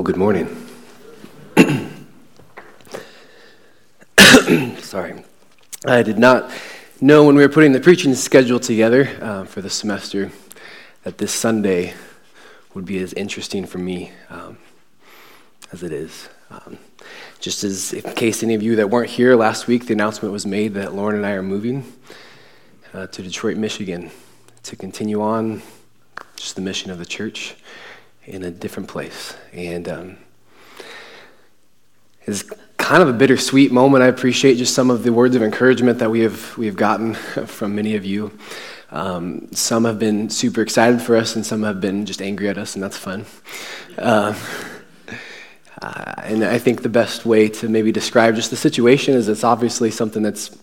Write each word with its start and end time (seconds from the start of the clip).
Well, 0.00 0.06
good 0.06 0.16
morning. 0.16 0.48
Sorry. 4.78 5.22
I 5.84 6.02
did 6.02 6.18
not 6.18 6.50
know 7.02 7.24
when 7.24 7.34
we 7.34 7.42
were 7.42 7.50
putting 7.50 7.72
the 7.72 7.80
preaching 7.80 8.14
schedule 8.14 8.58
together 8.58 9.10
uh, 9.20 9.44
for 9.44 9.60
the 9.60 9.68
semester 9.68 10.32
that 11.02 11.18
this 11.18 11.34
Sunday 11.34 11.92
would 12.72 12.86
be 12.86 12.98
as 13.00 13.12
interesting 13.12 13.66
for 13.66 13.76
me 13.76 14.10
um, 14.30 14.56
as 15.70 15.82
it 15.82 15.92
is. 15.92 16.30
Um, 16.50 16.78
just 17.38 17.62
as, 17.62 17.92
in 17.92 18.10
case 18.14 18.42
any 18.42 18.54
of 18.54 18.62
you 18.62 18.76
that 18.76 18.88
weren't 18.88 19.10
here 19.10 19.36
last 19.36 19.66
week, 19.66 19.84
the 19.84 19.92
announcement 19.92 20.32
was 20.32 20.46
made 20.46 20.72
that 20.72 20.94
Lauren 20.94 21.16
and 21.16 21.26
I 21.26 21.32
are 21.32 21.42
moving 21.42 21.84
uh, 22.94 23.06
to 23.08 23.22
Detroit, 23.22 23.58
Michigan 23.58 24.10
to 24.62 24.76
continue 24.76 25.20
on 25.20 25.60
just 26.36 26.56
the 26.56 26.62
mission 26.62 26.90
of 26.90 26.98
the 26.98 27.04
church 27.04 27.54
in 28.24 28.42
a 28.44 28.50
different 28.50 28.88
place. 28.88 29.36
And 29.52 29.88
um, 29.88 30.16
it's 32.26 32.44
kind 32.76 33.02
of 33.02 33.08
a 33.08 33.12
bittersweet 33.12 33.72
moment. 33.72 34.02
I 34.02 34.08
appreciate 34.08 34.56
just 34.56 34.74
some 34.74 34.90
of 34.90 35.02
the 35.02 35.12
words 35.12 35.36
of 35.36 35.42
encouragement 35.42 35.98
that 36.00 36.10
we 36.10 36.20
have, 36.20 36.56
we 36.58 36.66
have 36.66 36.76
gotten 36.76 37.14
from 37.46 37.74
many 37.74 37.96
of 37.96 38.04
you. 38.04 38.36
Um, 38.90 39.52
some 39.52 39.84
have 39.84 39.98
been 39.98 40.28
super 40.30 40.62
excited 40.62 41.00
for 41.00 41.16
us, 41.16 41.36
and 41.36 41.46
some 41.46 41.62
have 41.62 41.80
been 41.80 42.06
just 42.06 42.20
angry 42.20 42.48
at 42.48 42.58
us, 42.58 42.74
and 42.74 42.82
that's 42.82 42.96
fun. 42.96 43.24
Uh, 43.96 44.34
uh, 45.80 46.14
and 46.24 46.44
I 46.44 46.58
think 46.58 46.82
the 46.82 46.88
best 46.88 47.24
way 47.24 47.48
to 47.48 47.68
maybe 47.68 47.92
describe 47.92 48.34
just 48.34 48.50
the 48.50 48.56
situation 48.56 49.14
is 49.14 49.28
it's 49.28 49.44
obviously 49.44 49.90
something 49.90 50.22
that's, 50.22 50.56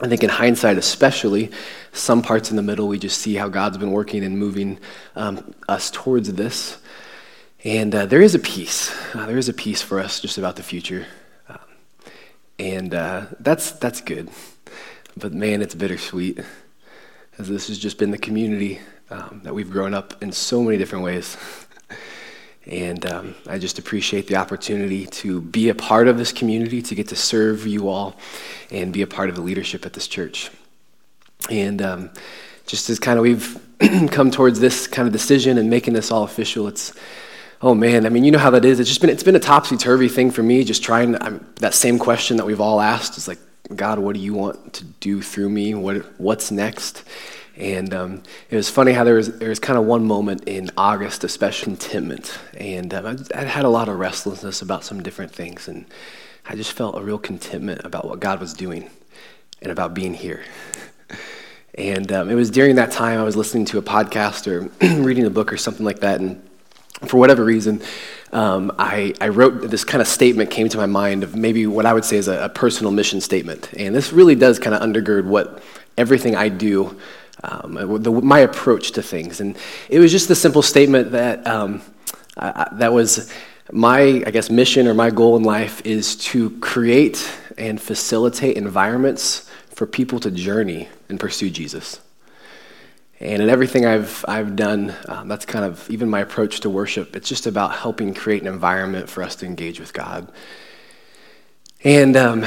I 0.00 0.08
think, 0.08 0.22
in 0.22 0.30
hindsight, 0.30 0.78
especially, 0.78 1.50
some 1.92 2.22
parts 2.22 2.50
in 2.50 2.56
the 2.56 2.62
middle, 2.62 2.86
we 2.86 2.98
just 2.98 3.18
see 3.18 3.34
how 3.34 3.48
God's 3.48 3.78
been 3.78 3.90
working 3.90 4.22
and 4.22 4.38
moving 4.38 4.78
um, 5.16 5.54
us 5.68 5.90
towards 5.90 6.32
this. 6.34 6.78
And 7.66 7.92
uh, 7.96 8.06
there 8.06 8.22
is 8.22 8.36
a 8.36 8.38
peace. 8.38 8.94
Uh, 9.12 9.26
there 9.26 9.38
is 9.38 9.48
a 9.48 9.52
peace 9.52 9.82
for 9.82 9.98
us 9.98 10.20
just 10.20 10.38
about 10.38 10.54
the 10.54 10.62
future. 10.62 11.04
Um, 11.48 11.58
and 12.60 12.94
uh, 12.94 13.26
that's, 13.40 13.72
that's 13.72 14.00
good. 14.00 14.30
But 15.16 15.32
man, 15.32 15.62
it's 15.62 15.74
bittersweet. 15.74 16.38
As 17.38 17.48
this 17.48 17.66
has 17.66 17.76
just 17.76 17.98
been 17.98 18.12
the 18.12 18.18
community 18.18 18.78
um, 19.10 19.40
that 19.42 19.52
we've 19.52 19.68
grown 19.68 19.94
up 19.94 20.22
in 20.22 20.30
so 20.30 20.62
many 20.62 20.78
different 20.78 21.02
ways. 21.02 21.36
and 22.66 23.04
um, 23.04 23.34
I 23.48 23.58
just 23.58 23.80
appreciate 23.80 24.28
the 24.28 24.36
opportunity 24.36 25.04
to 25.06 25.40
be 25.40 25.68
a 25.68 25.74
part 25.74 26.06
of 26.06 26.18
this 26.18 26.30
community, 26.32 26.80
to 26.82 26.94
get 26.94 27.08
to 27.08 27.16
serve 27.16 27.66
you 27.66 27.88
all, 27.88 28.14
and 28.70 28.92
be 28.92 29.02
a 29.02 29.08
part 29.08 29.28
of 29.28 29.34
the 29.34 29.42
leadership 29.42 29.84
at 29.84 29.92
this 29.92 30.06
church. 30.06 30.52
And 31.50 31.82
um, 31.82 32.10
just 32.64 32.88
as 32.90 33.00
kind 33.00 33.18
of 33.18 33.24
we've 33.24 33.60
come 34.12 34.30
towards 34.30 34.60
this 34.60 34.86
kind 34.86 35.08
of 35.08 35.12
decision 35.12 35.58
and 35.58 35.68
making 35.68 35.94
this 35.94 36.12
all 36.12 36.22
official, 36.22 36.68
it's 36.68 36.92
oh 37.62 37.74
man, 37.74 38.06
I 38.06 38.08
mean, 38.08 38.24
you 38.24 38.30
know 38.30 38.38
how 38.38 38.50
that 38.50 38.64
is. 38.64 38.80
It's 38.80 38.88
just 38.88 39.00
been 39.00 39.10
it's 39.10 39.22
been 39.22 39.36
a 39.36 39.40
topsy 39.40 39.76
turvy 39.76 40.08
thing 40.08 40.30
for 40.30 40.42
me. 40.42 40.64
Just 40.64 40.82
trying 40.82 41.20
I'm, 41.22 41.46
that 41.56 41.74
same 41.74 41.98
question 41.98 42.36
that 42.36 42.46
we've 42.46 42.60
all 42.60 42.80
asked 42.80 43.16
is 43.16 43.28
like, 43.28 43.38
God, 43.74 43.98
what 43.98 44.14
do 44.14 44.20
you 44.20 44.34
want 44.34 44.74
to 44.74 44.84
do 44.84 45.22
through 45.22 45.48
me? 45.48 45.74
What 45.74 46.04
what's 46.20 46.50
next? 46.50 47.04
And 47.56 47.94
um, 47.94 48.22
it 48.50 48.56
was 48.56 48.68
funny 48.68 48.92
how 48.92 49.04
there 49.04 49.14
was 49.14 49.38
there 49.38 49.48
was 49.48 49.58
kind 49.58 49.78
of 49.78 49.86
one 49.86 50.04
moment 50.04 50.44
in 50.44 50.70
August, 50.76 51.24
especially 51.24 51.72
contentment, 51.72 52.38
and 52.56 52.92
um, 52.92 53.06
I, 53.06 53.40
I 53.40 53.44
had 53.44 53.64
a 53.64 53.70
lot 53.70 53.88
of 53.88 53.98
restlessness 53.98 54.60
about 54.60 54.84
some 54.84 55.02
different 55.02 55.32
things, 55.32 55.66
and 55.66 55.86
I 56.46 56.54
just 56.54 56.72
felt 56.72 56.98
a 56.98 57.02
real 57.02 57.18
contentment 57.18 57.80
about 57.84 58.06
what 58.06 58.20
God 58.20 58.40
was 58.40 58.52
doing 58.52 58.90
and 59.62 59.72
about 59.72 59.94
being 59.94 60.12
here. 60.12 60.44
And 61.78 62.10
um, 62.12 62.30
it 62.30 62.34
was 62.34 62.50
during 62.50 62.76
that 62.76 62.90
time 62.90 63.18
I 63.18 63.22
was 63.22 63.36
listening 63.36 63.64
to 63.66 63.78
a 63.78 63.82
podcast 63.82 64.46
or 64.46 64.70
reading 65.02 65.26
a 65.26 65.30
book 65.30 65.52
or 65.52 65.56
something 65.56 65.84
like 65.84 66.00
that, 66.00 66.20
and 66.20 66.45
for 67.04 67.18
whatever 67.18 67.44
reason, 67.44 67.82
um, 68.32 68.72
I, 68.78 69.14
I, 69.20 69.28
wrote 69.28 69.70
this 69.70 69.84
kind 69.84 70.00
of 70.00 70.08
statement 70.08 70.50
came 70.50 70.68
to 70.68 70.76
my 70.76 70.86
mind 70.86 71.22
of 71.22 71.36
maybe 71.36 71.66
what 71.66 71.86
I 71.86 71.92
would 71.92 72.04
say 72.04 72.16
is 72.16 72.28
a, 72.28 72.44
a 72.44 72.48
personal 72.48 72.90
mission 72.90 73.20
statement. 73.20 73.72
And 73.74 73.94
this 73.94 74.12
really 74.12 74.34
does 74.34 74.58
kind 74.58 74.74
of 74.74 74.82
undergird 74.82 75.24
what 75.24 75.62
everything 75.96 76.34
I 76.34 76.48
do, 76.48 76.96
um, 77.44 78.02
the, 78.02 78.10
my 78.10 78.40
approach 78.40 78.92
to 78.92 79.02
things. 79.02 79.40
And 79.40 79.56
it 79.88 80.00
was 80.00 80.10
just 80.10 80.28
the 80.28 80.34
simple 80.34 80.62
statement 80.62 81.12
that, 81.12 81.46
um, 81.46 81.82
I, 82.36 82.68
that 82.72 82.92
was 82.92 83.32
my, 83.72 84.22
I 84.26 84.30
guess, 84.30 84.50
mission 84.50 84.86
or 84.86 84.94
my 84.94 85.10
goal 85.10 85.36
in 85.36 85.42
life 85.42 85.84
is 85.84 86.16
to 86.16 86.50
create 86.58 87.30
and 87.58 87.80
facilitate 87.80 88.56
environments 88.56 89.50
for 89.68 89.86
people 89.86 90.20
to 90.20 90.30
journey 90.30 90.88
and 91.08 91.18
pursue 91.18 91.50
Jesus. 91.50 92.00
And 93.18 93.42
in 93.42 93.48
everything 93.48 93.86
I've, 93.86 94.24
I've 94.28 94.56
done, 94.56 94.94
um, 95.08 95.28
that's 95.28 95.46
kind 95.46 95.64
of 95.64 95.88
even 95.90 96.10
my 96.10 96.20
approach 96.20 96.60
to 96.60 96.70
worship. 96.70 97.16
It's 97.16 97.28
just 97.28 97.46
about 97.46 97.72
helping 97.72 98.12
create 98.12 98.42
an 98.42 98.48
environment 98.48 99.08
for 99.08 99.22
us 99.22 99.36
to 99.36 99.46
engage 99.46 99.80
with 99.80 99.94
God. 99.94 100.30
And 101.82 102.14
um, 102.14 102.44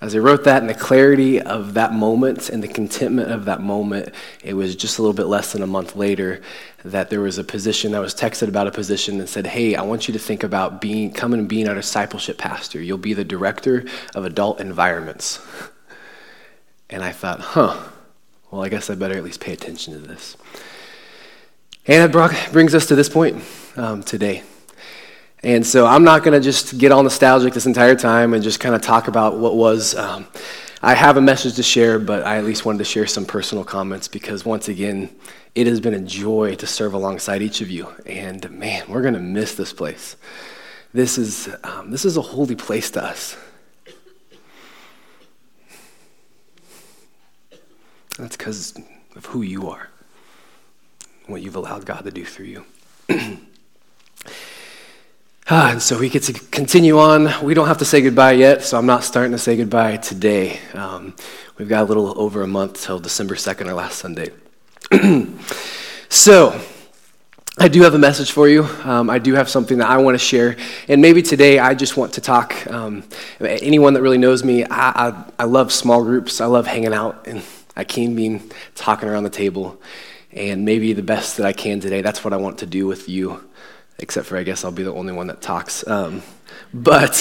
as 0.00 0.16
I 0.16 0.18
wrote 0.18 0.44
that, 0.44 0.62
and 0.62 0.68
the 0.68 0.74
clarity 0.74 1.40
of 1.40 1.74
that 1.74 1.92
moment 1.92 2.50
and 2.50 2.60
the 2.62 2.68
contentment 2.68 3.30
of 3.30 3.44
that 3.44 3.60
moment, 3.60 4.14
it 4.42 4.54
was 4.54 4.74
just 4.74 4.98
a 4.98 5.02
little 5.02 5.14
bit 5.14 5.26
less 5.26 5.52
than 5.52 5.62
a 5.62 5.66
month 5.66 5.94
later 5.94 6.40
that 6.84 7.10
there 7.10 7.20
was 7.20 7.38
a 7.38 7.44
position. 7.44 7.94
I 7.94 8.00
was 8.00 8.14
texted 8.14 8.48
about 8.48 8.66
a 8.66 8.72
position 8.72 9.18
that 9.18 9.28
said, 9.28 9.46
"Hey, 9.46 9.74
I 9.74 9.82
want 9.82 10.08
you 10.08 10.12
to 10.12 10.18
think 10.18 10.42
about 10.44 10.80
being 10.80 11.12
coming 11.12 11.40
and 11.40 11.48
being 11.48 11.68
our 11.68 11.74
discipleship 11.74 12.38
pastor. 12.38 12.80
You'll 12.80 12.98
be 12.98 13.14
the 13.14 13.24
director 13.24 13.84
of 14.14 14.24
adult 14.24 14.60
environments." 14.60 15.40
And 16.90 17.04
I 17.04 17.12
thought, 17.12 17.40
"Huh." 17.40 17.76
Well, 18.50 18.62
I 18.62 18.68
guess 18.68 18.90
I 18.90 18.94
better 18.94 19.16
at 19.16 19.24
least 19.24 19.40
pay 19.40 19.52
attention 19.52 19.94
to 19.94 20.00
this. 20.00 20.36
And 21.86 22.14
it 22.14 22.52
brings 22.52 22.74
us 22.74 22.86
to 22.86 22.94
this 22.94 23.08
point 23.08 23.42
um, 23.76 24.02
today. 24.02 24.42
And 25.42 25.66
so 25.66 25.86
I'm 25.86 26.04
not 26.04 26.24
going 26.24 26.38
to 26.38 26.44
just 26.44 26.78
get 26.78 26.92
all 26.92 27.02
nostalgic 27.02 27.54
this 27.54 27.66
entire 27.66 27.94
time 27.94 28.34
and 28.34 28.42
just 28.42 28.60
kind 28.60 28.74
of 28.74 28.82
talk 28.82 29.08
about 29.08 29.38
what 29.38 29.56
was. 29.56 29.94
Um, 29.94 30.26
I 30.82 30.94
have 30.94 31.16
a 31.16 31.20
message 31.20 31.56
to 31.56 31.62
share, 31.62 31.98
but 31.98 32.24
I 32.24 32.38
at 32.38 32.44
least 32.44 32.64
wanted 32.64 32.78
to 32.78 32.84
share 32.84 33.06
some 33.06 33.24
personal 33.24 33.64
comments 33.64 34.06
because, 34.06 34.44
once 34.44 34.68
again, 34.68 35.10
it 35.54 35.66
has 35.66 35.80
been 35.80 35.94
a 35.94 36.00
joy 36.00 36.54
to 36.56 36.66
serve 36.66 36.94
alongside 36.94 37.42
each 37.42 37.60
of 37.60 37.70
you. 37.70 37.88
And 38.06 38.48
man, 38.50 38.84
we're 38.88 39.02
going 39.02 39.14
to 39.14 39.20
miss 39.20 39.54
this 39.54 39.72
place. 39.72 40.16
This 40.92 41.18
is, 41.18 41.48
um, 41.64 41.90
this 41.90 42.04
is 42.04 42.16
a 42.16 42.22
holy 42.22 42.54
place 42.54 42.90
to 42.92 43.02
us. 43.02 43.36
That's 48.18 48.36
because 48.36 48.74
of 49.14 49.26
who 49.26 49.42
you 49.42 49.70
are, 49.70 49.88
what 51.26 51.40
you've 51.40 51.54
allowed 51.54 51.86
God 51.86 52.04
to 52.04 52.10
do 52.10 52.24
through 52.24 52.46
you. 52.46 52.64
ah, 55.48 55.70
and 55.70 55.80
so 55.80 55.98
we 55.98 56.08
get 56.08 56.24
to 56.24 56.32
continue 56.32 56.98
on. 56.98 57.28
We 57.44 57.54
don't 57.54 57.68
have 57.68 57.78
to 57.78 57.84
say 57.84 58.02
goodbye 58.02 58.32
yet, 58.32 58.64
so 58.64 58.76
I'm 58.76 58.86
not 58.86 59.04
starting 59.04 59.30
to 59.32 59.38
say 59.38 59.56
goodbye 59.56 59.98
today. 59.98 60.58
Um, 60.74 61.14
we've 61.58 61.68
got 61.68 61.82
a 61.82 61.84
little 61.84 62.20
over 62.20 62.42
a 62.42 62.48
month 62.48 62.82
till 62.82 62.98
December 62.98 63.36
2nd, 63.36 63.68
our 63.68 63.74
last 63.74 63.98
Sunday. 63.98 64.30
so, 66.08 66.60
I 67.60 67.68
do 67.68 67.82
have 67.82 67.94
a 67.94 67.98
message 67.98 68.32
for 68.32 68.48
you. 68.48 68.64
Um, 68.84 69.10
I 69.10 69.18
do 69.18 69.34
have 69.34 69.48
something 69.48 69.78
that 69.78 69.90
I 69.90 69.98
want 69.98 70.14
to 70.14 70.24
share. 70.24 70.56
And 70.88 71.00
maybe 71.02 71.22
today 71.22 71.58
I 71.58 71.74
just 71.74 71.96
want 71.96 72.14
to 72.14 72.20
talk. 72.20 72.66
Um, 72.68 73.02
anyone 73.40 73.94
that 73.94 74.02
really 74.02 74.18
knows 74.18 74.44
me, 74.44 74.64
I, 74.64 75.08
I, 75.08 75.24
I, 75.40 75.44
love 75.44 75.72
small 75.72 76.04
groups. 76.04 76.40
I 76.40 76.46
love 76.46 76.68
hanging 76.68 76.94
out 76.94 77.26
and 77.26 77.42
I 77.78 77.84
can 77.84 78.14
be 78.16 78.40
talking 78.74 79.08
around 79.08 79.22
the 79.22 79.30
table, 79.30 79.80
and 80.32 80.64
maybe 80.64 80.92
the 80.92 81.02
best 81.02 81.36
that 81.36 81.46
I 81.46 81.52
can 81.52 81.78
today, 81.78 82.02
that's 82.02 82.24
what 82.24 82.34
I 82.34 82.36
want 82.36 82.58
to 82.58 82.66
do 82.66 82.86
with 82.86 83.08
you, 83.08 83.48
except 83.98 84.26
for 84.26 84.36
I 84.36 84.42
guess 84.42 84.64
I'll 84.64 84.72
be 84.72 84.82
the 84.82 84.92
only 84.92 85.12
one 85.12 85.28
that 85.28 85.40
talks. 85.40 85.86
Um, 85.86 86.22
but 86.74 87.16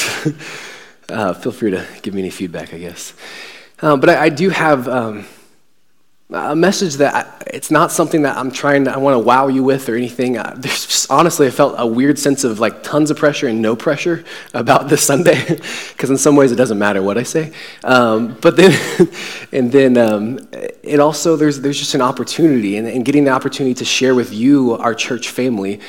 uh, 1.10 1.34
feel 1.34 1.52
free 1.52 1.72
to 1.72 1.88
give 2.02 2.14
me 2.14 2.22
any 2.22 2.32
feedback, 2.32 2.74
I 2.74 2.80
guess. 2.80 3.14
Um, 3.82 4.00
but 4.00 4.10
I, 4.10 4.24
I, 4.24 4.30
do 4.30 4.50
have. 4.50 4.88
Um, 4.88 5.28
a 6.30 6.56
message 6.58 6.96
that 6.96 7.16
I, 7.16 7.48
it's 7.54 7.72
not 7.72 7.90
something 7.90 8.24
that 8.24 8.36
I'm 8.36 8.52
trying 8.52 8.84
to, 8.84 8.92
I 8.92 8.98
want 8.98 9.16
to 9.16 9.20
wow 9.20 9.48
you 9.48 9.64
with 9.64 9.88
or 9.88 9.96
anything. 9.96 10.38
Uh, 10.38 10.54
there's 10.58 10.86
just, 10.86 11.10
honestly, 11.10 11.48
I 11.48 11.52
felt 11.52 11.76
a 11.78 11.88
weird 11.88 12.20
sense 12.20 12.44
of 12.44 12.60
like 12.60 12.84
tons 12.84 13.10
of 13.12 13.18
pressure 13.18 13.48
and 13.48 13.62
no 13.62 13.76
pressure 13.78 14.26
about 14.54 14.90
this 14.90 15.04
Sunday, 15.04 15.46
because 15.90 16.10
in 16.10 16.18
some 16.18 16.36
ways 16.36 16.52
it 16.52 16.58
doesn't 16.58 16.78
matter 16.78 17.02
what 17.02 17.18
I 17.18 17.24
say. 17.24 17.54
Um, 17.84 18.38
but 18.42 18.58
then, 18.58 18.78
and 19.54 19.72
then 19.72 19.98
um, 19.98 20.40
it 20.52 21.00
also, 21.00 21.38
there's, 21.38 21.62
there's 21.62 21.80
just 21.80 21.96
an 21.96 22.02
opportunity 22.02 22.76
and, 22.76 22.88
and 22.88 23.06
getting 23.06 23.24
the 23.24 23.32
opportunity 23.32 23.74
to 23.76 23.86
share 23.86 24.14
with 24.14 24.34
you, 24.34 24.74
our 24.74 24.94
church 24.94 25.30
family, 25.30 25.80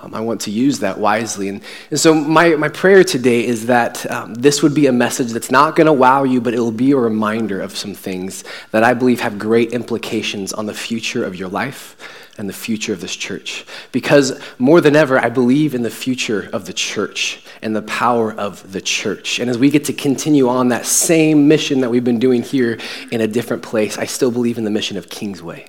um, 0.00 0.14
I 0.14 0.20
want 0.20 0.40
to 0.42 0.50
use 0.50 0.78
that 0.78 0.98
wisely. 0.98 1.48
And, 1.48 1.62
and 1.90 2.00
so, 2.00 2.14
my, 2.14 2.54
my 2.56 2.68
prayer 2.68 3.04
today 3.04 3.44
is 3.44 3.66
that 3.66 4.10
um, 4.10 4.34
this 4.34 4.62
would 4.62 4.74
be 4.74 4.86
a 4.86 4.92
message 4.92 5.32
that's 5.32 5.50
not 5.50 5.76
going 5.76 5.86
to 5.86 5.92
wow 5.92 6.24
you, 6.24 6.40
but 6.40 6.54
it 6.54 6.60
will 6.60 6.72
be 6.72 6.92
a 6.92 6.96
reminder 6.96 7.60
of 7.60 7.76
some 7.76 7.94
things 7.94 8.44
that 8.70 8.82
I 8.82 8.94
believe 8.94 9.20
have 9.20 9.38
great 9.38 9.72
implications 9.72 10.52
on 10.52 10.66
the 10.66 10.74
future 10.74 11.24
of 11.24 11.36
your 11.36 11.48
life 11.48 11.96
and 12.38 12.48
the 12.48 12.52
future 12.54 12.92
of 12.92 13.00
this 13.00 13.14
church. 13.14 13.64
Because 13.92 14.40
more 14.58 14.80
than 14.80 14.96
ever, 14.96 15.18
I 15.18 15.28
believe 15.28 15.74
in 15.74 15.82
the 15.82 15.90
future 15.90 16.48
of 16.52 16.64
the 16.64 16.72
church 16.72 17.42
and 17.60 17.76
the 17.76 17.82
power 17.82 18.32
of 18.32 18.72
the 18.72 18.80
church. 18.80 19.38
And 19.38 19.50
as 19.50 19.58
we 19.58 19.70
get 19.70 19.84
to 19.86 19.92
continue 19.92 20.48
on 20.48 20.68
that 20.68 20.86
same 20.86 21.46
mission 21.46 21.80
that 21.80 21.90
we've 21.90 22.04
been 22.04 22.18
doing 22.18 22.42
here 22.42 22.78
in 23.10 23.20
a 23.20 23.26
different 23.26 23.62
place, 23.62 23.98
I 23.98 24.06
still 24.06 24.30
believe 24.30 24.58
in 24.58 24.64
the 24.64 24.70
mission 24.70 24.96
of 24.96 25.08
Kingsway. 25.08 25.66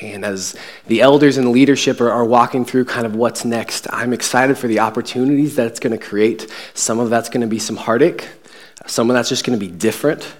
And 0.00 0.24
as 0.24 0.54
the 0.86 1.00
elders 1.00 1.36
and 1.36 1.46
the 1.46 1.50
leadership 1.50 2.00
are, 2.00 2.10
are 2.10 2.24
walking 2.24 2.64
through 2.64 2.84
kind 2.84 3.06
of 3.06 3.16
what's 3.16 3.44
next, 3.44 3.86
I'm 3.92 4.12
excited 4.12 4.56
for 4.56 4.68
the 4.68 4.80
opportunities 4.80 5.56
that 5.56 5.66
it's 5.66 5.80
going 5.80 5.98
to 5.98 6.04
create. 6.04 6.52
Some 6.74 7.00
of 7.00 7.10
that's 7.10 7.28
going 7.28 7.40
to 7.40 7.46
be 7.46 7.58
some 7.58 7.76
heartache, 7.76 8.28
some 8.86 9.10
of 9.10 9.14
that's 9.14 9.28
just 9.28 9.44
going 9.44 9.58
to 9.58 9.64
be 9.64 9.70
different. 9.70 10.34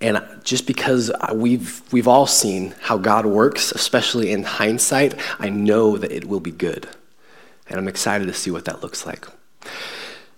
And 0.00 0.24
just 0.44 0.66
because 0.66 1.10
we've, 1.34 1.82
we've 1.92 2.06
all 2.06 2.26
seen 2.26 2.74
how 2.80 2.98
God 2.98 3.26
works, 3.26 3.72
especially 3.72 4.30
in 4.30 4.44
hindsight, 4.44 5.14
I 5.40 5.48
know 5.48 5.96
that 5.96 6.12
it 6.12 6.26
will 6.26 6.40
be 6.40 6.52
good. 6.52 6.88
And 7.68 7.78
I'm 7.78 7.88
excited 7.88 8.26
to 8.26 8.34
see 8.34 8.50
what 8.50 8.64
that 8.66 8.82
looks 8.82 9.04
like. 9.04 9.26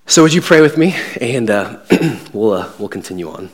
So, 0.07 0.23
would 0.23 0.33
you 0.33 0.41
pray 0.41 0.61
with 0.61 0.77
me? 0.77 0.97
And 1.21 1.51
uh, 1.51 1.79
we'll, 2.33 2.53
uh, 2.53 2.71
we'll 2.79 2.89
continue 2.89 3.31
on. 3.31 3.51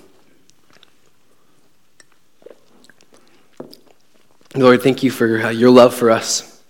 Lord, 4.56 4.82
thank 4.82 5.03
you 5.03 5.11
for 5.11 5.43
uh, 5.43 5.50
your 5.50 5.69
love 5.69 5.94
for 5.94 6.11
us 6.11 6.62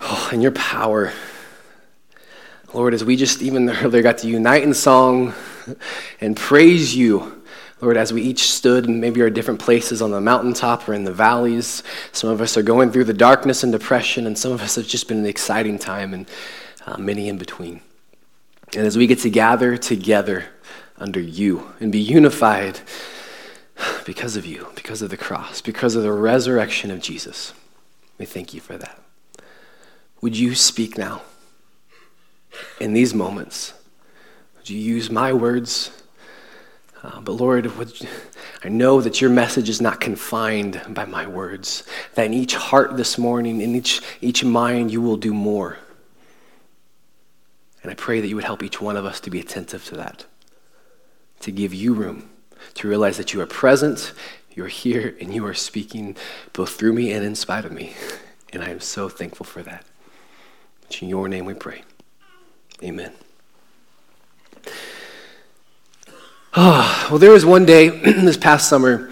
oh, 0.00 0.28
and 0.32 0.42
your 0.42 0.50
power. 0.50 1.12
Lord, 2.74 2.94
as 2.94 3.04
we 3.04 3.14
just 3.14 3.42
even 3.42 3.70
earlier 3.70 4.02
got 4.02 4.18
to 4.18 4.26
unite 4.26 4.64
in 4.64 4.74
song 4.74 5.34
and 6.20 6.36
praise 6.36 6.96
you, 6.96 7.40
Lord, 7.80 7.96
as 7.96 8.12
we 8.12 8.22
each 8.22 8.50
stood 8.50 8.90
maybe 8.90 9.22
our 9.22 9.30
different 9.30 9.60
places 9.60 10.02
on 10.02 10.10
the 10.10 10.20
mountaintop 10.20 10.88
or 10.88 10.94
in 10.94 11.04
the 11.04 11.12
valleys, 11.12 11.84
some 12.10 12.28
of 12.28 12.40
us 12.40 12.56
are 12.56 12.62
going 12.62 12.90
through 12.90 13.04
the 13.04 13.14
darkness 13.14 13.62
and 13.62 13.70
depression, 13.70 14.26
and 14.26 14.36
some 14.36 14.50
of 14.50 14.62
us 14.62 14.74
have 14.74 14.86
just 14.88 15.06
been 15.06 15.18
an 15.18 15.26
exciting 15.26 15.78
time, 15.78 16.12
and 16.12 16.28
uh, 16.86 16.98
many 16.98 17.28
in 17.28 17.38
between. 17.38 17.80
And 18.74 18.84
as 18.84 18.96
we 18.96 19.06
get 19.06 19.20
to 19.20 19.30
gather 19.30 19.76
together 19.76 20.46
under 20.98 21.20
you 21.20 21.72
and 21.78 21.92
be 21.92 22.00
unified, 22.00 22.80
because 24.06 24.36
of 24.36 24.46
you, 24.46 24.68
because 24.74 25.02
of 25.02 25.10
the 25.10 25.16
cross, 25.16 25.60
because 25.60 25.94
of 25.94 26.02
the 26.02 26.12
resurrection 26.12 26.90
of 26.90 27.00
Jesus. 27.00 27.52
We 28.18 28.26
thank 28.26 28.54
you 28.54 28.60
for 28.60 28.76
that. 28.76 29.00
Would 30.20 30.36
you 30.36 30.54
speak 30.54 30.96
now 30.96 31.22
in 32.80 32.92
these 32.92 33.14
moments? 33.14 33.74
Would 34.56 34.70
you 34.70 34.78
use 34.78 35.10
my 35.10 35.32
words? 35.32 36.02
Uh, 37.02 37.20
but 37.20 37.32
Lord, 37.32 37.64
you, 37.64 38.08
I 38.62 38.68
know 38.68 39.00
that 39.00 39.20
your 39.20 39.30
message 39.30 39.68
is 39.68 39.80
not 39.80 40.00
confined 40.00 40.80
by 40.90 41.04
my 41.04 41.26
words, 41.26 41.82
that 42.14 42.26
in 42.26 42.34
each 42.34 42.54
heart 42.54 42.96
this 42.96 43.18
morning, 43.18 43.60
in 43.60 43.74
each, 43.74 44.00
each 44.20 44.44
mind, 44.44 44.92
you 44.92 45.02
will 45.02 45.16
do 45.16 45.34
more. 45.34 45.78
And 47.82 47.90
I 47.90 47.94
pray 47.94 48.20
that 48.20 48.28
you 48.28 48.36
would 48.36 48.44
help 48.44 48.62
each 48.62 48.80
one 48.80 48.96
of 48.96 49.04
us 49.04 49.18
to 49.20 49.30
be 49.30 49.40
attentive 49.40 49.84
to 49.86 49.96
that, 49.96 50.26
to 51.40 51.50
give 51.50 51.74
you 51.74 51.94
room 51.94 52.31
to 52.74 52.88
realize 52.88 53.16
that 53.16 53.32
you 53.32 53.40
are 53.40 53.46
present, 53.46 54.12
you're 54.54 54.68
here, 54.68 55.16
and 55.20 55.34
you 55.34 55.46
are 55.46 55.54
speaking 55.54 56.16
both 56.52 56.70
through 56.70 56.92
me 56.92 57.12
and 57.12 57.24
in 57.24 57.34
spite 57.34 57.64
of 57.64 57.72
me. 57.72 57.94
And 58.52 58.62
I 58.62 58.68
am 58.68 58.80
so 58.80 59.08
thankful 59.08 59.44
for 59.44 59.62
that. 59.62 59.84
It's 60.84 61.00
in 61.00 61.08
your 61.08 61.28
name 61.28 61.44
we 61.44 61.54
pray. 61.54 61.82
Amen. 62.82 63.12
Oh, 66.54 67.08
well, 67.10 67.18
there 67.18 67.30
was 67.30 67.46
one 67.46 67.64
day 67.64 67.88
this 67.88 68.36
past 68.36 68.68
summer 68.68 69.10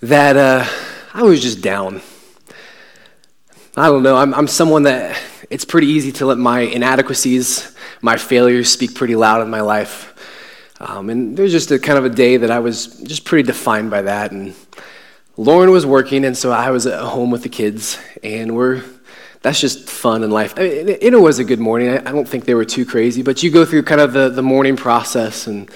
that 0.00 0.36
uh, 0.36 0.66
I 1.14 1.22
was 1.22 1.40
just 1.40 1.62
down. 1.62 2.02
I 3.76 3.86
don't 3.86 4.02
know. 4.02 4.16
I'm, 4.16 4.34
I'm 4.34 4.46
someone 4.46 4.82
that 4.82 5.18
it's 5.48 5.64
pretty 5.64 5.86
easy 5.86 6.12
to 6.12 6.26
let 6.26 6.36
my 6.36 6.60
inadequacies, 6.60 7.74
my 8.02 8.16
failures 8.16 8.70
speak 8.70 8.94
pretty 8.94 9.16
loud 9.16 9.40
in 9.40 9.48
my 9.48 9.62
life. 9.62 10.09
Um, 10.80 11.10
and 11.10 11.36
there 11.36 11.42
was 11.42 11.52
just 11.52 11.70
a 11.70 11.78
kind 11.78 11.98
of 11.98 12.06
a 12.06 12.10
day 12.10 12.38
that 12.38 12.50
I 12.50 12.58
was 12.58 12.86
just 13.02 13.24
pretty 13.24 13.46
defined 13.46 13.90
by 13.90 14.02
that. 14.02 14.32
And 14.32 14.54
Lauren 15.36 15.70
was 15.70 15.84
working, 15.84 16.24
and 16.24 16.36
so 16.36 16.50
I 16.50 16.70
was 16.70 16.86
at 16.86 17.00
home 17.00 17.30
with 17.30 17.42
the 17.42 17.48
kids, 17.50 17.98
and 18.22 18.56
we're 18.56 18.82
that's 19.42 19.60
just 19.60 19.88
fun 19.88 20.22
in 20.22 20.30
life. 20.30 20.54
I 20.56 20.62
mean, 20.62 20.88
it, 20.88 21.02
it, 21.02 21.20
was 21.20 21.38
a 21.38 21.44
good 21.44 21.60
morning. 21.60 21.88
I, 21.88 21.96
I, 21.96 22.12
don't 22.12 22.28
think 22.28 22.44
they 22.44 22.54
were 22.54 22.64
too 22.64 22.84
crazy, 22.84 23.22
but 23.22 23.42
you 23.42 23.50
go 23.50 23.64
through 23.64 23.84
kind 23.84 24.00
of 24.00 24.12
the, 24.12 24.28
the 24.28 24.42
morning 24.42 24.76
process, 24.76 25.46
and 25.46 25.70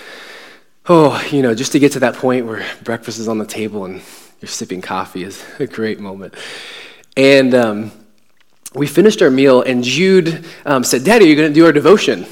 oh, 0.87 1.23
you 1.31 1.41
know, 1.43 1.55
just 1.55 1.73
to 1.73 1.79
get 1.79 1.93
to 1.93 2.01
that 2.01 2.15
point 2.15 2.47
where 2.47 2.65
breakfast 2.83 3.19
is 3.19 3.29
on 3.29 3.39
the 3.39 3.47
table 3.47 3.87
and 3.87 4.03
you're 4.41 4.49
sipping 4.49 4.83
coffee 4.83 5.25
is 5.25 5.43
a 5.59 5.67
great 5.67 5.99
moment. 5.99 6.35
And 7.17 7.55
um, 7.55 7.93
we 8.75 8.87
finished 8.87 9.23
our 9.23 9.31
meal, 9.31 9.63
and 9.63 9.83
Jude 9.83 10.45
um, 10.67 10.85
said, 10.85 11.05
Daddy, 11.05 11.27
you're 11.27 11.31
you 11.31 11.37
going 11.37 11.51
to 11.51 11.55
do 11.55 11.65
our 11.65 11.73
devotion? 11.73 12.27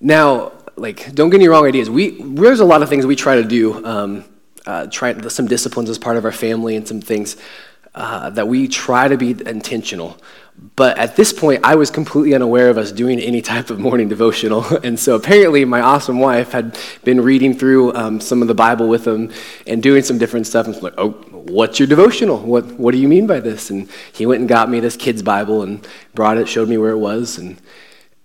Now, 0.00 0.52
like, 0.76 1.14
don't 1.14 1.30
get 1.30 1.38
any 1.38 1.48
wrong 1.48 1.66
ideas. 1.66 1.90
We, 1.90 2.22
there's 2.22 2.60
a 2.60 2.64
lot 2.64 2.82
of 2.82 2.88
things 2.88 3.06
we 3.06 3.16
try 3.16 3.36
to 3.36 3.44
do, 3.44 3.84
um, 3.84 4.24
uh, 4.66 4.86
try 4.86 5.18
some 5.28 5.46
disciplines 5.46 5.90
as 5.90 5.98
part 5.98 6.16
of 6.16 6.24
our 6.24 6.32
family 6.32 6.76
and 6.76 6.86
some 6.86 7.00
things 7.00 7.36
uh, 7.94 8.30
that 8.30 8.48
we 8.48 8.68
try 8.68 9.08
to 9.08 9.16
be 9.16 9.30
intentional. 9.46 10.18
But 10.76 10.98
at 10.98 11.16
this 11.16 11.32
point, 11.32 11.60
I 11.64 11.74
was 11.74 11.90
completely 11.90 12.34
unaware 12.34 12.68
of 12.68 12.78
us 12.78 12.92
doing 12.92 13.18
any 13.18 13.42
type 13.42 13.70
of 13.70 13.78
morning 13.78 14.08
devotional. 14.08 14.64
And 14.84 14.98
so 14.98 15.16
apparently, 15.16 15.64
my 15.64 15.80
awesome 15.80 16.18
wife 16.18 16.52
had 16.52 16.78
been 17.04 17.20
reading 17.20 17.54
through 17.54 17.94
um, 17.94 18.20
some 18.20 18.42
of 18.42 18.48
the 18.48 18.54
Bible 18.54 18.88
with 18.88 19.06
him 19.06 19.30
and 19.66 19.82
doing 19.82 20.02
some 20.02 20.18
different 20.18 20.46
stuff. 20.46 20.66
And 20.66 20.82
like, 20.82 20.94
oh, 20.98 21.10
what's 21.10 21.78
your 21.78 21.88
devotional? 21.88 22.38
What, 22.38 22.66
what 22.72 22.92
do 22.92 22.98
you 22.98 23.08
mean 23.08 23.26
by 23.26 23.40
this? 23.40 23.70
And 23.70 23.88
he 24.12 24.26
went 24.26 24.40
and 24.40 24.48
got 24.48 24.68
me 24.68 24.80
this 24.80 24.96
kid's 24.96 25.22
Bible 25.22 25.62
and 25.62 25.86
brought 26.14 26.38
it, 26.38 26.48
showed 26.48 26.68
me 26.68 26.78
where 26.78 26.90
it 26.90 26.98
was. 26.98 27.38
And, 27.38 27.60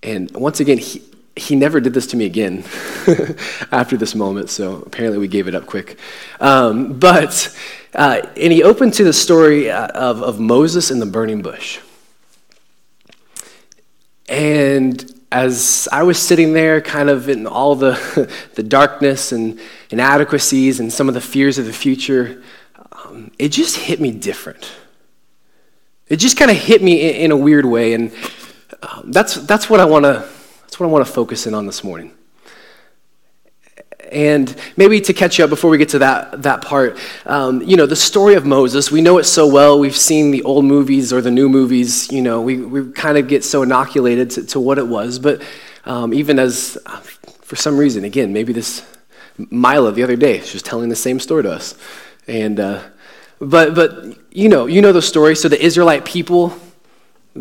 and 0.03 0.31
once 0.31 0.59
again, 0.59 0.77
he, 0.77 1.01
he 1.37 1.55
never 1.55 1.79
did 1.79 1.93
this 1.93 2.07
to 2.07 2.17
me 2.17 2.25
again 2.25 2.63
after 3.71 3.97
this 3.97 4.15
moment, 4.15 4.49
so 4.49 4.83
apparently 4.85 5.19
we 5.19 5.27
gave 5.27 5.47
it 5.47 5.55
up 5.55 5.65
quick. 5.65 5.97
Um, 6.39 6.93
but, 6.99 7.55
uh, 7.93 8.21
and 8.35 8.51
he 8.51 8.63
opened 8.63 8.93
to 8.95 9.03
the 9.03 9.13
story 9.13 9.69
uh, 9.69 9.87
of, 9.87 10.21
of 10.21 10.39
Moses 10.39 10.91
in 10.91 10.99
the 10.99 11.05
burning 11.05 11.41
bush. 11.41 11.79
And 14.29 15.13
as 15.31 15.87
I 15.91 16.03
was 16.03 16.19
sitting 16.19 16.53
there, 16.53 16.81
kind 16.81 17.09
of 17.09 17.29
in 17.29 17.47
all 17.47 17.75
the, 17.75 18.31
the 18.55 18.63
darkness 18.63 19.31
and 19.31 19.59
inadequacies 19.89 20.79
and 20.79 20.91
some 20.91 21.07
of 21.07 21.13
the 21.13 21.21
fears 21.21 21.57
of 21.57 21.65
the 21.65 21.73
future, 21.73 22.41
um, 22.91 23.31
it 23.39 23.49
just 23.49 23.77
hit 23.77 23.99
me 23.99 24.11
different. 24.11 24.71
It 26.07 26.17
just 26.17 26.37
kind 26.37 26.49
of 26.49 26.57
hit 26.57 26.81
me 26.81 27.09
in, 27.09 27.15
in, 27.15 27.31
a 27.31 27.37
weird 27.37 27.65
way. 27.65 27.93
And 27.93 28.11
um, 28.81 29.11
that's, 29.11 29.35
that's 29.35 29.69
what 29.69 29.79
I 29.79 29.85
want 29.85 30.05
to 30.05 30.27
that's 30.77 30.81
what 30.81 30.89
I 30.89 30.91
want 30.91 31.07
to 31.07 31.11
focus 31.11 31.47
in 31.47 31.55
on 31.55 31.65
this 31.65 31.83
morning. 31.83 32.11
And 34.11 34.55
maybe 34.75 35.01
to 35.01 35.11
catch 35.11 35.39
you 35.39 35.43
up 35.43 35.49
before 35.49 35.71
we 35.71 35.79
get 35.79 35.89
to 35.89 35.99
that, 35.99 36.43
that 36.43 36.61
part, 36.61 36.99
um, 37.25 37.63
you 37.63 37.75
know, 37.75 37.87
the 37.87 37.95
story 37.95 38.35
of 38.35 38.45
Moses, 38.45 38.91
we 38.91 39.01
know 39.01 39.17
it 39.17 39.23
so 39.23 39.51
well. 39.51 39.79
We've 39.79 39.97
seen 39.97 40.29
the 40.29 40.43
old 40.43 40.65
movies 40.65 41.11
or 41.11 41.19
the 41.19 41.31
new 41.31 41.49
movies, 41.49 42.11
you 42.11 42.21
know, 42.21 42.41
we, 42.41 42.57
we 42.57 42.91
kind 42.91 43.17
of 43.17 43.27
get 43.27 43.43
so 43.43 43.63
inoculated 43.63 44.29
to, 44.31 44.45
to 44.45 44.59
what 44.59 44.77
it 44.77 44.87
was. 44.87 45.17
But 45.17 45.41
um, 45.85 46.13
even 46.13 46.37
as, 46.37 46.77
for 47.41 47.55
some 47.55 47.75
reason, 47.75 48.03
again, 48.03 48.31
maybe 48.31 48.53
this 48.53 48.85
Mila 49.49 49.91
the 49.91 50.03
other 50.03 50.15
day, 50.15 50.41
she 50.41 50.53
was 50.53 50.61
telling 50.61 50.89
the 50.89 50.95
same 50.95 51.19
story 51.19 51.41
to 51.41 51.51
us. 51.51 51.73
And, 52.27 52.59
uh, 52.59 52.83
but, 53.39 53.73
but, 53.73 54.19
you 54.31 54.47
know, 54.47 54.67
you 54.67 54.83
know 54.83 54.91
the 54.91 55.01
story. 55.01 55.35
So 55.35 55.49
the 55.49 55.59
Israelite 55.59 56.05
people, 56.05 56.55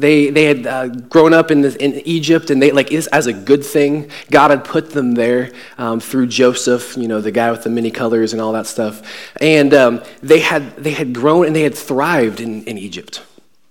they, 0.01 0.31
they 0.31 0.45
had 0.45 0.67
uh, 0.67 0.89
grown 0.89 1.33
up 1.33 1.51
in, 1.51 1.65
in 1.65 1.95
Egypt, 2.07 2.51
and 2.51 2.61
they 2.61 2.71
like 2.71 2.93
as 2.93 3.27
a 3.27 3.33
good 3.33 3.65
thing. 3.65 4.11
God 4.31 4.51
had 4.51 4.65
put 4.65 4.91
them 4.91 5.13
there 5.13 5.53
um, 5.79 6.01
through 6.01 6.29
Joseph, 6.29 6.97
you 6.97 7.09
know, 7.09 7.21
the 7.21 7.31
guy 7.31 7.51
with 7.51 7.65
the 7.65 7.71
many 7.71 7.91
colors 7.91 8.33
and 8.33 8.43
all 8.43 8.53
that 8.53 8.67
stuff. 8.67 9.03
And 9.41 9.73
um, 9.75 10.03
they 10.23 10.41
had 10.41 10.77
they 10.77 10.93
had 10.93 11.13
grown 11.13 11.47
and 11.47 11.57
they 11.57 11.63
had 11.63 11.75
thrived 11.75 12.41
in, 12.41 12.65
in 12.65 12.79
Egypt, 12.79 13.23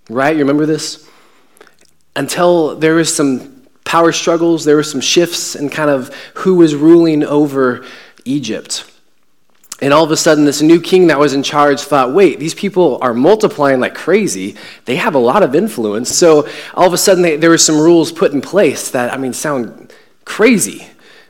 right? 0.09 0.35
You 0.35 0.41
remember 0.41 0.65
this? 0.65 1.09
Until 2.15 2.75
there 2.75 2.95
was 2.95 3.13
some 3.13 3.67
power 3.83 4.11
struggles, 4.11 4.65
there 4.65 4.75
were 4.75 4.83
some 4.83 5.01
shifts 5.01 5.55
in 5.55 5.69
kind 5.69 5.89
of 5.89 6.13
who 6.35 6.55
was 6.55 6.75
ruling 6.75 7.23
over 7.23 7.85
Egypt. 8.25 8.89
And 9.81 9.93
all 9.93 10.05
of 10.05 10.11
a 10.11 10.17
sudden, 10.17 10.45
this 10.45 10.61
new 10.61 10.79
king 10.79 11.07
that 11.07 11.19
was 11.19 11.33
in 11.33 11.43
charge 11.43 11.81
thought, 11.81 12.13
wait, 12.13 12.39
these 12.39 12.53
people 12.53 12.97
are 13.01 13.13
multiplying 13.13 13.81
like 13.81 13.93
crazy. 13.93 14.55
They 14.85 14.95
have 14.95 15.15
a 15.15 15.19
lot 15.19 15.43
of 15.43 15.53
influence. 15.53 16.09
So 16.15 16.47
all 16.73 16.87
of 16.87 16.93
a 16.93 16.97
sudden, 16.97 17.23
they, 17.23 17.35
there 17.35 17.49
were 17.49 17.57
some 17.57 17.77
rules 17.77 18.11
put 18.11 18.31
in 18.31 18.39
place 18.39 18.91
that, 18.91 19.13
I 19.13 19.17
mean, 19.17 19.33
sound 19.33 19.93
crazy. 20.23 20.87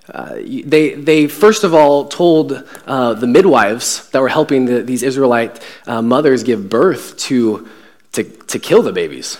Uh, 0.07 0.35
they, 0.35 0.93
they 0.93 1.27
first 1.27 1.63
of 1.63 1.73
all 1.73 2.07
told 2.07 2.63
uh, 2.85 3.15
the 3.15 3.25
midwives 3.25 4.07
that 4.09 4.21
were 4.21 4.29
helping 4.29 4.65
the, 4.65 4.83
these 4.83 5.01
Israelite 5.01 5.59
uh, 5.87 6.03
mothers 6.03 6.43
give 6.43 6.69
birth 6.69 7.17
to, 7.17 7.67
to, 8.11 8.23
to 8.23 8.59
kill 8.59 8.83
the 8.83 8.93
babies. 8.93 9.39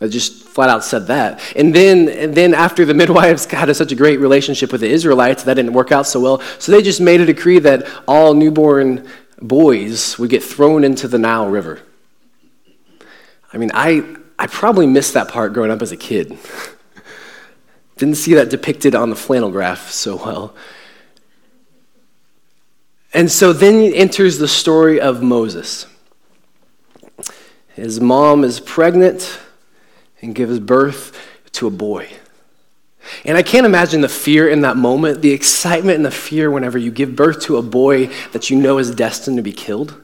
I 0.00 0.06
just 0.06 0.44
flat 0.44 0.68
out 0.68 0.84
said 0.84 1.08
that. 1.08 1.40
And 1.56 1.74
then, 1.74 2.08
and 2.08 2.34
then 2.34 2.54
after 2.54 2.84
the 2.84 2.94
midwives 3.02 3.46
had 3.46 3.74
such 3.74 3.92
a 3.92 3.96
great 3.96 4.20
relationship 4.20 4.70
with 4.70 4.80
the 4.80 4.88
Israelites, 4.88 5.42
that 5.44 5.54
didn't 5.54 5.72
work 5.72 5.90
out 5.90 6.06
so 6.06 6.20
well. 6.20 6.40
So 6.58 6.72
they 6.72 6.82
just 6.82 7.00
made 7.00 7.20
a 7.20 7.26
decree 7.26 7.58
that 7.60 7.88
all 8.06 8.34
newborn 8.34 9.08
boys 9.40 10.18
would 10.18 10.30
get 10.30 10.42
thrown 10.42 10.84
into 10.84 11.08
the 11.08 11.18
Nile 11.18 11.48
River. 11.48 11.80
I 13.52 13.58
mean, 13.58 13.70
I, 13.74 14.16
I 14.38 14.46
probably 14.46 14.86
missed 14.86 15.14
that 15.14 15.28
part 15.28 15.52
growing 15.52 15.70
up 15.70 15.82
as 15.82 15.90
a 15.90 15.96
kid. 15.96 16.38
Didn't 17.96 18.16
see 18.16 18.34
that 18.34 18.50
depicted 18.50 18.94
on 18.94 19.10
the 19.10 19.16
flannel 19.16 19.50
graph 19.50 19.90
so 19.90 20.16
well. 20.16 20.54
And 23.12 23.32
so 23.32 23.52
then 23.52 23.92
enters 23.94 24.38
the 24.38 24.46
story 24.46 25.00
of 25.00 25.22
Moses. 25.22 25.86
His 27.74 28.00
mom 28.00 28.44
is 28.44 28.60
pregnant 28.60 29.40
and 30.20 30.34
gives 30.34 30.58
birth 30.58 31.16
to 31.52 31.66
a 31.66 31.70
boy. 31.70 32.08
And 33.24 33.36
I 33.36 33.42
can't 33.42 33.66
imagine 33.66 34.00
the 34.00 34.08
fear 34.08 34.48
in 34.48 34.62
that 34.62 34.76
moment, 34.76 35.22
the 35.22 35.32
excitement 35.32 35.96
and 35.96 36.04
the 36.04 36.10
fear 36.10 36.50
whenever 36.50 36.78
you 36.78 36.90
give 36.90 37.16
birth 37.16 37.42
to 37.42 37.56
a 37.56 37.62
boy 37.62 38.06
that 38.32 38.50
you 38.50 38.56
know 38.56 38.78
is 38.78 38.90
destined 38.90 39.36
to 39.36 39.42
be 39.42 39.52
killed. 39.52 40.00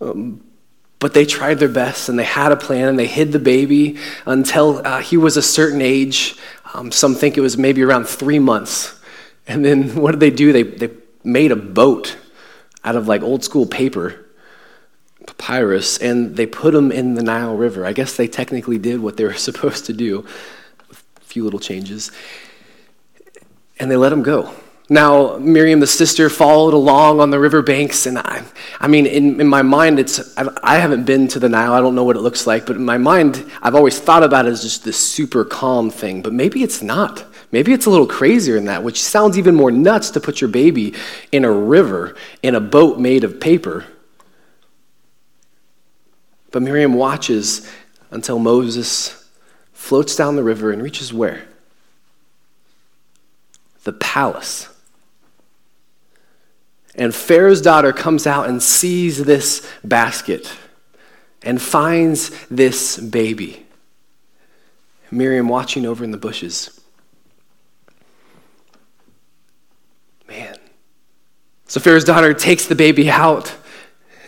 Um, 0.00 0.42
but 0.98 1.12
they 1.12 1.26
tried 1.26 1.58
their 1.58 1.68
best 1.68 2.08
and 2.08 2.18
they 2.18 2.24
had 2.24 2.50
a 2.50 2.56
plan 2.56 2.88
and 2.88 2.98
they 2.98 3.06
hid 3.06 3.32
the 3.32 3.38
baby 3.38 3.98
until 4.24 4.78
uh, 4.86 5.00
he 5.00 5.16
was 5.16 5.36
a 5.36 5.42
certain 5.42 5.82
age. 5.82 6.36
Um, 6.72 6.90
some 6.90 7.14
think 7.14 7.36
it 7.36 7.40
was 7.40 7.58
maybe 7.58 7.82
around 7.82 8.06
three 8.06 8.38
months. 8.38 8.98
And 9.46 9.64
then 9.64 9.94
what 10.00 10.12
did 10.12 10.20
they 10.20 10.30
do? 10.30 10.52
They, 10.52 10.62
they 10.62 10.90
made 11.22 11.52
a 11.52 11.56
boat 11.56 12.16
out 12.84 12.96
of 12.96 13.06
like 13.06 13.22
old 13.22 13.44
school 13.44 13.66
paper, 13.66 14.23
papyrus, 15.38 15.98
and 15.98 16.36
they 16.36 16.46
put 16.46 16.74
him 16.74 16.90
in 16.90 17.14
the 17.14 17.22
Nile 17.22 17.56
River. 17.56 17.84
I 17.84 17.92
guess 17.92 18.16
they 18.16 18.28
technically 18.28 18.78
did 18.78 19.00
what 19.00 19.16
they 19.16 19.24
were 19.24 19.34
supposed 19.48 19.86
to 19.86 19.92
do, 19.92 20.26
with 20.88 21.04
a 21.16 21.20
few 21.20 21.44
little 21.44 21.60
changes. 21.60 22.12
And 23.78 23.90
they 23.90 23.96
let 23.96 24.12
him 24.12 24.22
go. 24.22 24.54
Now, 24.90 25.38
Miriam, 25.38 25.80
the 25.80 25.86
sister, 25.86 26.28
followed 26.28 26.74
along 26.74 27.18
on 27.20 27.30
the 27.30 27.38
riverbanks, 27.38 28.04
and 28.04 28.18
I, 28.18 28.44
I 28.78 28.86
mean, 28.86 29.06
in, 29.06 29.40
in 29.40 29.48
my 29.48 29.62
mind, 29.62 29.98
it's, 29.98 30.36
I, 30.36 30.46
I 30.62 30.76
haven't 30.76 31.04
been 31.04 31.26
to 31.28 31.38
the 31.38 31.48
Nile, 31.48 31.72
I 31.72 31.80
don't 31.80 31.94
know 31.94 32.04
what 32.04 32.16
it 32.16 32.20
looks 32.20 32.46
like, 32.46 32.66
but 32.66 32.76
in 32.76 32.84
my 32.84 32.98
mind, 32.98 33.50
I've 33.62 33.74
always 33.74 33.98
thought 33.98 34.22
about 34.22 34.44
it 34.44 34.50
as 34.50 34.60
just 34.60 34.84
this 34.84 34.98
super 34.98 35.42
calm 35.42 35.90
thing, 35.90 36.20
but 36.20 36.34
maybe 36.34 36.62
it's 36.62 36.82
not. 36.82 37.24
Maybe 37.50 37.72
it's 37.72 37.86
a 37.86 37.90
little 37.90 38.06
crazier 38.06 38.56
than 38.56 38.66
that, 38.66 38.82
which 38.82 39.00
sounds 39.00 39.38
even 39.38 39.54
more 39.54 39.70
nuts 39.70 40.10
to 40.10 40.20
put 40.20 40.42
your 40.42 40.50
baby 40.50 40.92
in 41.32 41.46
a 41.46 41.50
river 41.50 42.14
in 42.42 42.54
a 42.54 42.60
boat 42.60 42.98
made 42.98 43.24
of 43.24 43.40
paper. 43.40 43.86
But 46.54 46.62
Miriam 46.62 46.92
watches 46.94 47.68
until 48.12 48.38
Moses 48.38 49.28
floats 49.72 50.14
down 50.14 50.36
the 50.36 50.44
river 50.44 50.70
and 50.70 50.80
reaches 50.80 51.12
where? 51.12 51.48
The 53.82 53.92
palace. 53.92 54.68
And 56.94 57.12
Pharaoh's 57.12 57.60
daughter 57.60 57.92
comes 57.92 58.24
out 58.24 58.48
and 58.48 58.62
sees 58.62 59.24
this 59.24 59.68
basket 59.82 60.54
and 61.42 61.60
finds 61.60 62.30
this 62.46 62.98
baby. 62.98 63.66
Miriam 65.10 65.48
watching 65.48 65.84
over 65.84 66.04
in 66.04 66.12
the 66.12 66.18
bushes. 66.18 66.80
Man. 70.28 70.56
So 71.66 71.80
Pharaoh's 71.80 72.04
daughter 72.04 72.32
takes 72.32 72.66
the 72.66 72.76
baby 72.76 73.10
out 73.10 73.52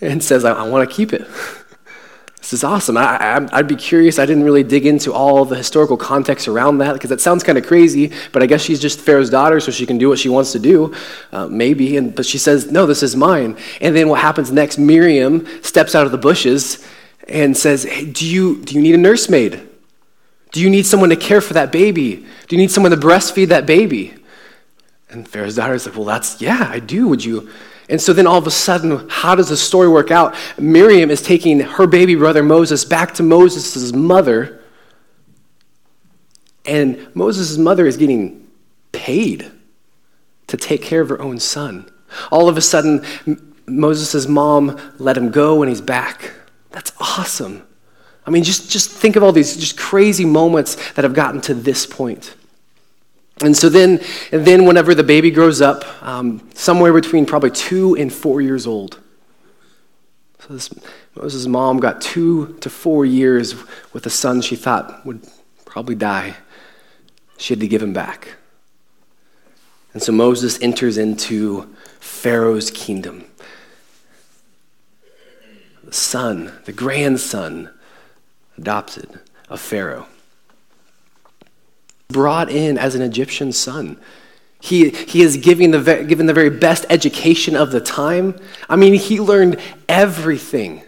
and 0.00 0.24
says, 0.24 0.44
I, 0.44 0.54
I 0.54 0.68
want 0.68 0.90
to 0.90 0.92
keep 0.92 1.12
it. 1.12 1.24
This 2.46 2.60
is 2.60 2.62
awesome. 2.62 2.96
I, 2.96 3.40
would 3.56 3.66
be 3.66 3.74
curious. 3.74 4.20
I 4.20 4.24
didn't 4.24 4.44
really 4.44 4.62
dig 4.62 4.86
into 4.86 5.12
all 5.12 5.44
the 5.44 5.56
historical 5.56 5.96
context 5.96 6.46
around 6.46 6.78
that 6.78 6.92
because 6.92 7.10
that 7.10 7.20
sounds 7.20 7.42
kind 7.42 7.58
of 7.58 7.66
crazy, 7.66 8.12
but 8.30 8.40
I 8.40 8.46
guess 8.46 8.62
she's 8.62 8.78
just 8.78 9.00
Pharaoh's 9.00 9.30
daughter, 9.30 9.58
so 9.58 9.72
she 9.72 9.84
can 9.84 9.98
do 9.98 10.08
what 10.08 10.20
she 10.20 10.28
wants 10.28 10.52
to 10.52 10.60
do, 10.60 10.94
uh, 11.32 11.48
maybe. 11.48 11.96
And, 11.96 12.14
but 12.14 12.24
she 12.24 12.38
says, 12.38 12.70
No, 12.70 12.86
this 12.86 13.02
is 13.02 13.16
mine. 13.16 13.56
And 13.80 13.96
then 13.96 14.08
what 14.08 14.20
happens 14.20 14.52
next? 14.52 14.78
Miriam 14.78 15.44
steps 15.60 15.96
out 15.96 16.06
of 16.06 16.12
the 16.12 16.18
bushes 16.18 16.86
and 17.26 17.56
says, 17.56 17.82
hey, 17.82 18.04
do, 18.04 18.24
you, 18.24 18.62
do 18.62 18.76
you 18.76 18.80
need 18.80 18.94
a 18.94 18.98
nursemaid? 18.98 19.68
Do 20.52 20.60
you 20.60 20.70
need 20.70 20.86
someone 20.86 21.10
to 21.10 21.16
care 21.16 21.40
for 21.40 21.54
that 21.54 21.72
baby? 21.72 22.14
Do 22.46 22.54
you 22.54 22.58
need 22.58 22.70
someone 22.70 22.92
to 22.92 22.96
breastfeed 22.96 23.48
that 23.48 23.66
baby? 23.66 24.14
And 25.10 25.26
Pharaoh's 25.26 25.56
daughter 25.56 25.74
is 25.74 25.84
like, 25.84 25.96
Well, 25.96 26.04
that's, 26.04 26.40
yeah, 26.40 26.68
I 26.70 26.78
do. 26.78 27.08
Would 27.08 27.24
you? 27.24 27.50
And 27.88 28.00
so 28.00 28.12
then 28.12 28.26
all 28.26 28.38
of 28.38 28.46
a 28.46 28.50
sudden, 28.50 29.08
how 29.08 29.34
does 29.34 29.48
the 29.48 29.56
story 29.56 29.88
work 29.88 30.10
out? 30.10 30.34
Miriam 30.58 31.10
is 31.10 31.22
taking 31.22 31.60
her 31.60 31.86
baby 31.86 32.14
brother 32.14 32.42
Moses 32.42 32.84
back 32.84 33.14
to 33.14 33.22
Moses' 33.22 33.92
mother. 33.92 34.62
And 36.64 37.08
Moses' 37.14 37.56
mother 37.58 37.86
is 37.86 37.96
getting 37.96 38.48
paid 38.90 39.50
to 40.48 40.56
take 40.56 40.82
care 40.82 41.00
of 41.00 41.08
her 41.10 41.20
own 41.20 41.38
son. 41.38 41.90
All 42.30 42.48
of 42.48 42.56
a 42.56 42.60
sudden, 42.60 43.04
Moses' 43.66 44.26
mom 44.26 44.80
let 44.98 45.16
him 45.16 45.30
go 45.30 45.62
and 45.62 45.68
he's 45.68 45.80
back. 45.80 46.32
That's 46.70 46.92
awesome. 47.00 47.66
I 48.26 48.30
mean, 48.30 48.42
just, 48.42 48.70
just 48.70 48.90
think 48.90 49.14
of 49.16 49.22
all 49.22 49.32
these 49.32 49.56
just 49.56 49.78
crazy 49.78 50.24
moments 50.24 50.74
that 50.92 51.04
have 51.04 51.14
gotten 51.14 51.40
to 51.42 51.54
this 51.54 51.86
point. 51.86 52.34
And 53.42 53.54
so 53.54 53.68
then, 53.68 54.00
and 54.32 54.46
then 54.46 54.64
whenever 54.64 54.94
the 54.94 55.02
baby 55.02 55.30
grows 55.30 55.60
up, 55.60 55.84
um, 56.02 56.48
somewhere 56.54 56.92
between 56.92 57.26
probably 57.26 57.50
two 57.50 57.94
and 57.96 58.12
four 58.12 58.40
years 58.40 58.66
old. 58.66 58.98
So 60.40 60.54
this, 60.54 60.70
Moses' 61.14 61.46
mom 61.46 61.78
got 61.78 62.00
two 62.00 62.56
to 62.60 62.70
four 62.70 63.04
years 63.04 63.54
with 63.92 64.06
a 64.06 64.10
son 64.10 64.40
she 64.40 64.56
thought 64.56 65.04
would 65.04 65.26
probably 65.66 65.94
die. 65.94 66.36
She 67.36 67.52
had 67.52 67.60
to 67.60 67.68
give 67.68 67.82
him 67.82 67.92
back. 67.92 68.36
And 69.92 70.02
so 70.02 70.12
Moses 70.12 70.60
enters 70.62 70.96
into 70.96 71.74
Pharaoh's 72.00 72.70
kingdom. 72.70 73.26
The 75.84 75.92
son, 75.92 76.52
the 76.64 76.72
grandson, 76.72 77.70
adopted 78.56 79.20
of 79.48 79.60
Pharaoh 79.60 80.06
brought 82.08 82.50
in 82.50 82.78
as 82.78 82.94
an 82.94 83.02
Egyptian 83.02 83.52
son. 83.52 83.98
He, 84.60 84.90
he 84.90 85.22
is 85.22 85.36
giving 85.36 85.70
the, 85.70 86.04
given 86.08 86.26
the 86.26 86.32
very 86.32 86.50
best 86.50 86.86
education 86.88 87.56
of 87.56 87.70
the 87.70 87.80
time. 87.80 88.38
I 88.68 88.76
mean, 88.76 88.94
he 88.94 89.20
learned 89.20 89.60
everything. 89.88 90.82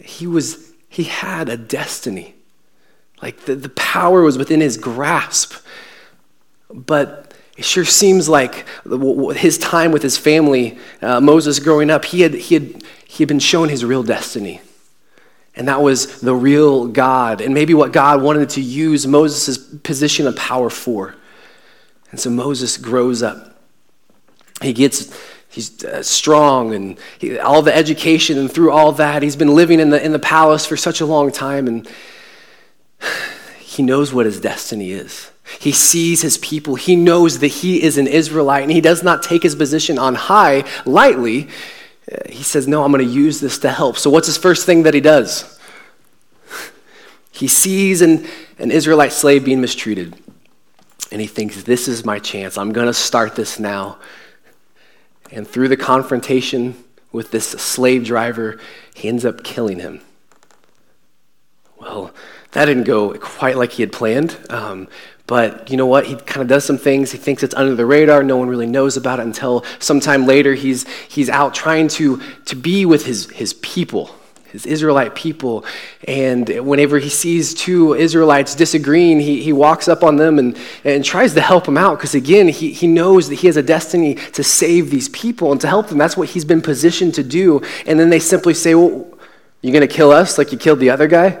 He, 0.00 0.26
was, 0.26 0.72
he 0.88 1.04
had 1.04 1.48
a 1.48 1.56
destiny. 1.56 2.34
Like 3.22 3.44
the, 3.44 3.54
the 3.54 3.68
power 3.68 4.22
was 4.22 4.36
within 4.36 4.60
his 4.60 4.76
grasp. 4.76 5.54
But 6.68 7.32
it 7.56 7.64
sure 7.64 7.84
seems 7.84 8.28
like 8.28 8.66
his 9.36 9.58
time 9.58 9.92
with 9.92 10.02
his 10.02 10.18
family, 10.18 10.78
uh, 11.00 11.20
Moses 11.20 11.58
growing 11.58 11.90
up, 11.90 12.04
he 12.06 12.22
had, 12.22 12.34
he, 12.34 12.54
had, 12.54 12.82
he 13.06 13.22
had 13.22 13.28
been 13.28 13.38
shown 13.38 13.68
his 13.68 13.84
real 13.84 14.02
destiny. 14.02 14.60
And 15.54 15.68
that 15.68 15.82
was 15.82 16.20
the 16.20 16.34
real 16.34 16.86
God, 16.86 17.40
and 17.40 17.52
maybe 17.52 17.74
what 17.74 17.92
God 17.92 18.22
wanted 18.22 18.48
to 18.50 18.62
use 18.62 19.06
Moses' 19.06 19.58
position 19.58 20.26
of 20.26 20.34
power 20.34 20.70
for. 20.70 21.14
And 22.10 22.18
so 22.18 22.30
Moses 22.30 22.78
grows 22.78 23.22
up. 23.22 23.58
He 24.62 24.72
gets, 24.72 25.14
he's 25.48 25.84
uh, 25.84 26.02
strong, 26.02 26.74
and 26.74 26.98
he, 27.18 27.38
all 27.38 27.60
the 27.60 27.74
education, 27.74 28.38
and 28.38 28.50
through 28.50 28.70
all 28.70 28.92
that, 28.92 29.22
he's 29.22 29.36
been 29.36 29.54
living 29.54 29.78
in 29.78 29.90
the, 29.90 30.02
in 30.02 30.12
the 30.12 30.18
palace 30.18 30.64
for 30.64 30.76
such 30.76 31.02
a 31.02 31.06
long 31.06 31.30
time, 31.30 31.66
and 31.66 31.88
he 33.60 33.82
knows 33.82 34.14
what 34.14 34.24
his 34.24 34.40
destiny 34.40 34.92
is. 34.92 35.30
He 35.58 35.72
sees 35.72 36.22
his 36.22 36.38
people. 36.38 36.76
He 36.76 36.96
knows 36.96 37.40
that 37.40 37.48
he 37.48 37.82
is 37.82 37.98
an 37.98 38.06
Israelite, 38.06 38.62
and 38.62 38.72
he 38.72 38.80
does 38.80 39.02
not 39.02 39.22
take 39.22 39.42
his 39.42 39.54
position 39.54 39.98
on 39.98 40.14
high 40.14 40.64
lightly 40.86 41.48
he 42.28 42.42
says, 42.42 42.66
No, 42.66 42.84
I'm 42.84 42.92
going 42.92 43.06
to 43.06 43.12
use 43.12 43.40
this 43.40 43.58
to 43.60 43.70
help. 43.70 43.96
So, 43.96 44.10
what's 44.10 44.26
his 44.26 44.36
first 44.36 44.66
thing 44.66 44.82
that 44.84 44.94
he 44.94 45.00
does? 45.00 45.58
He 47.30 47.48
sees 47.48 48.02
an, 48.02 48.26
an 48.58 48.70
Israelite 48.70 49.12
slave 49.12 49.44
being 49.44 49.60
mistreated, 49.60 50.14
and 51.10 51.20
he 51.20 51.26
thinks, 51.26 51.62
This 51.62 51.88
is 51.88 52.04
my 52.04 52.18
chance. 52.18 52.58
I'm 52.58 52.72
going 52.72 52.86
to 52.86 52.94
start 52.94 53.36
this 53.36 53.58
now. 53.58 53.98
And 55.30 55.48
through 55.48 55.68
the 55.68 55.76
confrontation 55.76 56.76
with 57.10 57.30
this 57.30 57.48
slave 57.48 58.04
driver, 58.04 58.60
he 58.94 59.08
ends 59.08 59.24
up 59.24 59.42
killing 59.42 59.78
him. 59.78 60.02
Well, 61.80 62.12
that 62.52 62.66
didn't 62.66 62.84
go 62.84 63.14
quite 63.18 63.56
like 63.56 63.72
he 63.72 63.82
had 63.82 63.92
planned. 63.92 64.38
Um, 64.50 64.88
but 65.26 65.70
you 65.70 65.76
know 65.76 65.86
what? 65.86 66.06
He 66.06 66.16
kind 66.16 66.42
of 66.42 66.48
does 66.48 66.64
some 66.64 66.78
things. 66.78 67.12
He 67.12 67.18
thinks 67.18 67.42
it's 67.42 67.54
under 67.54 67.74
the 67.74 67.86
radar. 67.86 68.22
No 68.22 68.36
one 68.36 68.48
really 68.48 68.66
knows 68.66 68.96
about 68.96 69.20
it 69.20 69.26
until 69.26 69.64
sometime 69.78 70.26
later 70.26 70.54
he's, 70.54 70.86
he's 71.08 71.30
out 71.30 71.54
trying 71.54 71.88
to, 71.88 72.20
to 72.46 72.56
be 72.56 72.84
with 72.84 73.06
his, 73.06 73.30
his 73.30 73.54
people, 73.54 74.10
his 74.50 74.66
Israelite 74.66 75.14
people. 75.14 75.64
And 76.08 76.48
whenever 76.66 76.98
he 76.98 77.08
sees 77.08 77.54
two 77.54 77.94
Israelites 77.94 78.56
disagreeing, 78.56 79.20
he, 79.20 79.42
he 79.42 79.52
walks 79.52 79.86
up 79.86 80.02
on 80.02 80.16
them 80.16 80.40
and, 80.40 80.58
and 80.82 81.04
tries 81.04 81.34
to 81.34 81.40
help 81.40 81.66
them 81.66 81.78
out 81.78 81.98
because, 81.98 82.16
again, 82.16 82.48
he, 82.48 82.72
he 82.72 82.88
knows 82.88 83.28
that 83.28 83.36
he 83.36 83.46
has 83.46 83.56
a 83.56 83.62
destiny 83.62 84.16
to 84.16 84.42
save 84.42 84.90
these 84.90 85.08
people 85.10 85.52
and 85.52 85.60
to 85.60 85.68
help 85.68 85.86
them. 85.88 85.98
That's 85.98 86.16
what 86.16 86.30
he's 86.30 86.44
been 86.44 86.62
positioned 86.62 87.14
to 87.14 87.22
do. 87.22 87.62
And 87.86 87.98
then 87.98 88.10
they 88.10 88.18
simply 88.18 88.54
say, 88.54 88.74
Well, 88.74 89.06
you're 89.60 89.72
going 89.72 89.88
to 89.88 89.94
kill 89.94 90.10
us 90.10 90.36
like 90.36 90.50
you 90.50 90.58
killed 90.58 90.80
the 90.80 90.90
other 90.90 91.06
guy? 91.06 91.40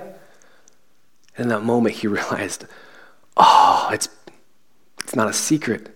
And 1.36 1.44
in 1.44 1.48
that 1.48 1.64
moment, 1.64 1.96
he 1.96 2.06
realized, 2.06 2.64
oh, 3.36 3.90
it's, 3.92 4.08
it's 5.00 5.16
not 5.16 5.28
a 5.28 5.32
secret. 5.32 5.88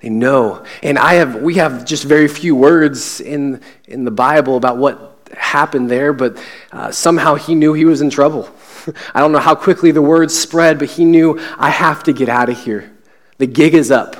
They 0.00 0.10
know. 0.10 0.64
And 0.82 0.98
I 0.98 1.14
have, 1.14 1.36
we 1.42 1.54
have 1.54 1.84
just 1.84 2.04
very 2.04 2.28
few 2.28 2.56
words 2.56 3.20
in, 3.20 3.60
in 3.86 4.04
the 4.04 4.10
Bible 4.10 4.56
about 4.56 4.76
what 4.76 5.28
happened 5.36 5.90
there, 5.90 6.12
but 6.12 6.42
uh, 6.72 6.90
somehow 6.90 7.36
he 7.36 7.54
knew 7.54 7.72
he 7.72 7.84
was 7.84 8.00
in 8.00 8.10
trouble. 8.10 8.48
I 9.14 9.20
don't 9.20 9.32
know 9.32 9.38
how 9.38 9.54
quickly 9.54 9.92
the 9.92 10.02
words 10.02 10.38
spread, 10.38 10.78
but 10.78 10.90
he 10.90 11.04
knew, 11.04 11.40
I 11.56 11.70
have 11.70 12.02
to 12.04 12.12
get 12.12 12.28
out 12.28 12.48
of 12.48 12.58
here. 12.62 12.92
The 13.38 13.46
gig 13.46 13.74
is 13.74 13.90
up. 13.90 14.16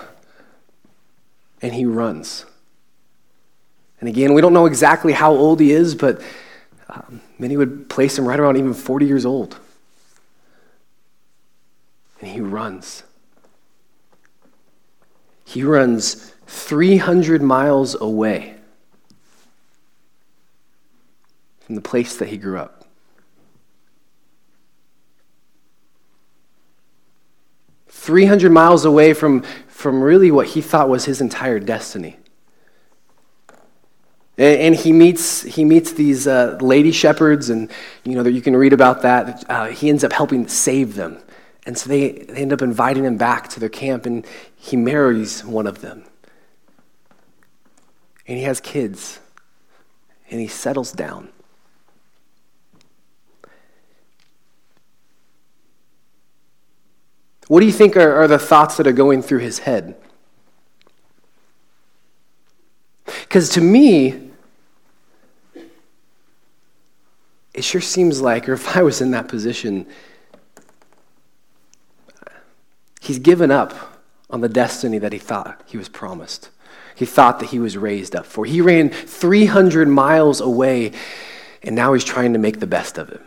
and 1.60 1.72
he 1.72 1.84
runs. 1.86 2.44
And 4.00 4.08
again, 4.08 4.34
we 4.34 4.40
don't 4.40 4.52
know 4.52 4.66
exactly 4.66 5.12
how 5.12 5.32
old 5.32 5.60
he 5.60 5.70
is, 5.70 5.94
but 5.94 6.20
um, 6.88 7.20
many 7.38 7.56
would 7.56 7.88
place 7.88 8.18
him 8.18 8.26
right 8.26 8.38
around 8.38 8.56
even 8.56 8.74
40 8.74 9.06
years 9.06 9.24
old. 9.24 9.56
And 12.20 12.28
he 12.30 12.40
runs. 12.62 13.02
He 15.44 15.64
runs 15.64 16.32
300 16.46 17.42
miles 17.42 18.00
away 18.00 18.54
from 21.60 21.74
the 21.74 21.80
place 21.80 22.16
that 22.18 22.28
he 22.28 22.36
grew 22.36 22.58
up. 22.58 22.84
300 27.88 28.52
miles 28.52 28.84
away 28.84 29.12
from, 29.12 29.42
from 29.66 30.00
really 30.00 30.30
what 30.30 30.46
he 30.46 30.60
thought 30.60 30.88
was 30.88 31.04
his 31.04 31.20
entire 31.20 31.58
destiny. 31.58 32.16
And, 34.38 34.60
and 34.60 34.74
he, 34.76 34.92
meets, 34.92 35.42
he 35.42 35.64
meets 35.64 35.92
these 35.92 36.28
uh, 36.28 36.58
lady 36.60 36.92
shepherds, 36.92 37.50
and 37.50 37.70
you 38.04 38.14
know, 38.14 38.22
that 38.22 38.32
you 38.32 38.40
can 38.40 38.54
read 38.54 38.72
about 38.72 39.02
that. 39.02 39.44
Uh, 39.50 39.66
he 39.66 39.88
ends 39.88 40.04
up 40.04 40.12
helping 40.12 40.46
save 40.46 40.94
them. 40.94 41.18
And 41.64 41.78
so 41.78 41.88
they, 41.88 42.10
they 42.10 42.42
end 42.42 42.52
up 42.52 42.62
inviting 42.62 43.04
him 43.04 43.16
back 43.16 43.48
to 43.50 43.60
their 43.60 43.68
camp, 43.68 44.04
and 44.06 44.26
he 44.56 44.76
marries 44.76 45.44
one 45.44 45.66
of 45.66 45.80
them. 45.80 46.04
And 48.26 48.38
he 48.38 48.44
has 48.44 48.60
kids, 48.60 49.20
and 50.30 50.40
he 50.40 50.48
settles 50.48 50.92
down. 50.92 51.28
What 57.48 57.60
do 57.60 57.66
you 57.66 57.72
think 57.72 57.96
are, 57.96 58.22
are 58.22 58.28
the 58.28 58.38
thoughts 58.38 58.76
that 58.78 58.86
are 58.86 58.92
going 58.92 59.22
through 59.22 59.40
his 59.40 59.58
head? 59.60 59.94
Because 63.04 63.50
to 63.50 63.60
me, 63.60 64.30
it 67.52 67.62
sure 67.62 67.80
seems 67.80 68.20
like, 68.20 68.48
or 68.48 68.54
if 68.54 68.76
I 68.76 68.82
was 68.82 69.00
in 69.00 69.10
that 69.10 69.28
position, 69.28 69.86
he's 73.02 73.18
given 73.18 73.50
up 73.50 73.74
on 74.30 74.40
the 74.40 74.48
destiny 74.48 74.98
that 74.98 75.12
he 75.12 75.18
thought 75.18 75.60
he 75.66 75.76
was 75.76 75.88
promised. 75.88 76.50
He 76.94 77.04
thought 77.04 77.40
that 77.40 77.50
he 77.50 77.58
was 77.58 77.76
raised 77.76 78.14
up 78.14 78.24
for. 78.24 78.44
He 78.44 78.60
ran 78.60 78.90
300 78.90 79.88
miles 79.88 80.40
away, 80.40 80.92
and 81.62 81.74
now 81.74 81.92
he's 81.92 82.04
trying 82.04 82.32
to 82.32 82.38
make 82.38 82.60
the 82.60 82.66
best 82.66 82.98
of 82.98 83.10
it. 83.10 83.20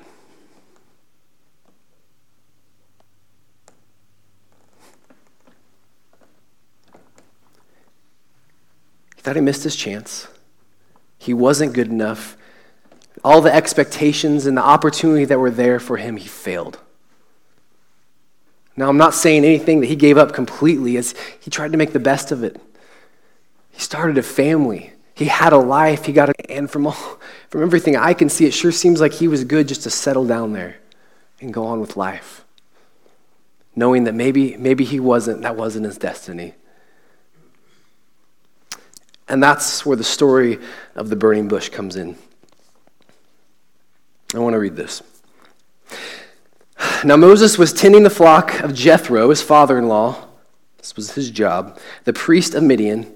He 9.16 9.22
thought 9.22 9.36
he 9.36 9.42
missed 9.42 9.64
his 9.64 9.76
chance. 9.76 10.28
He 11.18 11.34
wasn't 11.34 11.74
good 11.74 11.90
enough. 11.90 12.38
All 13.24 13.42
the 13.42 13.54
expectations 13.54 14.46
and 14.46 14.56
the 14.56 14.64
opportunity 14.64 15.26
that 15.26 15.40
were 15.40 15.52
there 15.52 15.80
for 15.80 15.98
him, 15.98 16.18
he 16.18 16.28
failed. 16.28 16.80
Now, 18.78 18.90
I'm 18.90 18.98
not 18.98 19.14
saying 19.14 19.46
anything 19.46 19.80
that 19.82 19.88
he 19.88 19.96
gave 19.96 20.18
up 20.18 20.34
completely, 20.34 20.98
as 20.98 21.16
he 21.40 21.50
tried 21.50 21.72
to 21.72 21.78
make 21.78 21.94
the 21.94 22.00
best 22.00 22.32
of 22.32 22.44
it. 22.44 22.60
He 23.72 23.80
started 23.80 24.18
a 24.18 24.24
family. 24.24 24.92
He 25.14 25.26
had 25.26 25.54
a 25.54 25.58
life. 25.58 26.06
He 26.06 26.14
got 26.14 26.30
a, 26.30 26.52
and 26.52 26.70
from 26.70 26.88
all, 26.88 26.94
from 27.50 27.62
everything 27.62 27.96
I 27.96 28.14
can 28.14 28.30
see, 28.30 28.46
it 28.46 28.54
sure 28.54 28.72
seems 28.72 29.00
like 29.00 29.14
he 29.14 29.28
was 29.28 29.44
good 29.44 29.68
just 29.68 29.84
to 29.84 29.90
settle 29.90 30.26
down 30.26 30.54
there 30.54 30.78
and 31.40 31.54
go 31.54 31.66
on 31.66 31.80
with 31.80 31.96
life, 31.96 32.44
knowing 33.76 34.04
that 34.06 34.14
maybe 34.14 34.58
maybe 34.58 34.84
he 34.84 35.00
wasn't. 35.00 35.42
That 35.42 35.56
wasn't 35.56 35.86
his 35.86 35.98
destiny. 35.98 36.54
And 39.28 39.42
that's 39.42 39.86
where 39.86 39.98
the 39.98 40.04
story 40.04 40.60
of 40.96 41.10
the 41.10 41.16
burning 41.16 41.48
bush 41.48 41.70
comes 41.70 41.96
in. 41.96 42.16
I 44.36 44.40
want 44.40 44.54
to 44.54 44.60
read 44.60 44.76
this. 44.76 45.02
Now, 47.06 47.18
Moses 47.18 47.60
was 47.60 47.72
tending 47.72 48.02
the 48.02 48.10
flock 48.10 48.62
of 48.62 48.74
Jethro, 48.74 49.30
his 49.30 49.40
father 49.40 49.78
in 49.78 49.88
law. 49.88 50.26
This 50.80 50.96
was 50.96 51.12
his 51.12 51.30
job, 51.30 51.78
the 52.04 52.14
priest 52.14 52.56
of 52.56 52.64
Midian. 52.64 53.16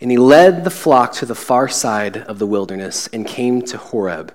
And 0.00 0.10
he 0.10 0.16
led 0.16 0.64
the 0.64 0.70
flock 0.70 1.12
to 1.14 1.26
the 1.26 1.36
far 1.36 1.68
side 1.68 2.16
of 2.16 2.40
the 2.40 2.48
wilderness 2.48 3.06
and 3.12 3.24
came 3.24 3.62
to 3.62 3.78
Horeb, 3.78 4.34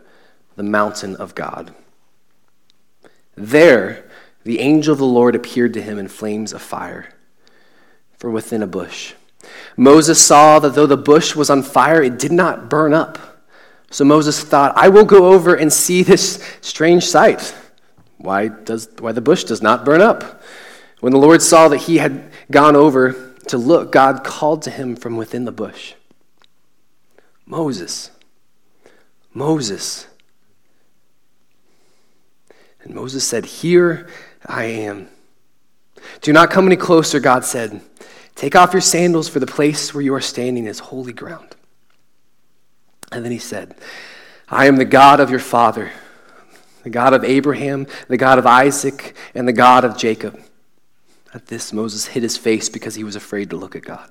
the 0.55 0.63
mountain 0.63 1.17
of 1.17 1.35
God. 1.35 1.75
There, 3.35 4.09
the 4.45 4.61
angel 4.61 4.93
of 4.93 4.99
the 4.99 5.05
Lord 5.05 5.35
appeared 5.35 5.73
to 5.73 5.81
him 5.81 5.99
in 5.99 6.07
flames 6.07 6.53
of 6.53 6.61
fire, 6.61 7.13
from 8.17 8.31
within 8.31 8.63
a 8.63 8.67
bush. 8.67 9.15
Moses 9.75 10.25
saw 10.25 10.59
that 10.59 10.75
though 10.75 10.87
the 10.87 10.95
bush 10.95 11.35
was 11.35 11.49
on 11.49 11.61
fire, 11.61 12.01
it 12.01 12.17
did 12.17 12.31
not 12.31 12.69
burn 12.69 12.93
up. 12.93 13.43
So 13.91 14.05
Moses 14.05 14.41
thought, 14.41 14.77
I 14.77 14.87
will 14.87 15.03
go 15.03 15.33
over 15.33 15.55
and 15.55 15.73
see 15.73 16.03
this 16.03 16.41
strange 16.61 17.05
sight. 17.05 17.53
Why, 18.17 18.47
does, 18.47 18.89
why 18.99 19.11
the 19.11 19.21
bush 19.21 19.43
does 19.43 19.61
not 19.61 19.85
burn 19.85 20.01
up? 20.01 20.41
When 20.99 21.13
the 21.13 21.19
Lord 21.19 21.41
saw 21.41 21.67
that 21.67 21.77
he 21.77 21.97
had 21.97 22.31
gone 22.49 22.75
over 22.75 23.33
to 23.47 23.57
look, 23.57 23.91
God 23.91 24.23
called 24.23 24.63
to 24.63 24.71
him 24.71 24.95
from 24.95 25.15
within 25.17 25.45
the 25.45 25.51
bush 25.51 25.93
Moses, 27.45 28.11
Moses. 29.33 30.07
And 32.83 32.93
Moses 32.93 33.23
said, 33.23 33.45
Here 33.45 34.07
I 34.45 34.63
am. 34.63 35.09
Do 36.21 36.33
not 36.33 36.51
come 36.51 36.65
any 36.65 36.75
closer, 36.75 37.19
God 37.19 37.45
said. 37.45 37.81
Take 38.35 38.55
off 38.55 38.73
your 38.73 38.81
sandals, 38.81 39.27
for 39.27 39.39
the 39.39 39.47
place 39.47 39.93
where 39.93 40.03
you 40.03 40.13
are 40.13 40.21
standing 40.21 40.67
is 40.67 40.79
holy 40.79 41.13
ground. 41.13 41.55
And 43.11 43.25
then 43.25 43.31
he 43.31 43.39
said, 43.39 43.75
I 44.47 44.67
am 44.67 44.75
the 44.75 44.85
God 44.85 45.19
of 45.19 45.29
your 45.29 45.39
father, 45.39 45.91
the 46.87 46.91
God 46.91 47.13
of 47.13 47.25
Abraham, 47.25 47.85
the 48.07 48.15
God 48.15 48.39
of 48.39 48.45
Isaac, 48.45 49.13
and 49.35 49.45
the 49.45 49.51
God 49.51 49.83
of 49.83 49.97
Jacob. 49.97 50.39
At 51.33 51.47
this, 51.47 51.73
Moses 51.73 52.05
hid 52.05 52.23
his 52.23 52.37
face 52.37 52.69
because 52.69 52.95
he 52.95 53.03
was 53.03 53.17
afraid 53.17 53.49
to 53.49 53.57
look 53.57 53.75
at 53.75 53.81
God. 53.81 54.09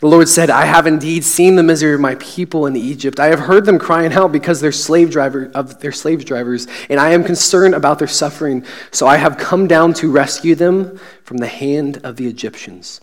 The 0.00 0.08
Lord 0.08 0.26
said, 0.26 0.48
I 0.48 0.64
have 0.64 0.86
indeed 0.86 1.22
seen 1.22 1.56
the 1.56 1.62
misery 1.62 1.92
of 1.92 2.00
my 2.00 2.14
people 2.14 2.64
in 2.64 2.76
Egypt. 2.76 3.20
I 3.20 3.26
have 3.26 3.40
heard 3.40 3.66
them 3.66 3.78
crying 3.78 4.14
out 4.14 4.32
because 4.32 4.58
they're 4.58 4.72
slave 4.72 5.10
driver 5.10 5.50
of 5.54 5.80
their 5.80 5.92
slave 5.92 6.24
drivers, 6.24 6.66
and 6.88 6.98
I 6.98 7.10
am 7.10 7.24
concerned 7.24 7.74
about 7.74 7.98
their 7.98 8.08
suffering. 8.08 8.64
So 8.90 9.06
I 9.06 9.18
have 9.18 9.36
come 9.36 9.66
down 9.66 9.92
to 9.94 10.10
rescue 10.10 10.54
them 10.54 10.98
from 11.24 11.36
the 11.36 11.46
hand 11.46 12.00
of 12.04 12.16
the 12.16 12.26
Egyptians 12.26 13.02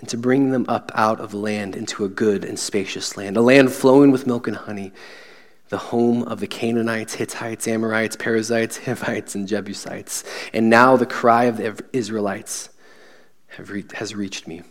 and 0.00 0.08
to 0.10 0.18
bring 0.18 0.50
them 0.50 0.66
up 0.68 0.92
out 0.94 1.18
of 1.18 1.32
land 1.32 1.76
into 1.76 2.04
a 2.04 2.10
good 2.10 2.44
and 2.44 2.58
spacious 2.58 3.16
land, 3.16 3.38
a 3.38 3.40
land 3.40 3.72
flowing 3.72 4.10
with 4.10 4.26
milk 4.26 4.46
and 4.46 4.56
honey, 4.58 4.92
the 5.70 5.78
home 5.78 6.24
of 6.24 6.40
the 6.40 6.46
Canaanites, 6.46 7.14
Hittites, 7.14 7.66
Amorites, 7.66 8.16
Perizzites, 8.16 8.76
Hivites, 8.84 9.34
and 9.34 9.48
Jebusites. 9.48 10.24
And 10.52 10.68
now 10.68 10.96
the 10.96 11.06
cry 11.06 11.44
of 11.44 11.56
the 11.56 11.82
Israelites 11.92 12.68
re- 13.58 13.84
has 13.94 14.14
reached 14.14 14.46
me. 14.46 14.62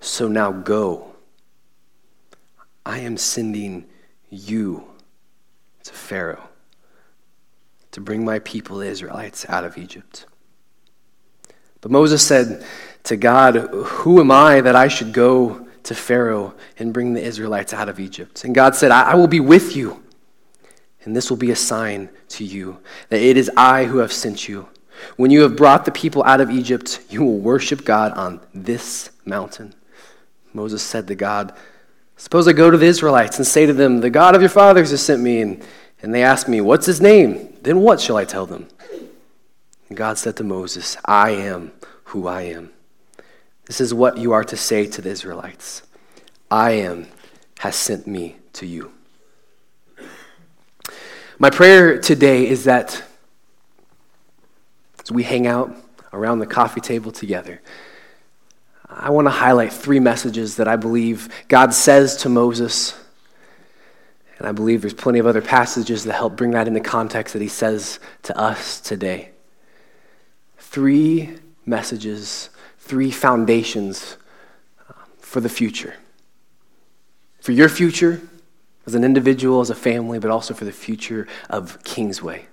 So 0.00 0.28
now 0.28 0.52
go. 0.52 1.14
I 2.84 2.98
am 2.98 3.16
sending 3.16 3.86
you 4.28 4.84
to 5.84 5.92
Pharaoh 5.92 6.48
to 7.92 8.00
bring 8.00 8.24
my 8.24 8.40
people, 8.40 8.78
the 8.78 8.86
Israelites, 8.86 9.46
out 9.48 9.64
of 9.64 9.78
Egypt. 9.78 10.26
But 11.80 11.90
Moses 11.90 12.26
said, 12.26 12.64
to 13.04 13.16
God, 13.16 13.56
Who 13.56 14.20
am 14.20 14.30
I 14.30 14.60
that 14.60 14.76
I 14.76 14.88
should 14.88 15.12
go 15.12 15.66
to 15.84 15.94
Pharaoh 15.94 16.54
and 16.78 16.92
bring 16.92 17.14
the 17.14 17.22
Israelites 17.22 17.72
out 17.72 17.88
of 17.88 18.00
Egypt? 18.00 18.44
And 18.44 18.54
God 18.54 18.74
said, 18.74 18.90
I, 18.90 19.12
I 19.12 19.14
will 19.14 19.28
be 19.28 19.40
with 19.40 19.76
you, 19.76 20.02
and 21.04 21.16
this 21.16 21.30
will 21.30 21.36
be 21.36 21.50
a 21.50 21.56
sign 21.56 22.10
to 22.28 22.44
you 22.44 22.78
that 23.08 23.20
it 23.20 23.36
is 23.36 23.50
I 23.56 23.84
who 23.84 23.98
have 23.98 24.12
sent 24.12 24.48
you. 24.48 24.68
When 25.16 25.30
you 25.30 25.42
have 25.42 25.56
brought 25.56 25.84
the 25.84 25.90
people 25.90 26.22
out 26.24 26.40
of 26.40 26.50
Egypt, 26.50 27.00
you 27.10 27.24
will 27.24 27.38
worship 27.38 27.84
God 27.84 28.12
on 28.12 28.40
this 28.54 29.10
mountain. 29.24 29.74
Moses 30.52 30.82
said 30.82 31.06
to 31.08 31.14
God, 31.14 31.52
Suppose 32.16 32.46
I 32.46 32.52
go 32.52 32.70
to 32.70 32.76
the 32.76 32.86
Israelites 32.86 33.38
and 33.38 33.46
say 33.46 33.66
to 33.66 33.72
them, 33.72 34.00
The 34.00 34.10
God 34.10 34.36
of 34.36 34.42
your 34.42 34.50
fathers 34.50 34.90
has 34.90 35.04
sent 35.04 35.20
me, 35.20 35.40
and, 35.40 35.64
and 36.02 36.14
they 36.14 36.22
ask 36.22 36.46
me, 36.46 36.60
What's 36.60 36.86
his 36.86 37.00
name? 37.00 37.56
Then 37.62 37.80
what 37.80 38.00
shall 38.00 38.16
I 38.16 38.24
tell 38.24 38.46
them? 38.46 38.68
And 39.88 39.96
God 39.96 40.18
said 40.18 40.36
to 40.36 40.44
Moses, 40.44 40.96
I 41.04 41.30
am 41.30 41.72
who 42.04 42.26
I 42.26 42.42
am. 42.42 42.70
This 43.72 43.80
is 43.80 43.94
what 43.94 44.18
you 44.18 44.32
are 44.32 44.44
to 44.44 44.56
say 44.58 44.86
to 44.86 45.00
the 45.00 45.08
Israelites 45.08 45.80
I 46.50 46.72
am 46.72 47.06
has 47.60 47.74
sent 47.74 48.06
me 48.06 48.36
to 48.52 48.66
you. 48.66 48.92
My 51.38 51.48
prayer 51.48 51.98
today 51.98 52.46
is 52.46 52.64
that 52.64 53.02
as 55.02 55.10
we 55.10 55.22
hang 55.22 55.46
out 55.46 55.74
around 56.12 56.40
the 56.40 56.46
coffee 56.46 56.82
table 56.82 57.12
together, 57.12 57.62
I 58.90 59.08
want 59.08 59.24
to 59.24 59.30
highlight 59.30 59.72
three 59.72 60.00
messages 60.00 60.56
that 60.56 60.68
I 60.68 60.76
believe 60.76 61.30
God 61.48 61.72
says 61.72 62.18
to 62.18 62.28
Moses. 62.28 62.94
And 64.36 64.46
I 64.46 64.52
believe 64.52 64.82
there's 64.82 64.92
plenty 64.92 65.18
of 65.18 65.26
other 65.26 65.40
passages 65.40 66.04
that 66.04 66.12
help 66.12 66.36
bring 66.36 66.50
that 66.50 66.68
into 66.68 66.80
context 66.80 67.32
that 67.32 67.40
he 67.40 67.48
says 67.48 68.00
to 68.24 68.38
us 68.38 68.82
today. 68.82 69.30
Three 70.58 71.38
messages 71.64 72.50
three 72.82 73.10
foundations 73.10 74.16
uh, 74.88 74.92
for 75.18 75.40
the 75.40 75.48
future. 75.48 75.94
For 77.40 77.52
your 77.52 77.68
future 77.68 78.20
as 78.86 78.94
an 78.94 79.04
individual, 79.04 79.60
as 79.60 79.70
a 79.70 79.74
family, 79.74 80.18
but 80.18 80.30
also 80.30 80.52
for 80.52 80.64
the 80.64 80.72
future 80.72 81.26
of 81.48 81.82
Kingsway. 81.84 82.46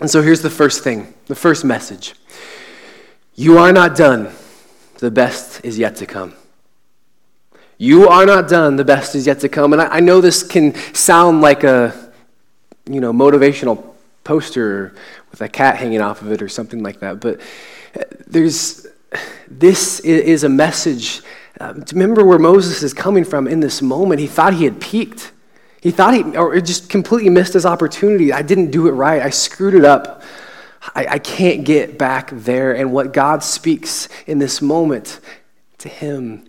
And 0.00 0.08
so 0.08 0.22
here's 0.22 0.42
the 0.42 0.50
first 0.50 0.84
thing, 0.84 1.12
the 1.26 1.34
first 1.34 1.64
message. 1.64 2.14
You 3.34 3.58
are 3.58 3.72
not 3.72 3.96
done. 3.96 4.30
The 4.98 5.10
best 5.10 5.64
is 5.64 5.78
yet 5.78 5.96
to 5.96 6.06
come. 6.06 6.34
You 7.78 8.08
are 8.08 8.26
not 8.26 8.48
done. 8.48 8.76
The 8.76 8.84
best 8.84 9.14
is 9.14 9.26
yet 9.26 9.40
to 9.40 9.48
come. 9.48 9.72
And 9.72 9.82
I, 9.82 9.96
I 9.96 10.00
know 10.00 10.20
this 10.20 10.42
can 10.42 10.74
sound 10.94 11.40
like 11.40 11.64
a, 11.64 12.12
you 12.88 13.00
know, 13.00 13.12
motivational 13.12 13.94
poster 14.28 14.94
with 15.30 15.40
a 15.40 15.48
cat 15.48 15.76
hanging 15.78 16.02
off 16.02 16.20
of 16.20 16.30
it 16.30 16.42
or 16.42 16.50
something 16.50 16.82
like 16.82 17.00
that. 17.00 17.18
But 17.18 17.40
uh, 17.98 18.02
there's, 18.26 18.86
this 19.48 20.00
is 20.00 20.44
a 20.44 20.50
message. 20.50 21.22
Um, 21.58 21.82
remember 21.92 22.22
where 22.26 22.38
Moses 22.38 22.82
is 22.82 22.92
coming 22.92 23.24
from 23.24 23.48
in 23.48 23.60
this 23.60 23.80
moment. 23.80 24.20
He 24.20 24.26
thought 24.26 24.52
he 24.52 24.64
had 24.64 24.82
peaked. 24.82 25.32
He 25.80 25.90
thought 25.90 26.12
he, 26.12 26.36
or 26.36 26.60
just 26.60 26.90
completely 26.90 27.30
missed 27.30 27.54
his 27.54 27.64
opportunity. 27.64 28.30
I 28.30 28.42
didn't 28.42 28.70
do 28.70 28.86
it 28.86 28.90
right. 28.90 29.22
I 29.22 29.30
screwed 29.30 29.72
it 29.72 29.86
up. 29.86 30.22
I, 30.94 31.06
I 31.06 31.18
can't 31.18 31.64
get 31.64 31.96
back 31.96 32.28
there. 32.30 32.76
And 32.76 32.92
what 32.92 33.14
God 33.14 33.42
speaks 33.42 34.10
in 34.26 34.38
this 34.38 34.60
moment 34.60 35.20
to 35.78 35.88
him, 35.88 36.44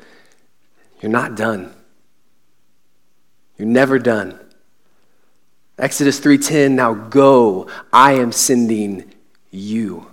you're 1.00 1.14
not 1.14 1.36
done. 1.36 1.74
You're 3.58 3.70
never 3.70 4.00
done. 4.00 4.38
Exodus 5.80 6.20
3:10, 6.20 6.72
now 6.76 6.94
go, 6.94 7.68
I 7.94 8.14
am 8.14 8.32
sending 8.32 9.12
you. 9.50 10.08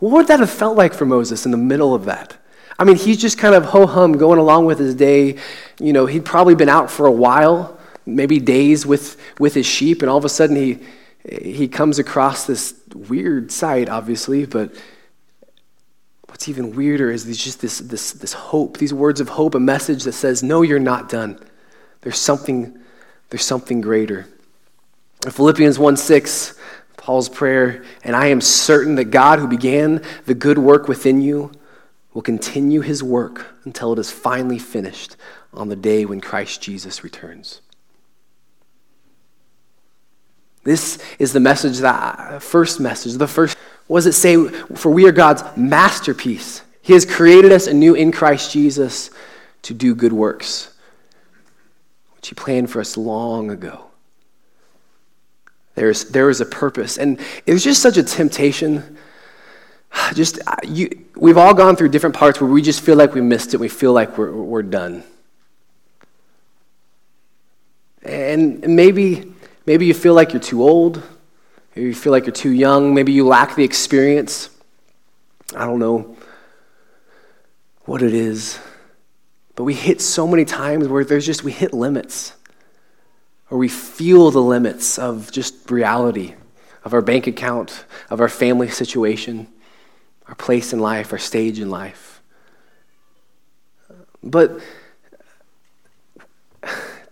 What 0.00 0.12
would 0.12 0.26
that 0.26 0.40
have 0.40 0.50
felt 0.50 0.76
like 0.76 0.92
for 0.92 1.06
Moses 1.06 1.44
in 1.44 1.52
the 1.52 1.56
middle 1.56 1.94
of 1.94 2.04
that? 2.06 2.36
I 2.78 2.84
mean, 2.84 2.96
he's 2.96 3.16
just 3.16 3.38
kind 3.38 3.54
of 3.54 3.64
ho 3.66 3.86
hum 3.86 4.12
going 4.12 4.38
along 4.38 4.66
with 4.66 4.78
his 4.78 4.94
day. 4.94 5.36
You 5.80 5.92
know, 5.92 6.06
he'd 6.06 6.24
probably 6.24 6.54
been 6.54 6.68
out 6.68 6.90
for 6.90 7.06
a 7.06 7.12
while, 7.12 7.78
maybe 8.06 8.38
days 8.38 8.86
with, 8.86 9.16
with 9.38 9.54
his 9.54 9.66
sheep, 9.66 10.02
and 10.02 10.10
all 10.10 10.18
of 10.18 10.24
a 10.24 10.28
sudden 10.28 10.56
he, 10.56 10.78
he 11.28 11.68
comes 11.68 11.98
across 11.98 12.46
this 12.46 12.74
weird 12.94 13.50
sight, 13.50 13.88
obviously, 13.88 14.46
but 14.46 14.72
what's 16.28 16.48
even 16.48 16.74
weirder 16.76 17.10
is 17.10 17.24
there's 17.24 17.42
just 17.42 17.60
this, 17.60 17.78
this, 17.78 18.12
this 18.12 18.32
hope, 18.32 18.78
these 18.78 18.94
words 18.94 19.20
of 19.20 19.28
hope, 19.28 19.56
a 19.56 19.60
message 19.60 20.04
that 20.04 20.12
says, 20.12 20.42
No, 20.42 20.62
you're 20.62 20.78
not 20.78 21.08
done. 21.08 21.38
There's 22.02 22.18
something, 22.18 22.78
there's 23.30 23.44
something 23.44 23.80
greater. 23.80 24.26
Philippians 25.22 25.78
1 25.78 25.96
6, 25.96 26.58
Paul's 26.96 27.28
prayer, 27.28 27.84
and 28.04 28.14
I 28.14 28.26
am 28.26 28.40
certain 28.40 28.94
that 28.96 29.06
God, 29.06 29.38
who 29.38 29.48
began 29.48 30.02
the 30.26 30.34
good 30.34 30.58
work 30.58 30.86
within 30.88 31.20
you, 31.20 31.50
will 32.14 32.22
continue 32.22 32.80
his 32.80 33.02
work 33.02 33.46
until 33.64 33.92
it 33.92 33.98
is 33.98 34.10
finally 34.10 34.58
finished 34.58 35.16
on 35.52 35.68
the 35.68 35.76
day 35.76 36.04
when 36.04 36.20
Christ 36.20 36.62
Jesus 36.62 37.02
returns. 37.02 37.60
This 40.62 40.98
is 41.18 41.32
the 41.32 41.40
message 41.40 41.78
that, 41.78 42.42
first 42.42 42.78
message, 42.78 43.14
the 43.14 43.26
first, 43.26 43.56
what 43.86 43.98
does 43.98 44.06
it 44.06 44.12
say? 44.12 44.48
For 44.76 44.90
we 44.90 45.08
are 45.08 45.12
God's 45.12 45.42
masterpiece. 45.56 46.62
He 46.82 46.92
has 46.92 47.04
created 47.04 47.52
us 47.52 47.66
anew 47.66 47.94
in 47.94 48.12
Christ 48.12 48.52
Jesus 48.52 49.10
to 49.62 49.74
do 49.74 49.94
good 49.94 50.12
works, 50.12 50.74
which 52.16 52.28
He 52.28 52.34
planned 52.34 52.70
for 52.70 52.80
us 52.80 52.96
long 52.96 53.50
ago. 53.50 53.87
There's, 55.78 56.06
there 56.06 56.28
is 56.28 56.40
a 56.40 56.44
purpose. 56.44 56.98
And 56.98 57.20
it 57.46 57.52
was 57.52 57.62
just 57.62 57.80
such 57.80 57.96
a 57.98 58.02
temptation. 58.02 58.98
Just, 60.12 60.40
you, 60.64 61.06
we've 61.14 61.38
all 61.38 61.54
gone 61.54 61.76
through 61.76 61.90
different 61.90 62.16
parts 62.16 62.40
where 62.40 62.50
we 62.50 62.60
just 62.60 62.80
feel 62.80 62.96
like 62.96 63.14
we 63.14 63.20
missed 63.20 63.54
it. 63.54 63.60
We 63.60 63.68
feel 63.68 63.92
like 63.92 64.18
we're, 64.18 64.32
we're 64.32 64.62
done. 64.62 65.04
And 68.02 68.60
maybe, 68.60 69.32
maybe 69.66 69.86
you 69.86 69.94
feel 69.94 70.14
like 70.14 70.32
you're 70.32 70.42
too 70.42 70.62
old. 70.62 71.00
Maybe 71.74 71.88
you 71.88 71.94
feel 71.94 72.10
like 72.10 72.26
you're 72.26 72.34
too 72.34 72.50
young. 72.50 72.92
Maybe 72.92 73.12
you 73.12 73.26
lack 73.26 73.54
the 73.54 73.64
experience. 73.64 74.50
I 75.54 75.64
don't 75.64 75.78
know 75.78 76.16
what 77.84 78.02
it 78.02 78.14
is. 78.14 78.58
But 79.54 79.62
we 79.62 79.74
hit 79.74 80.00
so 80.00 80.26
many 80.26 80.44
times 80.44 80.88
where 80.88 81.04
there's 81.04 81.24
just, 81.24 81.44
we 81.44 81.52
hit 81.52 81.72
limits 81.72 82.34
or 83.50 83.58
we 83.58 83.68
feel 83.68 84.30
the 84.30 84.42
limits 84.42 84.98
of 84.98 85.32
just 85.32 85.70
reality, 85.70 86.34
of 86.84 86.92
our 86.92 87.00
bank 87.00 87.26
account, 87.26 87.84
of 88.10 88.20
our 88.20 88.28
family 88.28 88.68
situation, 88.68 89.46
our 90.26 90.34
place 90.34 90.72
in 90.72 90.80
life, 90.80 91.12
our 91.12 91.18
stage 91.18 91.58
in 91.58 91.70
life. 91.70 92.20
But 94.22 94.60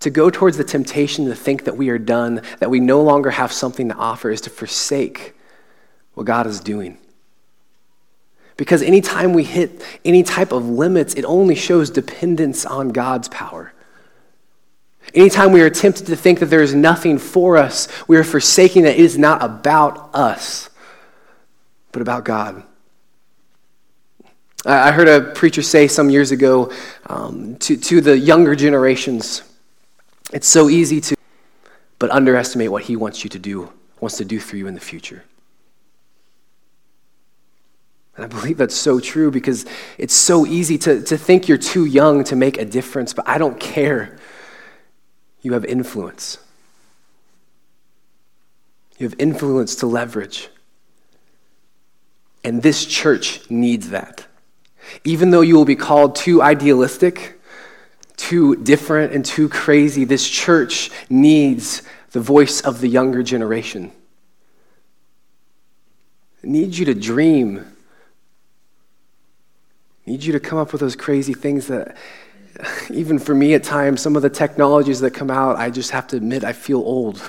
to 0.00 0.10
go 0.10 0.30
towards 0.30 0.56
the 0.56 0.64
temptation 0.64 1.26
to 1.26 1.34
think 1.34 1.64
that 1.64 1.76
we 1.76 1.88
are 1.88 1.98
done, 1.98 2.42
that 2.58 2.70
we 2.70 2.80
no 2.80 3.02
longer 3.02 3.30
have 3.30 3.52
something 3.52 3.88
to 3.88 3.94
offer, 3.94 4.30
is 4.30 4.42
to 4.42 4.50
forsake 4.50 5.34
what 6.14 6.26
God 6.26 6.46
is 6.46 6.60
doing. 6.60 6.98
Because 8.56 8.82
anytime 8.82 9.32
we 9.34 9.44
hit 9.44 9.82
any 10.04 10.22
type 10.22 10.52
of 10.52 10.66
limits, 10.66 11.14
it 11.14 11.24
only 11.24 11.54
shows 11.54 11.90
dependence 11.90 12.64
on 12.64 12.90
God's 12.90 13.28
power. 13.28 13.72
Anytime 15.16 15.50
we 15.50 15.62
are 15.62 15.70
tempted 15.70 16.06
to 16.06 16.16
think 16.16 16.38
that 16.40 16.46
there 16.46 16.62
is 16.62 16.74
nothing 16.74 17.18
for 17.18 17.56
us, 17.56 17.88
we 18.06 18.16
are 18.18 18.24
forsaking 18.24 18.82
that 18.82 18.94
it 18.94 19.00
is 19.00 19.18
not 19.18 19.42
about 19.42 20.14
us, 20.14 20.70
but 21.90 22.02
about 22.02 22.24
God. 22.24 22.62
I 24.64 24.92
heard 24.92 25.08
a 25.08 25.32
preacher 25.32 25.62
say 25.62 25.88
some 25.88 26.10
years 26.10 26.32
ago 26.32 26.72
um, 27.06 27.56
to, 27.56 27.76
to 27.76 28.00
the 28.00 28.18
younger 28.18 28.54
generations 28.54 29.42
it's 30.32 30.48
so 30.48 30.68
easy 30.68 31.00
to 31.00 31.16
but 31.98 32.10
underestimate 32.10 32.70
what 32.70 32.82
he 32.82 32.96
wants 32.96 33.24
you 33.24 33.30
to 33.30 33.38
do, 33.38 33.72
wants 34.00 34.18
to 34.18 34.24
do 34.24 34.38
for 34.38 34.56
you 34.56 34.66
in 34.66 34.74
the 34.74 34.80
future. 34.80 35.24
And 38.16 38.24
I 38.24 38.28
believe 38.28 38.58
that's 38.58 38.74
so 38.74 38.98
true 39.00 39.30
because 39.30 39.66
it's 39.96 40.14
so 40.14 40.44
easy 40.46 40.78
to, 40.78 41.02
to 41.02 41.16
think 41.16 41.48
you're 41.48 41.58
too 41.58 41.84
young 41.84 42.24
to 42.24 42.36
make 42.36 42.58
a 42.58 42.64
difference, 42.64 43.14
but 43.14 43.26
I 43.28 43.38
don't 43.38 43.58
care 43.60 44.18
you 45.46 45.52
have 45.52 45.64
influence. 45.64 46.38
You 48.98 49.06
have 49.06 49.14
influence 49.20 49.76
to 49.76 49.86
leverage. 49.86 50.48
And 52.42 52.64
this 52.64 52.84
church 52.84 53.48
needs 53.48 53.90
that. 53.90 54.26
Even 55.04 55.30
though 55.30 55.42
you 55.42 55.54
will 55.54 55.64
be 55.64 55.76
called 55.76 56.16
too 56.16 56.42
idealistic, 56.42 57.40
too 58.16 58.56
different, 58.56 59.12
and 59.12 59.24
too 59.24 59.48
crazy, 59.48 60.04
this 60.04 60.28
church 60.28 60.90
needs 61.08 61.82
the 62.10 62.18
voice 62.18 62.60
of 62.60 62.80
the 62.80 62.88
younger 62.88 63.22
generation. 63.22 63.92
It 66.42 66.48
needs 66.48 66.76
you 66.76 66.86
to 66.86 66.94
dream. 66.94 67.58
It 67.58 70.10
needs 70.10 70.26
you 70.26 70.32
to 70.32 70.40
come 70.40 70.58
up 70.58 70.72
with 70.72 70.80
those 70.80 70.96
crazy 70.96 71.34
things 71.34 71.68
that 71.68 71.96
even 72.90 73.18
for 73.18 73.34
me 73.34 73.54
at 73.54 73.62
times, 73.62 74.00
some 74.00 74.16
of 74.16 74.22
the 74.22 74.30
technologies 74.30 75.00
that 75.00 75.12
come 75.12 75.30
out, 75.30 75.56
I 75.56 75.70
just 75.70 75.90
have 75.90 76.06
to 76.08 76.16
admit 76.16 76.44
I 76.44 76.52
feel 76.52 76.78
old. 76.78 77.22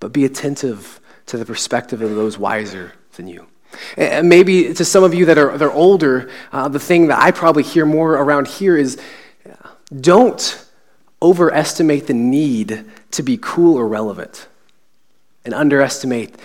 But 0.00 0.12
be 0.12 0.24
attentive 0.24 1.00
to 1.26 1.36
the 1.36 1.44
perspective 1.44 2.00
of 2.02 2.14
those 2.14 2.38
wiser 2.38 2.92
than 3.16 3.26
you. 3.26 3.46
And 3.96 4.28
maybe 4.28 4.72
to 4.74 4.84
some 4.84 5.04
of 5.04 5.12
you 5.12 5.26
that 5.26 5.36
are, 5.38 5.50
are 5.50 5.72
older, 5.72 6.30
uh, 6.52 6.68
the 6.68 6.78
thing 6.78 7.08
that 7.08 7.18
I 7.18 7.32
probably 7.32 7.62
hear 7.62 7.84
more 7.84 8.14
around 8.14 8.48
here 8.48 8.76
is 8.76 8.98
don't 10.00 10.64
overestimate 11.20 12.06
the 12.06 12.14
need 12.14 12.84
to 13.10 13.22
be 13.22 13.38
cool 13.40 13.76
or 13.76 13.86
relevant 13.88 14.48
and 15.44 15.52
underestimate 15.52 16.36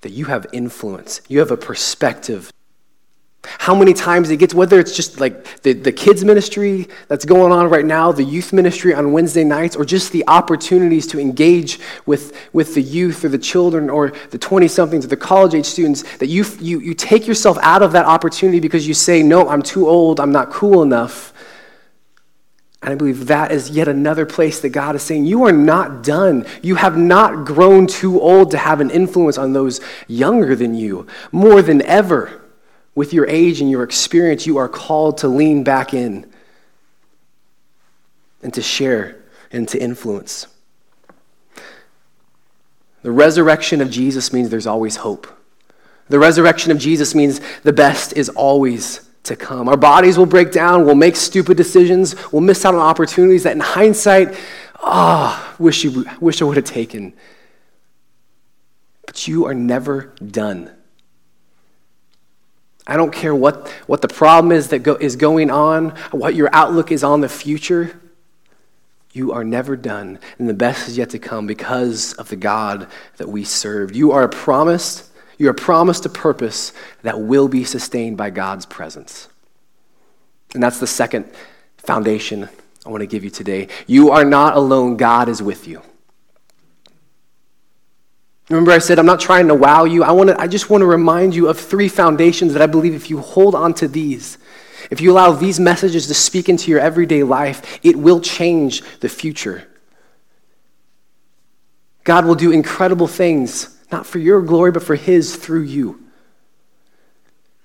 that 0.00 0.10
you 0.10 0.26
have 0.26 0.46
influence, 0.52 1.20
you 1.28 1.38
have 1.38 1.50
a 1.50 1.56
perspective 1.56 2.52
how 3.44 3.74
many 3.74 3.92
times 3.92 4.30
it 4.30 4.36
gets, 4.36 4.54
whether 4.54 4.78
it's 4.78 4.94
just 4.94 5.18
like 5.18 5.62
the, 5.62 5.72
the 5.72 5.90
kids' 5.90 6.24
ministry 6.24 6.88
that's 7.08 7.24
going 7.24 7.50
on 7.50 7.68
right 7.68 7.84
now, 7.84 8.12
the 8.12 8.22
youth 8.22 8.52
ministry 8.52 8.94
on 8.94 9.12
Wednesday 9.12 9.42
nights, 9.42 9.74
or 9.74 9.84
just 9.84 10.12
the 10.12 10.24
opportunities 10.28 11.08
to 11.08 11.18
engage 11.18 11.80
with, 12.06 12.36
with 12.52 12.74
the 12.74 12.82
youth 12.82 13.24
or 13.24 13.28
the 13.28 13.38
children 13.38 13.90
or 13.90 14.12
the 14.30 14.38
20 14.38 14.68
somethings 14.68 15.04
or 15.04 15.08
the 15.08 15.16
college 15.16 15.54
age 15.54 15.66
students, 15.66 16.02
that 16.18 16.28
you, 16.28 16.44
you, 16.60 16.78
you 16.78 16.94
take 16.94 17.26
yourself 17.26 17.58
out 17.62 17.82
of 17.82 17.92
that 17.92 18.06
opportunity 18.06 18.60
because 18.60 18.86
you 18.86 18.94
say, 18.94 19.22
No, 19.22 19.48
I'm 19.48 19.62
too 19.62 19.88
old, 19.88 20.20
I'm 20.20 20.32
not 20.32 20.50
cool 20.50 20.82
enough. 20.82 21.32
And 22.80 22.92
I 22.92 22.96
believe 22.96 23.28
that 23.28 23.52
is 23.52 23.70
yet 23.70 23.86
another 23.86 24.26
place 24.26 24.60
that 24.60 24.70
God 24.70 24.94
is 24.96 25.02
saying, 25.02 25.24
You 25.24 25.44
are 25.44 25.52
not 25.52 26.02
done. 26.02 26.46
You 26.62 26.76
have 26.76 26.96
not 26.96 27.44
grown 27.44 27.86
too 27.88 28.20
old 28.20 28.52
to 28.52 28.58
have 28.58 28.80
an 28.80 28.90
influence 28.90 29.38
on 29.38 29.52
those 29.52 29.80
younger 30.06 30.54
than 30.54 30.74
you. 30.74 31.06
More 31.32 31.62
than 31.62 31.82
ever 31.82 32.41
with 32.94 33.12
your 33.12 33.26
age 33.26 33.60
and 33.60 33.70
your 33.70 33.82
experience, 33.82 34.46
you 34.46 34.58
are 34.58 34.68
called 34.68 35.18
to 35.18 35.28
lean 35.28 35.64
back 35.64 35.94
in 35.94 36.30
and 38.42 38.52
to 38.54 38.62
share 38.62 39.22
and 39.50 39.68
to 39.68 39.78
influence. 39.80 40.46
The 43.02 43.10
resurrection 43.10 43.80
of 43.80 43.90
Jesus 43.90 44.32
means 44.32 44.50
there's 44.50 44.66
always 44.66 44.96
hope. 44.96 45.26
The 46.08 46.18
resurrection 46.18 46.70
of 46.70 46.78
Jesus 46.78 47.14
means 47.14 47.40
the 47.62 47.72
best 47.72 48.16
is 48.16 48.28
always 48.28 49.08
to 49.24 49.36
come. 49.36 49.68
Our 49.68 49.76
bodies 49.76 50.18
will 50.18 50.26
break 50.26 50.52
down, 50.52 50.84
we'll 50.84 50.94
make 50.94 51.16
stupid 51.16 51.56
decisions, 51.56 52.14
we'll 52.32 52.42
miss 52.42 52.64
out 52.64 52.74
on 52.74 52.80
opportunities 52.80 53.44
that 53.44 53.52
in 53.52 53.60
hindsight, 53.60 54.36
ah, 54.82 55.52
oh, 55.52 55.56
wish, 55.62 55.84
you, 55.84 56.04
wish 56.20 56.42
I 56.42 56.44
would 56.44 56.56
have 56.56 56.66
taken. 56.66 57.12
But 59.06 59.28
you 59.28 59.46
are 59.46 59.54
never 59.54 60.12
done. 60.24 60.70
I 62.86 62.96
don't 62.96 63.12
care 63.12 63.34
what, 63.34 63.68
what 63.86 64.02
the 64.02 64.08
problem 64.08 64.52
is 64.52 64.68
that 64.68 64.80
go, 64.80 64.96
is 64.96 65.16
going 65.16 65.50
on, 65.50 65.90
what 66.10 66.34
your 66.34 66.50
outlook 66.52 66.90
is 66.90 67.04
on 67.04 67.20
the 67.20 67.28
future. 67.28 67.98
You 69.12 69.32
are 69.32 69.44
never 69.44 69.76
done, 69.76 70.18
and 70.38 70.48
the 70.48 70.54
best 70.54 70.88
is 70.88 70.96
yet 70.96 71.10
to 71.10 71.18
come 71.18 71.46
because 71.46 72.14
of 72.14 72.28
the 72.28 72.36
God 72.36 72.88
that 73.18 73.28
we 73.28 73.44
serve. 73.44 73.94
You 73.94 74.12
are 74.12 74.26
promised 74.26 75.08
you 75.38 75.48
are 75.48 75.54
promised 75.54 76.06
a 76.06 76.08
purpose 76.08 76.72
that 77.02 77.20
will 77.20 77.48
be 77.48 77.64
sustained 77.64 78.16
by 78.16 78.30
God's 78.30 78.64
presence. 78.64 79.28
And 80.54 80.62
that's 80.62 80.78
the 80.78 80.86
second 80.86 81.28
foundation 81.78 82.48
I 82.86 82.90
want 82.90 83.00
to 83.00 83.08
give 83.08 83.24
you 83.24 83.30
today. 83.30 83.66
You 83.88 84.10
are 84.10 84.24
not 84.24 84.56
alone, 84.56 84.96
God 84.96 85.28
is 85.28 85.42
with 85.42 85.66
you. 85.66 85.82
Remember, 88.52 88.72
I 88.72 88.78
said 88.78 88.98
I'm 88.98 89.06
not 89.06 89.20
trying 89.20 89.48
to 89.48 89.54
wow 89.54 89.84
you. 89.84 90.04
I, 90.04 90.12
want 90.12 90.28
to, 90.28 90.40
I 90.40 90.46
just 90.46 90.68
want 90.68 90.82
to 90.82 90.86
remind 90.86 91.34
you 91.34 91.48
of 91.48 91.58
three 91.58 91.88
foundations 91.88 92.52
that 92.52 92.60
I 92.60 92.66
believe 92.66 92.94
if 92.94 93.08
you 93.08 93.18
hold 93.18 93.54
on 93.54 93.72
to 93.74 93.88
these, 93.88 94.36
if 94.90 95.00
you 95.00 95.10
allow 95.10 95.32
these 95.32 95.58
messages 95.58 96.06
to 96.08 96.14
speak 96.14 96.48
into 96.48 96.70
your 96.70 96.80
everyday 96.80 97.22
life, 97.22 97.80
it 97.82 97.96
will 97.96 98.20
change 98.20 98.82
the 99.00 99.08
future. 99.08 99.66
God 102.04 102.26
will 102.26 102.34
do 102.34 102.50
incredible 102.50 103.06
things 103.06 103.78
not 103.90 104.06
for 104.06 104.18
your 104.18 104.42
glory, 104.42 104.72
but 104.72 104.82
for 104.82 104.96
His 104.96 105.36
through 105.36 105.62
you. 105.62 106.02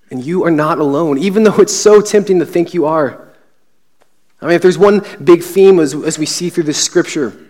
And 0.10 0.24
you 0.24 0.46
are 0.46 0.52
not 0.52 0.78
alone, 0.78 1.18
even 1.18 1.44
though 1.44 1.58
it's 1.58 1.76
so 1.76 2.02
tempting 2.02 2.40
to 2.40 2.46
think 2.46 2.74
you 2.74 2.86
are. 2.86 3.28
I 4.42 4.46
mean, 4.46 4.56
if 4.56 4.62
there's 4.62 4.78
one 4.78 5.04
big 5.24 5.42
theme 5.42 5.80
as, 5.80 5.94
as 5.94 6.20
we 6.20 6.26
see 6.26 6.50
through 6.50 6.66
this 6.66 6.82
scripture, 6.82 7.47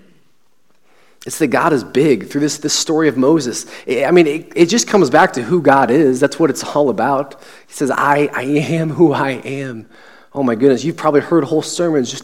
it's 1.27 1.39
that 1.39 1.47
God 1.47 1.73
is 1.73 1.83
big 1.83 2.29
through 2.29 2.39
this, 2.39 2.59
this 2.59 2.73
story 2.73 3.09
of 3.09 3.17
Moses. 3.17 3.65
I 3.85 4.11
mean, 4.11 4.27
it, 4.27 4.53
it 4.55 4.65
just 4.67 4.87
comes 4.87 5.09
back 5.09 5.33
to 5.33 5.43
who 5.43 5.61
God 5.61 5.91
is. 5.91 6.21
That's 6.21 6.39
what 6.39 6.49
it's 6.49 6.63
all 6.63 6.89
about. 6.89 7.43
He 7.67 7.73
says, 7.73 7.91
I, 7.91 8.29
I 8.33 8.43
am 8.43 8.91
who 8.91 9.11
I 9.11 9.31
am. 9.31 9.89
Oh 10.31 10.41
my 10.41 10.55
goodness, 10.55 10.85
you've 10.85 10.95
probably 10.95 11.19
heard 11.19 11.43
whole 11.43 11.61
sermons 11.61 12.09
just 12.09 12.23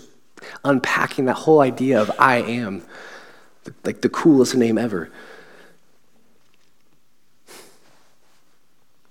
unpacking 0.64 1.26
that 1.26 1.34
whole 1.34 1.60
idea 1.60 2.02
of 2.02 2.12
I 2.18 2.38
am, 2.38 2.82
like 3.84 4.00
the 4.00 4.08
coolest 4.08 4.56
name 4.56 4.78
ever. 4.78 5.12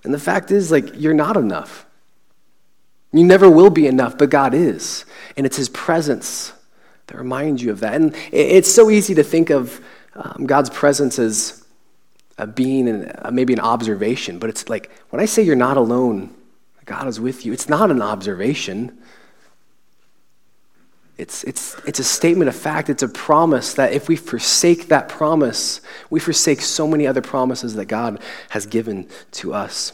And 0.05 0.15
the 0.15 0.19
fact 0.19 0.51
is, 0.51 0.71
like, 0.71 0.87
you're 0.95 1.13
not 1.13 1.37
enough. 1.37 1.85
You 3.13 3.25
never 3.25 3.51
will 3.51 3.69
be 3.69 3.87
enough, 3.87 4.17
but 4.17 4.31
God 4.31 4.55
is. 4.55 5.05
And 5.37 5.45
it's 5.45 5.59
His 5.59 5.69
presence 5.69 6.55
that 7.13 7.19
reminds 7.19 7.63
you 7.63 7.71
of 7.71 7.81
that. 7.81 7.95
And 7.95 8.17
it's 8.33 8.73
so 8.73 8.91
easy 8.91 9.15
to 9.15 9.23
think 9.23 9.51
of 9.51 9.81
um, 10.15 10.47
God's 10.47 10.71
presence 10.71 11.19
as 11.19 11.65
a 12.39 12.47
being 12.47 12.89
and 12.89 13.35
maybe 13.35 13.53
an 13.53 13.61
observation, 13.61 14.39
but 14.39 14.49
it's 14.49 14.69
like 14.71 14.91
when 15.11 15.21
I 15.21 15.27
say 15.27 15.43
you're 15.43 15.55
not 15.55 15.77
alone, 15.77 16.35
God 16.87 17.07
is 17.07 17.21
with 17.21 17.45
you, 17.45 17.53
it's 17.53 17.69
not 17.69 17.91
an 17.91 18.01
observation. 18.01 18.99
It's, 21.19 21.45
it's, 21.45 21.77
it's 21.87 21.99
a 21.99 22.05
statement 22.05 22.49
of 22.49 22.57
fact. 22.57 22.89
It's 22.89 23.03
a 23.03 23.09
promise 23.09 23.75
that 23.75 23.93
if 23.93 24.09
we 24.09 24.17
forsake 24.17 24.89
that 24.89 25.11
promise, 25.11 25.83
we 26.09 26.19
forsake 26.19 26.63
so 26.63 26.89
many 26.89 27.07
other 27.07 27.21
promises 27.21 27.75
that 27.75 27.85
God 27.85 28.21
has 28.49 28.65
given 28.65 29.07
to 29.33 29.53
us. 29.53 29.93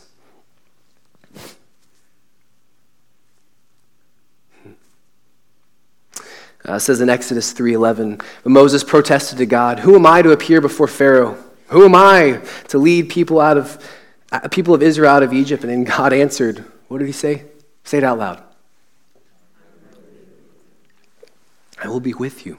Uh, 6.69 6.79
says 6.79 7.01
in 7.01 7.09
Exodus 7.09 7.53
3:11, 7.53 8.21
Moses 8.45 8.85
protested 8.85 9.39
to 9.39 9.47
God, 9.47 9.81
"Who 9.81 9.95
am 9.95 10.05
I 10.05 10.21
to 10.21 10.33
appear 10.33 10.61
before 10.61 10.87
Pharaoh? 10.87 11.37
Who 11.69 11.85
am 11.85 11.95
I 11.95 12.41
to 12.69 12.79
lead 12.79 13.09
people 13.09 13.41
out 13.41 13.57
of 13.57 13.79
uh, 14.31 14.47
people 14.49 14.75
of 14.75 14.83
Israel 14.83 15.11
out 15.11 15.23
of 15.23 15.33
Egypt?" 15.33 15.65
And 15.65 15.73
then 15.73 15.85
God 15.85 16.13
answered, 16.13 16.63
"What 16.89 16.99
did 16.99 17.07
he 17.07 17.13
say? 17.13 17.45
Say 17.85 17.99
it 17.99 18.05
out 18.05 18.19
loud. 18.19 18.43
I 21.83 21.89
will 21.89 22.01
be 22.01 22.13
with 22.13 22.45
you. 22.45 22.59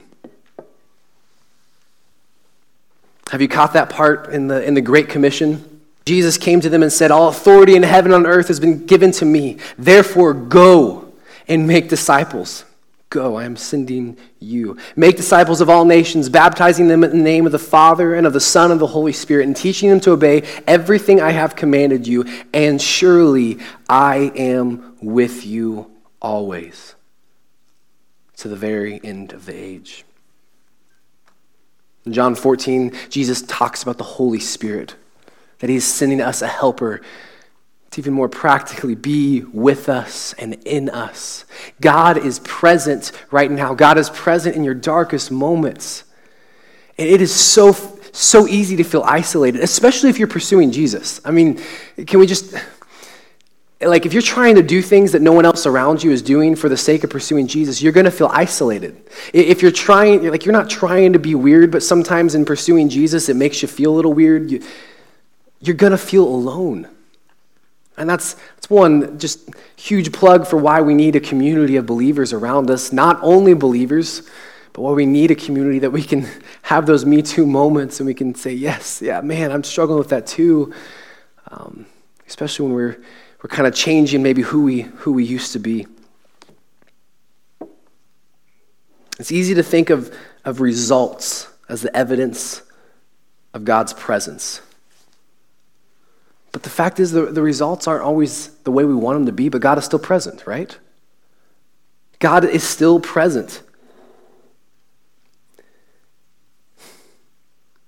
Have 3.30 3.40
you 3.40 3.46
caught 3.46 3.74
that 3.74 3.90
part 3.90 4.30
in 4.32 4.48
the, 4.48 4.60
in 4.64 4.74
the 4.74 4.80
Great 4.80 5.08
Commission? 5.08 5.82
Jesus 6.04 6.36
came 6.36 6.60
to 6.62 6.68
them 6.68 6.82
and 6.82 6.92
said, 6.92 7.12
All 7.12 7.28
authority 7.28 7.76
in 7.76 7.84
heaven 7.84 8.12
and 8.12 8.26
on 8.26 8.32
earth 8.32 8.48
has 8.48 8.58
been 8.58 8.86
given 8.86 9.12
to 9.12 9.24
me. 9.24 9.58
Therefore, 9.78 10.34
go 10.34 11.12
and 11.46 11.68
make 11.68 11.88
disciples. 11.88 12.64
Go, 13.10 13.34
I 13.34 13.44
am 13.44 13.56
sending 13.56 14.16
you. 14.38 14.76
Make 14.94 15.16
disciples 15.16 15.60
of 15.60 15.68
all 15.68 15.84
nations, 15.84 16.28
baptizing 16.28 16.86
them 16.86 17.02
in 17.02 17.10
the 17.10 17.16
name 17.16 17.44
of 17.44 17.50
the 17.50 17.58
Father 17.58 18.14
and 18.14 18.24
of 18.24 18.32
the 18.32 18.40
Son 18.40 18.70
and 18.70 18.80
the 18.80 18.86
Holy 18.86 19.12
Spirit, 19.12 19.48
and 19.48 19.56
teaching 19.56 19.90
them 19.90 19.98
to 20.00 20.12
obey 20.12 20.42
everything 20.68 21.20
I 21.20 21.32
have 21.32 21.56
commanded 21.56 22.06
you. 22.06 22.24
And 22.54 22.80
surely 22.80 23.58
I 23.88 24.30
am 24.36 24.96
with 25.02 25.44
you 25.44 25.90
always 26.22 26.94
to 28.36 28.46
the 28.46 28.54
very 28.54 29.00
end 29.02 29.32
of 29.32 29.44
the 29.44 29.56
age. 29.56 30.04
In 32.06 32.12
John 32.12 32.36
14, 32.36 32.92
Jesus 33.08 33.42
talks 33.42 33.82
about 33.82 33.98
the 33.98 34.04
Holy 34.04 34.40
Spirit, 34.40 34.94
that 35.58 35.68
He 35.68 35.76
is 35.76 35.84
sending 35.84 36.20
us 36.20 36.42
a 36.42 36.46
helper 36.46 37.00
to 37.90 38.00
even 38.00 38.12
more 38.12 38.28
practically 38.28 38.94
be 38.94 39.42
with 39.52 39.88
us 39.88 40.32
and 40.34 40.54
in 40.64 40.88
us. 40.88 41.44
God 41.80 42.18
is 42.18 42.38
present 42.40 43.10
right 43.30 43.50
now. 43.50 43.74
God 43.74 43.98
is 43.98 44.08
present 44.10 44.54
in 44.54 44.62
your 44.62 44.74
darkest 44.74 45.30
moments. 45.30 46.04
And 46.98 47.08
it 47.08 47.20
is 47.20 47.34
so, 47.34 47.72
so 48.12 48.46
easy 48.46 48.76
to 48.76 48.84
feel 48.84 49.02
isolated, 49.02 49.60
especially 49.60 50.08
if 50.08 50.18
you're 50.18 50.28
pursuing 50.28 50.70
Jesus. 50.70 51.20
I 51.24 51.32
mean, 51.32 51.60
can 52.06 52.20
we 52.20 52.26
just 52.26 52.54
like 53.80 54.04
if 54.04 54.12
you're 54.12 54.22
trying 54.22 54.56
to 54.56 54.62
do 54.62 54.82
things 54.82 55.12
that 55.12 55.22
no 55.22 55.32
one 55.32 55.46
else 55.46 55.64
around 55.64 56.02
you 56.02 56.10
is 56.10 56.20
doing 56.20 56.54
for 56.54 56.68
the 56.68 56.76
sake 56.76 57.02
of 57.02 57.10
pursuing 57.10 57.46
Jesus, 57.46 57.80
you're 57.80 57.92
going 57.92 58.04
to 58.04 58.10
feel 58.10 58.28
isolated. 58.30 59.02
If 59.32 59.62
you're 59.62 59.70
trying, 59.70 60.28
like 60.28 60.44
you're 60.44 60.52
not 60.52 60.68
trying 60.68 61.14
to 61.14 61.18
be 61.18 61.34
weird, 61.34 61.70
but 61.70 61.82
sometimes 61.82 62.34
in 62.34 62.44
pursuing 62.44 62.90
Jesus, 62.90 63.30
it 63.30 63.36
makes 63.36 63.62
you 63.62 63.68
feel 63.68 63.94
a 63.94 63.96
little 63.96 64.12
weird. 64.12 64.50
You, 64.50 64.62
you're 65.60 65.76
going 65.76 65.92
to 65.92 65.98
feel 65.98 66.24
alone. 66.24 66.88
And 68.00 68.10
that's, 68.10 68.34
that's 68.56 68.68
one 68.68 69.18
just 69.18 69.48
huge 69.76 70.12
plug 70.12 70.46
for 70.46 70.56
why 70.56 70.80
we 70.80 70.94
need 70.94 71.14
a 71.14 71.20
community 71.20 71.76
of 71.76 71.86
believers 71.86 72.32
around 72.32 72.70
us. 72.70 72.92
Not 72.92 73.20
only 73.22 73.54
believers, 73.54 74.22
but 74.72 74.82
why 74.82 74.92
we 74.92 75.06
need 75.06 75.30
a 75.30 75.36
community 75.36 75.78
that 75.80 75.90
we 75.90 76.02
can 76.02 76.26
have 76.62 76.86
those 76.86 77.04
Me 77.04 77.22
Too 77.22 77.46
moments 77.46 78.00
and 78.00 78.06
we 78.06 78.14
can 78.14 78.34
say, 78.34 78.52
yes, 78.52 79.00
yeah, 79.00 79.20
man, 79.20 79.52
I'm 79.52 79.62
struggling 79.62 79.98
with 79.98 80.08
that 80.08 80.26
too. 80.26 80.74
Um, 81.48 81.86
especially 82.26 82.66
when 82.66 82.74
we're 82.74 83.00
we're 83.42 83.48
kind 83.48 83.66
of 83.66 83.74
changing 83.74 84.22
maybe 84.22 84.42
who 84.42 84.64
we, 84.64 84.82
who 84.82 85.12
we 85.12 85.24
used 85.24 85.52
to 85.52 85.58
be. 85.58 85.86
It's 89.18 89.32
easy 89.32 89.54
to 89.54 89.62
think 89.62 89.90
of, 89.90 90.14
of 90.44 90.60
results 90.60 91.48
as 91.68 91.80
the 91.80 91.94
evidence 91.96 92.62
of 93.54 93.64
God's 93.64 93.92
presence. 93.92 94.60
But 96.52 96.62
the 96.64 96.70
fact 96.70 96.98
is, 96.98 97.12
the, 97.12 97.26
the 97.26 97.42
results 97.42 97.86
aren't 97.86 98.02
always 98.02 98.48
the 98.64 98.72
way 98.72 98.84
we 98.84 98.94
want 98.94 99.16
them 99.16 99.26
to 99.26 99.32
be, 99.32 99.48
but 99.48 99.60
God 99.60 99.78
is 99.78 99.84
still 99.84 99.98
present, 99.98 100.46
right? 100.46 100.76
God 102.18 102.44
is 102.44 102.64
still 102.64 103.00
present. 103.00 103.62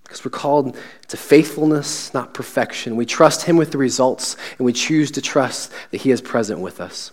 Because 0.05 0.25
we're 0.25 0.31
called 0.31 0.77
to 1.09 1.17
faithfulness, 1.17 2.15
not 2.15 2.35
perfection. 2.35 2.97
We 2.97 3.07
trust 3.07 3.43
Him 3.43 3.57
with 3.57 3.73
the 3.73 3.79
results, 3.79 4.37
and 4.59 4.65
we 4.65 4.73
choose 4.73 5.11
to 5.13 5.23
trust 5.23 5.73
that 5.91 6.03
He 6.03 6.11
is 6.11 6.21
present 6.21 6.61
with 6.61 6.81
us. 6.81 7.13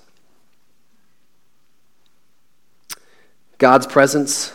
God's 3.58 3.88
presence 3.88 4.54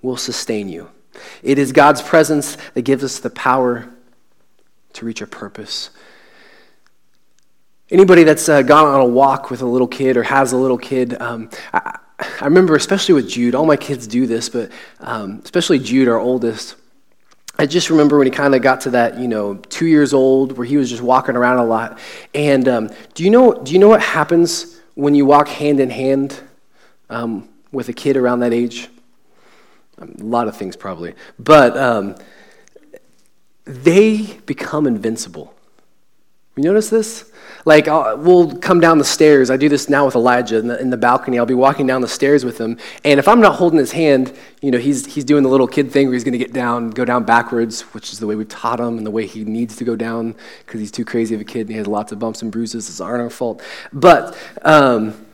will 0.00 0.16
sustain 0.16 0.68
you. 0.68 0.90
It 1.42 1.58
is 1.58 1.72
God's 1.72 2.02
presence 2.02 2.56
that 2.74 2.82
gives 2.82 3.04
us 3.04 3.18
the 3.18 3.30
power 3.30 3.93
to 4.94 5.04
reach 5.04 5.20
a 5.20 5.26
purpose. 5.26 5.90
Anybody 7.90 8.24
that's 8.24 8.48
uh, 8.48 8.62
gone 8.62 8.86
on 8.86 9.00
a 9.00 9.06
walk 9.06 9.50
with 9.50 9.60
a 9.60 9.66
little 9.66 9.86
kid 9.86 10.16
or 10.16 10.22
has 10.22 10.52
a 10.52 10.56
little 10.56 10.78
kid, 10.78 11.20
um, 11.20 11.50
I, 11.72 11.98
I, 12.40 12.44
remember, 12.44 12.74
especially 12.76 13.14
with 13.14 13.28
Jude, 13.28 13.54
all 13.54 13.66
my 13.66 13.76
kids 13.76 14.06
do 14.06 14.26
this, 14.26 14.48
but 14.48 14.70
um, 15.00 15.42
especially 15.44 15.78
Jude, 15.78 16.08
our 16.08 16.18
oldest. 16.18 16.76
I 17.58 17.66
just 17.66 17.90
remember 17.90 18.18
when 18.18 18.26
he 18.26 18.32
kind 18.32 18.54
of 18.54 18.62
got 18.62 18.80
to 18.82 18.90
that, 18.90 19.18
you 19.18 19.28
know, 19.28 19.56
two 19.56 19.86
years 19.86 20.12
old, 20.12 20.56
where 20.56 20.66
he 20.66 20.76
was 20.76 20.90
just 20.90 21.02
walking 21.02 21.36
around 21.36 21.58
a 21.58 21.64
lot. 21.64 21.98
And 22.34 22.66
um, 22.66 22.90
do 23.14 23.22
you 23.22 23.30
know? 23.30 23.52
Do 23.52 23.72
you 23.72 23.78
know 23.78 23.88
what 23.88 24.02
happens 24.02 24.80
when 24.94 25.14
you 25.14 25.24
walk 25.24 25.46
hand 25.46 25.78
in 25.78 25.90
hand 25.90 26.40
um, 27.10 27.48
with 27.70 27.88
a 27.88 27.92
kid 27.92 28.16
around 28.16 28.40
that 28.40 28.52
age? 28.52 28.88
A 29.98 30.06
lot 30.18 30.48
of 30.48 30.56
things, 30.56 30.74
probably, 30.74 31.14
but 31.38 31.76
um, 31.76 32.16
they 33.64 34.38
become 34.46 34.86
invincible. 34.86 35.54
You 36.56 36.62
notice 36.62 36.88
this? 36.88 37.32
Like, 37.64 37.88
I'll, 37.88 38.16
we'll 38.16 38.56
come 38.58 38.78
down 38.78 38.98
the 38.98 39.04
stairs. 39.04 39.50
I 39.50 39.56
do 39.56 39.68
this 39.68 39.88
now 39.88 40.04
with 40.04 40.14
Elijah 40.14 40.58
in 40.58 40.68
the, 40.68 40.80
in 40.80 40.90
the, 40.90 40.96
balcony. 40.96 41.38
I'll 41.38 41.46
be 41.46 41.54
walking 41.54 41.86
down 41.86 42.00
the 42.00 42.08
stairs 42.08 42.44
with 42.44 42.58
him. 42.58 42.78
And 43.04 43.18
if 43.18 43.26
I'm 43.26 43.40
not 43.40 43.56
holding 43.56 43.78
his 43.78 43.90
hand, 43.90 44.32
you 44.62 44.70
know, 44.70 44.78
he's, 44.78 45.04
he's 45.06 45.24
doing 45.24 45.42
the 45.42 45.48
little 45.48 45.66
kid 45.66 45.90
thing 45.90 46.06
where 46.06 46.14
he's 46.14 46.22
going 46.22 46.32
to 46.32 46.38
get 46.38 46.52
down, 46.52 46.90
go 46.90 47.04
down 47.04 47.24
backwards, 47.24 47.82
which 47.92 48.12
is 48.12 48.20
the 48.20 48.26
way 48.28 48.36
we've 48.36 48.48
taught 48.48 48.78
him 48.78 48.98
and 48.98 49.06
the 49.06 49.10
way 49.10 49.26
he 49.26 49.44
needs 49.44 49.74
to 49.76 49.84
go 49.84 49.96
down 49.96 50.36
because 50.64 50.78
he's 50.78 50.92
too 50.92 51.04
crazy 51.04 51.34
of 51.34 51.40
a 51.40 51.44
kid 51.44 51.62
and 51.62 51.70
he 51.70 51.76
has 51.76 51.88
lots 51.88 52.12
of 52.12 52.20
bumps 52.20 52.42
and 52.42 52.52
bruises. 52.52 52.88
It's 52.88 53.00
aren't 53.00 53.22
our 53.22 53.30
fault. 53.30 53.60
But, 53.92 54.36
um, 54.62 55.26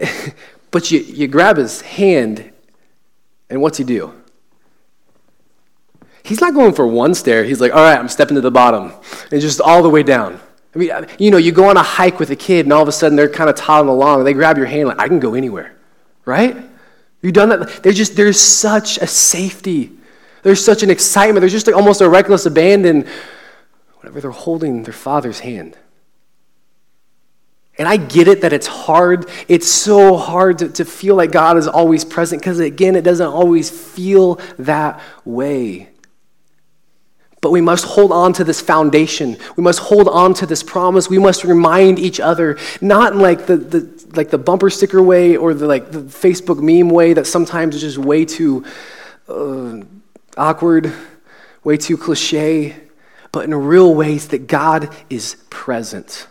but 0.70 0.90
you, 0.92 1.00
you 1.00 1.26
grab 1.26 1.56
his 1.56 1.80
hand, 1.80 2.52
and 3.50 3.60
what's 3.60 3.78
he 3.78 3.84
do? 3.84 4.14
He's 6.24 6.40
not 6.40 6.54
going 6.54 6.72
for 6.72 6.86
one 6.86 7.14
stair. 7.14 7.44
He's 7.44 7.60
like, 7.60 7.72
all 7.72 7.82
right, 7.82 7.98
I'm 7.98 8.08
stepping 8.08 8.34
to 8.36 8.40
the 8.40 8.50
bottom. 8.50 8.92
And 9.30 9.40
just 9.40 9.60
all 9.60 9.82
the 9.82 9.90
way 9.90 10.02
down. 10.02 10.40
I 10.74 10.78
mean, 10.78 10.90
you 11.18 11.30
know, 11.30 11.36
you 11.36 11.52
go 11.52 11.68
on 11.68 11.76
a 11.76 11.82
hike 11.82 12.18
with 12.18 12.30
a 12.30 12.36
kid, 12.36 12.66
and 12.66 12.72
all 12.72 12.82
of 12.82 12.88
a 12.88 12.92
sudden 12.92 13.14
they're 13.14 13.28
kind 13.28 13.48
of 13.48 13.56
toddling 13.56 13.94
along, 13.94 14.20
and 14.20 14.26
they 14.26 14.32
grab 14.32 14.56
your 14.56 14.66
hand 14.66 14.88
like, 14.88 14.98
I 14.98 15.06
can 15.06 15.20
go 15.20 15.34
anywhere, 15.34 15.76
right? 16.24 16.56
You've 17.22 17.34
done 17.34 17.50
that. 17.50 17.82
There's 17.82 17.96
just 17.96 18.16
there's 18.16 18.40
such 18.40 18.98
a 18.98 19.06
safety. 19.06 19.92
There's 20.42 20.64
such 20.64 20.82
an 20.82 20.90
excitement. 20.90 21.40
There's 21.40 21.52
just 21.52 21.66
like 21.66 21.76
almost 21.76 22.00
a 22.00 22.08
reckless 22.08 22.44
abandon 22.44 23.06
whenever 24.00 24.20
they're 24.20 24.30
holding 24.30 24.82
their 24.82 24.92
father's 24.92 25.40
hand. 25.40 25.76
And 27.78 27.88
I 27.88 27.96
get 27.96 28.28
it 28.28 28.42
that 28.42 28.52
it's 28.52 28.66
hard. 28.66 29.28
It's 29.48 29.68
so 29.68 30.16
hard 30.16 30.58
to, 30.58 30.68
to 30.70 30.84
feel 30.84 31.16
like 31.16 31.32
God 31.32 31.56
is 31.56 31.66
always 31.66 32.04
present 32.04 32.40
because, 32.40 32.60
again, 32.60 32.94
it 32.94 33.02
doesn't 33.02 33.26
always 33.26 33.70
feel 33.70 34.36
that 34.58 35.00
way. 35.24 35.88
But 37.44 37.50
we 37.50 37.60
must 37.60 37.84
hold 37.84 38.10
on 38.10 38.32
to 38.32 38.42
this 38.42 38.62
foundation. 38.62 39.36
We 39.54 39.62
must 39.62 39.78
hold 39.78 40.08
on 40.08 40.32
to 40.32 40.46
this 40.46 40.62
promise. 40.62 41.10
We 41.10 41.18
must 41.18 41.44
remind 41.44 41.98
each 41.98 42.18
other, 42.18 42.56
not 42.80 43.12
in 43.12 43.20
like 43.20 43.44
the, 43.44 43.58
the 43.58 44.06
like 44.16 44.30
the 44.30 44.38
bumper 44.38 44.70
sticker 44.70 45.02
way 45.02 45.36
or 45.36 45.52
the 45.52 45.66
like 45.66 45.90
the 45.90 45.98
Facebook 45.98 46.62
meme 46.62 46.88
way 46.88 47.12
that 47.12 47.26
sometimes 47.26 47.74
is 47.74 47.82
just 47.82 47.98
way 47.98 48.24
too 48.24 48.64
uh, 49.28 49.82
awkward, 50.38 50.90
way 51.64 51.76
too 51.76 51.98
cliche, 51.98 52.76
but 53.30 53.44
in 53.44 53.54
real 53.54 53.94
ways 53.94 54.28
that 54.28 54.46
God 54.46 54.88
is 55.10 55.36
present. 55.50 56.26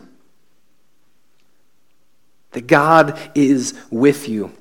That 2.53 2.65
God 2.65 3.19
is 3.35 3.75
with 3.91 4.27
you. 4.27 4.51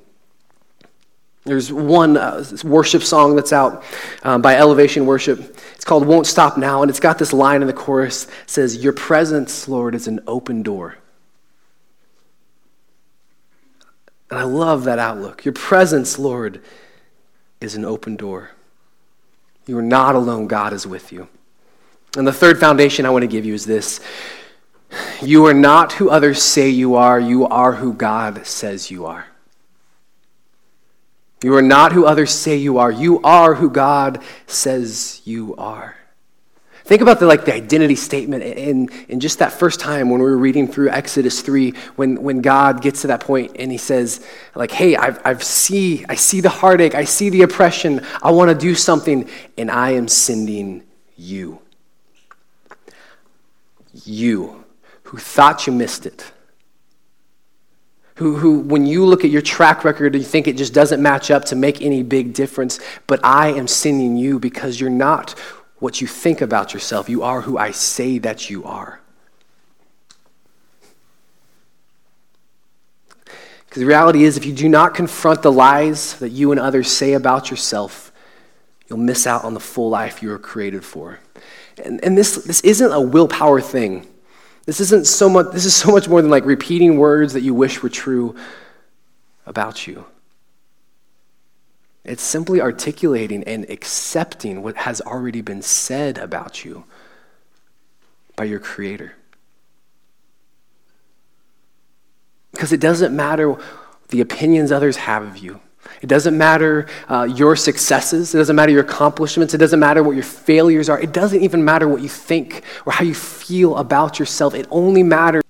There's 1.44 1.72
one 1.72 2.16
uh, 2.16 2.44
worship 2.62 3.02
song 3.02 3.34
that's 3.34 3.52
out 3.52 3.82
um, 4.22 4.42
by 4.42 4.56
Elevation 4.56 5.06
Worship. 5.06 5.40
It's 5.74 5.84
called 5.84 6.06
Won't 6.06 6.26
Stop 6.26 6.56
Now, 6.56 6.82
and 6.82 6.90
it's 6.90 7.00
got 7.00 7.18
this 7.18 7.32
line 7.32 7.62
in 7.62 7.66
the 7.66 7.72
chorus 7.72 8.28
says, 8.46 8.82
Your 8.82 8.92
presence, 8.92 9.68
Lord, 9.68 9.96
is 9.96 10.06
an 10.06 10.20
open 10.26 10.62
door. 10.62 10.98
And 14.30 14.38
I 14.38 14.44
love 14.44 14.84
that 14.84 15.00
outlook. 15.00 15.44
Your 15.44 15.52
presence, 15.52 16.18
Lord, 16.18 16.62
is 17.60 17.74
an 17.74 17.84
open 17.84 18.14
door. 18.14 18.52
You 19.66 19.76
are 19.78 19.82
not 19.82 20.14
alone, 20.14 20.46
God 20.46 20.72
is 20.72 20.86
with 20.86 21.12
you. 21.12 21.28
And 22.16 22.26
the 22.26 22.32
third 22.32 22.60
foundation 22.60 23.04
I 23.04 23.10
want 23.10 23.22
to 23.22 23.28
give 23.28 23.44
you 23.44 23.54
is 23.54 23.66
this 23.66 24.00
You 25.20 25.46
are 25.46 25.54
not 25.54 25.94
who 25.94 26.08
others 26.08 26.40
say 26.40 26.68
you 26.68 26.94
are, 26.94 27.18
you 27.18 27.46
are 27.46 27.72
who 27.72 27.94
God 27.94 28.46
says 28.46 28.92
you 28.92 29.06
are. 29.06 29.26
You 31.42 31.54
are 31.56 31.62
not 31.62 31.92
who 31.92 32.04
others 32.04 32.30
say 32.30 32.56
you 32.56 32.78
are. 32.78 32.90
You 32.90 33.20
are 33.22 33.54
who 33.54 33.70
God 33.70 34.22
says 34.46 35.20
you 35.24 35.54
are. 35.56 35.96
Think 36.84 37.00
about 37.00 37.20
the, 37.20 37.26
like, 37.26 37.44
the 37.44 37.54
identity 37.54 37.94
statement 37.94 38.42
in, 38.42 38.88
in 39.08 39.20
just 39.20 39.38
that 39.38 39.52
first 39.52 39.78
time 39.78 40.10
when 40.10 40.20
we 40.20 40.26
were 40.26 40.36
reading 40.36 40.66
through 40.66 40.90
Exodus 40.90 41.40
3, 41.40 41.72
when, 41.94 42.20
when 42.22 42.42
God 42.42 42.82
gets 42.82 43.02
to 43.02 43.06
that 43.06 43.20
point 43.20 43.56
and 43.58 43.70
he 43.70 43.78
says, 43.78 44.26
like, 44.56 44.72
hey, 44.72 44.96
I've, 44.96 45.20
I've 45.24 45.42
see, 45.44 46.04
I 46.08 46.16
see 46.16 46.40
the 46.40 46.48
heartache, 46.48 46.94
I 46.94 47.04
see 47.04 47.30
the 47.30 47.42
oppression, 47.42 48.04
I 48.20 48.32
want 48.32 48.50
to 48.50 48.56
do 48.56 48.74
something, 48.74 49.28
and 49.56 49.70
I 49.70 49.90
am 49.90 50.08
sending 50.08 50.82
you. 51.16 51.60
You, 54.04 54.64
who 55.04 55.18
thought 55.18 55.66
you 55.66 55.72
missed 55.72 56.04
it 56.04 56.32
who, 58.22 58.36
who, 58.36 58.58
when 58.60 58.86
you 58.86 59.04
look 59.04 59.24
at 59.24 59.30
your 59.30 59.42
track 59.42 59.84
record, 59.84 60.14
you 60.14 60.22
think 60.22 60.48
it 60.48 60.56
just 60.56 60.72
doesn't 60.72 61.02
match 61.02 61.30
up 61.30 61.44
to 61.46 61.56
make 61.56 61.82
any 61.82 62.02
big 62.02 62.32
difference. 62.32 62.80
But 63.06 63.20
I 63.22 63.48
am 63.48 63.68
sending 63.68 64.16
you 64.16 64.38
because 64.38 64.80
you're 64.80 64.90
not 64.90 65.38
what 65.78 66.00
you 66.00 66.06
think 66.06 66.40
about 66.40 66.72
yourself. 66.72 67.08
You 67.08 67.22
are 67.22 67.42
who 67.42 67.58
I 67.58 67.72
say 67.72 68.18
that 68.18 68.48
you 68.48 68.64
are. 68.64 69.00
Because 73.66 73.80
the 73.80 73.86
reality 73.86 74.24
is, 74.24 74.36
if 74.36 74.44
you 74.44 74.52
do 74.52 74.68
not 74.68 74.94
confront 74.94 75.42
the 75.42 75.50
lies 75.50 76.18
that 76.18 76.28
you 76.28 76.52
and 76.52 76.60
others 76.60 76.90
say 76.90 77.14
about 77.14 77.50
yourself, 77.50 78.12
you'll 78.86 78.98
miss 78.98 79.26
out 79.26 79.44
on 79.44 79.54
the 79.54 79.60
full 79.60 79.88
life 79.88 80.22
you 80.22 80.28
were 80.28 80.38
created 80.38 80.84
for. 80.84 81.20
And, 81.82 82.04
and 82.04 82.16
this, 82.16 82.36
this 82.44 82.60
isn't 82.60 82.92
a 82.92 83.00
willpower 83.00 83.60
thing. 83.62 84.06
This 84.64 84.80
isn't 84.80 85.06
so 85.06 85.28
much, 85.28 85.46
this 85.52 85.64
is 85.64 85.74
so 85.74 85.90
much 85.90 86.08
more 86.08 86.22
than 86.22 86.30
like 86.30 86.44
repeating 86.44 86.96
words 86.96 87.32
that 87.32 87.40
you 87.40 87.54
wish 87.54 87.82
were 87.82 87.88
true 87.88 88.36
about 89.46 89.86
you. 89.86 90.06
It's 92.04 92.22
simply 92.22 92.60
articulating 92.60 93.44
and 93.44 93.68
accepting 93.70 94.62
what 94.62 94.76
has 94.76 95.00
already 95.00 95.40
been 95.40 95.62
said 95.62 96.18
about 96.18 96.64
you 96.64 96.84
by 98.34 98.44
your 98.44 98.58
Creator. 98.58 99.14
Because 102.50 102.72
it 102.72 102.80
doesn't 102.80 103.14
matter 103.14 103.56
the 104.08 104.20
opinions 104.20 104.70
others 104.72 104.96
have 104.96 105.22
of 105.22 105.38
you. 105.38 105.60
It 106.00 106.08
doesn't 106.08 106.36
matter 106.36 106.88
uh, 107.08 107.24
your 107.24 107.56
successes. 107.56 108.34
It 108.34 108.38
doesn't 108.38 108.56
matter 108.56 108.72
your 108.72 108.82
accomplishments. 108.82 109.54
It 109.54 109.58
doesn't 109.58 109.80
matter 109.80 110.02
what 110.02 110.12
your 110.12 110.24
failures 110.24 110.88
are. 110.88 111.00
It 111.00 111.12
doesn't 111.12 111.42
even 111.42 111.64
matter 111.64 111.88
what 111.88 112.02
you 112.02 112.08
think 112.08 112.62
or 112.86 112.92
how 112.92 113.04
you 113.04 113.14
feel 113.14 113.76
about 113.76 114.18
yourself. 114.18 114.54
It 114.54 114.66
only 114.70 115.02
matters. 115.02 115.42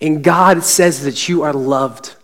And 0.00 0.22
God 0.22 0.62
says 0.64 1.04
that 1.04 1.28
you 1.28 1.42
are 1.42 1.52
loved 1.52 2.14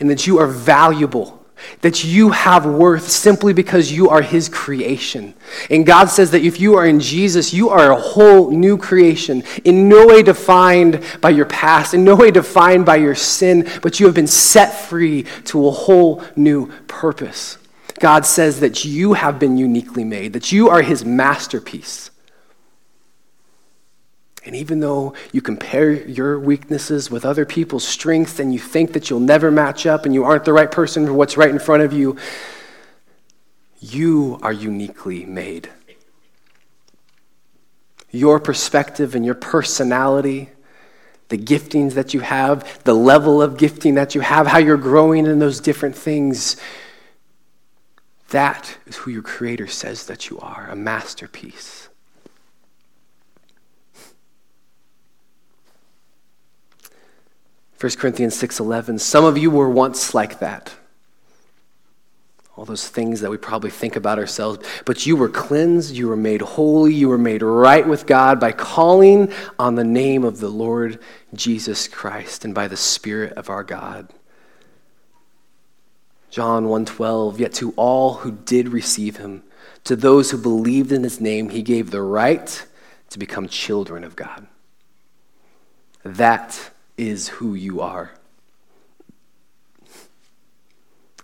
and 0.00 0.10
that 0.10 0.26
you 0.26 0.38
are 0.38 0.46
valuable 0.46 1.43
that 1.80 2.04
you 2.04 2.30
have 2.30 2.66
worth 2.66 3.08
simply 3.08 3.52
because 3.52 3.92
you 3.92 4.08
are 4.08 4.22
His 4.22 4.48
creation. 4.48 5.34
And 5.70 5.86
God 5.86 6.06
says 6.06 6.30
that 6.32 6.42
if 6.42 6.60
you 6.60 6.74
are 6.76 6.86
in 6.86 7.00
Jesus, 7.00 7.52
you 7.52 7.70
are 7.70 7.92
a 7.92 8.00
whole 8.00 8.50
new 8.50 8.76
creation, 8.76 9.42
in 9.64 9.88
no 9.88 10.06
way 10.06 10.22
defined 10.22 11.04
by 11.20 11.30
your 11.30 11.46
past, 11.46 11.94
in 11.94 12.04
no 12.04 12.14
way 12.14 12.30
defined 12.30 12.86
by 12.86 12.96
your 12.96 13.14
sin, 13.14 13.68
but 13.82 14.00
you 14.00 14.06
have 14.06 14.14
been 14.14 14.26
set 14.26 14.68
free 14.88 15.24
to 15.44 15.66
a 15.66 15.70
whole 15.70 16.22
new 16.36 16.66
purpose. 16.86 17.58
God 18.00 18.26
says 18.26 18.60
that 18.60 18.84
you 18.84 19.12
have 19.12 19.38
been 19.38 19.56
uniquely 19.56 20.04
made, 20.04 20.32
that 20.32 20.52
you 20.52 20.68
are 20.68 20.82
His 20.82 21.04
masterpiece. 21.04 22.10
And 24.46 24.54
even 24.54 24.80
though 24.80 25.14
you 25.32 25.40
compare 25.40 25.90
your 25.90 26.38
weaknesses 26.38 27.10
with 27.10 27.24
other 27.24 27.46
people's 27.46 27.86
strengths 27.86 28.38
and 28.38 28.52
you 28.52 28.58
think 28.58 28.92
that 28.92 29.08
you'll 29.08 29.20
never 29.20 29.50
match 29.50 29.86
up 29.86 30.04
and 30.04 30.12
you 30.12 30.24
aren't 30.24 30.44
the 30.44 30.52
right 30.52 30.70
person 30.70 31.06
for 31.06 31.14
what's 31.14 31.36
right 31.36 31.48
in 31.48 31.58
front 31.58 31.82
of 31.82 31.92
you, 31.92 32.16
you 33.80 34.38
are 34.42 34.52
uniquely 34.52 35.24
made. 35.24 35.70
Your 38.10 38.38
perspective 38.38 39.14
and 39.14 39.24
your 39.24 39.34
personality, 39.34 40.50
the 41.28 41.38
giftings 41.38 41.94
that 41.94 42.12
you 42.12 42.20
have, 42.20 42.84
the 42.84 42.94
level 42.94 43.40
of 43.40 43.56
gifting 43.56 43.94
that 43.94 44.14
you 44.14 44.20
have, 44.20 44.46
how 44.46 44.58
you're 44.58 44.76
growing 44.76 45.26
in 45.26 45.38
those 45.38 45.58
different 45.58 45.96
things, 45.96 46.56
that 48.28 48.76
is 48.86 48.96
who 48.96 49.10
your 49.10 49.22
Creator 49.22 49.68
says 49.68 50.06
that 50.06 50.28
you 50.28 50.38
are 50.40 50.68
a 50.70 50.76
masterpiece. 50.76 51.83
1 57.80 57.98
Corinthians 57.98 58.34
6:11 58.36 58.98
Some 59.00 59.24
of 59.24 59.36
you 59.36 59.50
were 59.50 59.68
once 59.68 60.14
like 60.14 60.38
that. 60.38 60.74
All 62.56 62.64
those 62.64 62.88
things 62.88 63.20
that 63.20 63.30
we 63.30 63.36
probably 63.36 63.70
think 63.70 63.96
about 63.96 64.18
ourselves, 64.18 64.64
but 64.84 65.06
you 65.06 65.16
were 65.16 65.28
cleansed, 65.28 65.96
you 65.96 66.08
were 66.08 66.16
made 66.16 66.40
holy, 66.40 66.94
you 66.94 67.08
were 67.08 67.18
made 67.18 67.42
right 67.42 67.86
with 67.86 68.06
God 68.06 68.38
by 68.38 68.52
calling 68.52 69.32
on 69.58 69.74
the 69.74 69.82
name 69.82 70.22
of 70.22 70.38
the 70.38 70.48
Lord 70.48 71.00
Jesus 71.34 71.88
Christ 71.88 72.44
and 72.44 72.54
by 72.54 72.68
the 72.68 72.76
spirit 72.76 73.32
of 73.32 73.50
our 73.50 73.64
God. 73.64 74.12
John 76.30 76.66
1:12 76.66 77.40
Yet 77.40 77.52
to 77.54 77.72
all 77.76 78.14
who 78.14 78.30
did 78.30 78.68
receive 78.68 79.16
him 79.16 79.42
to 79.82 79.96
those 79.96 80.30
who 80.30 80.38
believed 80.38 80.92
in 80.92 81.02
his 81.02 81.20
name 81.20 81.48
he 81.48 81.62
gave 81.62 81.90
the 81.90 82.02
right 82.02 82.66
to 83.10 83.18
become 83.18 83.48
children 83.48 84.04
of 84.04 84.16
God. 84.16 84.46
That 86.04 86.70
is 86.96 87.28
who 87.28 87.54
you 87.54 87.80
are. 87.80 88.12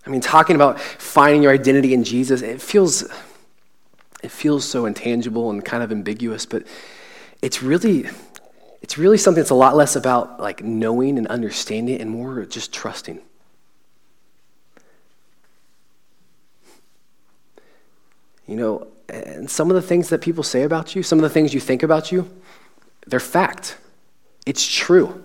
I 0.05 0.09
mean, 0.09 0.21
talking 0.21 0.55
about 0.55 0.79
finding 0.79 1.43
your 1.43 1.53
identity 1.53 1.93
in 1.93 2.03
Jesus, 2.03 2.41
it 2.41 2.61
feels, 2.61 3.03
it 4.23 4.31
feels 4.31 4.65
so 4.65 4.85
intangible 4.85 5.51
and 5.51 5.63
kind 5.63 5.83
of 5.83 5.91
ambiguous, 5.91 6.45
but 6.45 6.63
it's 7.41 7.61
really, 7.61 8.09
it's 8.81 8.97
really 8.97 9.17
something 9.17 9.41
that's 9.41 9.51
a 9.51 9.55
lot 9.55 9.75
less 9.75 9.95
about 9.95 10.39
like 10.39 10.63
knowing 10.63 11.17
and 11.17 11.27
understanding 11.27 12.01
and 12.01 12.09
more 12.09 12.45
just 12.45 12.73
trusting. 12.73 13.19
You 18.47 18.55
know, 18.55 18.87
and 19.07 19.49
some 19.49 19.69
of 19.69 19.75
the 19.75 19.81
things 19.81 20.09
that 20.09 20.21
people 20.21 20.43
say 20.43 20.63
about 20.63 20.95
you, 20.95 21.03
some 21.03 21.19
of 21.19 21.23
the 21.23 21.29
things 21.29 21.53
you 21.53 21.59
think 21.59 21.83
about 21.83 22.11
you, 22.11 22.29
they're 23.05 23.19
fact. 23.19 23.77
It's 24.45 24.65
true. 24.65 25.23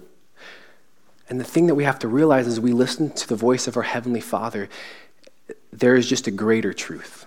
And 1.28 1.40
the 1.40 1.44
thing 1.44 1.66
that 1.66 1.74
we 1.74 1.84
have 1.84 1.98
to 2.00 2.08
realize 2.08 2.46
is 2.46 2.60
we 2.60 2.72
listen 2.72 3.10
to 3.10 3.28
the 3.28 3.36
voice 3.36 3.66
of 3.66 3.76
our 3.76 3.82
Heavenly 3.82 4.20
Father, 4.20 4.68
there 5.72 5.96
is 5.96 6.08
just 6.08 6.26
a 6.26 6.30
greater 6.30 6.72
truth 6.72 7.26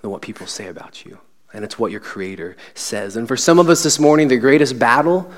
than 0.00 0.10
what 0.10 0.22
people 0.22 0.46
say 0.46 0.68
about 0.68 1.04
you. 1.04 1.18
And 1.52 1.64
it's 1.64 1.78
what 1.78 1.90
your 1.90 2.00
Creator 2.00 2.56
says. 2.74 3.16
And 3.16 3.26
for 3.26 3.36
some 3.36 3.58
of 3.58 3.68
us 3.68 3.82
this 3.82 3.98
morning, 3.98 4.28
the 4.28 4.36
greatest 4.36 4.78
battle 4.78 5.30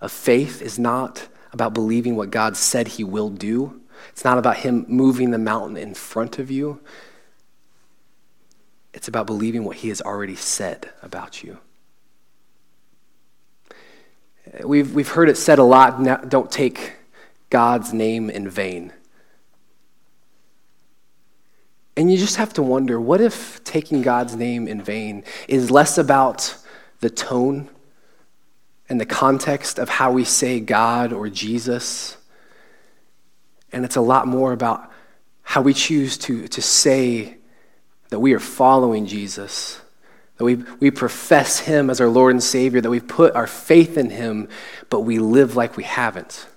of 0.00 0.12
faith 0.12 0.62
is 0.62 0.78
not 0.78 1.28
about 1.52 1.74
believing 1.74 2.16
what 2.16 2.30
God 2.30 2.56
said 2.56 2.88
He 2.88 3.04
will 3.04 3.28
do, 3.28 3.80
it's 4.10 4.24
not 4.24 4.38
about 4.38 4.58
Him 4.58 4.84
moving 4.88 5.30
the 5.30 5.38
mountain 5.38 5.76
in 5.76 5.94
front 5.94 6.38
of 6.38 6.50
you. 6.50 6.80
It's 8.94 9.08
about 9.08 9.26
believing 9.26 9.64
what 9.64 9.76
He 9.76 9.88
has 9.88 10.00
already 10.00 10.36
said 10.36 10.90
about 11.02 11.42
you. 11.42 11.58
We've, 14.60 14.94
we've 14.94 15.08
heard 15.08 15.28
it 15.28 15.36
said 15.36 15.58
a 15.58 15.64
lot 15.64 16.28
don't 16.28 16.50
take 16.50 16.94
God's 17.48 17.92
name 17.92 18.28
in 18.28 18.48
vain. 18.48 18.92
And 21.96 22.10
you 22.10 22.16
just 22.16 22.36
have 22.36 22.52
to 22.54 22.62
wonder 22.62 23.00
what 23.00 23.20
if 23.20 23.62
taking 23.64 24.02
God's 24.02 24.34
name 24.34 24.66
in 24.66 24.82
vain 24.82 25.24
is 25.48 25.70
less 25.70 25.98
about 25.98 26.56
the 27.00 27.10
tone 27.10 27.68
and 28.88 29.00
the 29.00 29.06
context 29.06 29.78
of 29.78 29.88
how 29.88 30.12
we 30.12 30.24
say 30.24 30.60
God 30.60 31.12
or 31.12 31.28
Jesus, 31.28 32.16
and 33.72 33.84
it's 33.84 33.96
a 33.96 34.00
lot 34.00 34.26
more 34.26 34.52
about 34.52 34.90
how 35.42 35.60
we 35.60 35.74
choose 35.74 36.16
to, 36.18 36.48
to 36.48 36.62
say 36.62 37.36
that 38.08 38.20
we 38.20 38.32
are 38.32 38.38
following 38.38 39.06
Jesus 39.06 39.81
that 40.42 40.46
we, 40.46 40.56
we 40.80 40.90
profess 40.90 41.60
Him 41.60 41.88
as 41.88 42.00
our 42.00 42.08
Lord 42.08 42.32
and 42.32 42.42
Savior, 42.42 42.80
that 42.80 42.90
we 42.90 42.98
put 42.98 43.36
our 43.36 43.46
faith 43.46 43.96
in 43.96 44.10
Him, 44.10 44.48
but 44.90 45.02
we 45.02 45.20
live 45.20 45.54
like 45.54 45.76
we 45.76 45.84
haven't. 45.84 46.48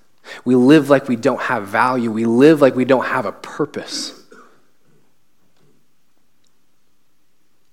We 0.44 0.56
live 0.56 0.90
like 0.90 1.08
we 1.08 1.16
don't 1.16 1.40
have 1.42 1.68
value. 1.68 2.10
We 2.10 2.26
live 2.26 2.62
like 2.62 2.76
we 2.76 2.84
don't 2.84 3.06
have 3.06 3.28
a 3.28 3.32
purpose. 3.32 4.20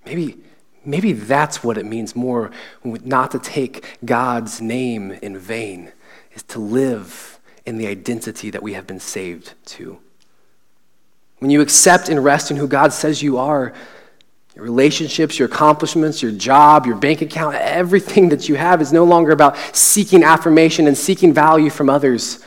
Maybe, 0.05 0.37
maybe 0.85 1.13
that's 1.13 1.63
what 1.63 1.79
it 1.79 1.85
means 1.87 2.15
more 2.15 2.51
not 2.83 3.31
to 3.31 3.39
take 3.39 3.97
God's 4.05 4.61
name 4.61 5.13
in 5.13 5.35
vain, 5.35 5.93
is 6.33 6.43
to 6.43 6.59
live 6.59 7.39
in 7.65 7.79
the 7.79 7.87
identity 7.87 8.51
that 8.51 8.61
we 8.61 8.73
have 8.73 8.85
been 8.85 8.99
saved 8.99 9.55
to. 9.65 9.97
When 11.39 11.49
you 11.49 11.59
accept 11.59 12.07
and 12.07 12.23
rest 12.23 12.51
in 12.51 12.57
who 12.57 12.67
God 12.67 12.93
says 12.93 13.23
you 13.23 13.39
are, 13.39 13.73
your 14.55 14.63
relationships, 14.63 15.39
your 15.39 15.47
accomplishments, 15.47 16.21
your 16.21 16.31
job, 16.31 16.85
your 16.85 16.95
bank 16.95 17.21
account, 17.21 17.55
everything 17.55 18.29
that 18.29 18.47
you 18.47 18.55
have 18.55 18.81
is 18.81 18.93
no 18.93 19.03
longer 19.03 19.31
about 19.31 19.57
seeking 19.75 20.23
affirmation 20.23 20.87
and 20.87 20.97
seeking 20.97 21.33
value 21.33 21.71
from 21.71 21.89
others. 21.89 22.43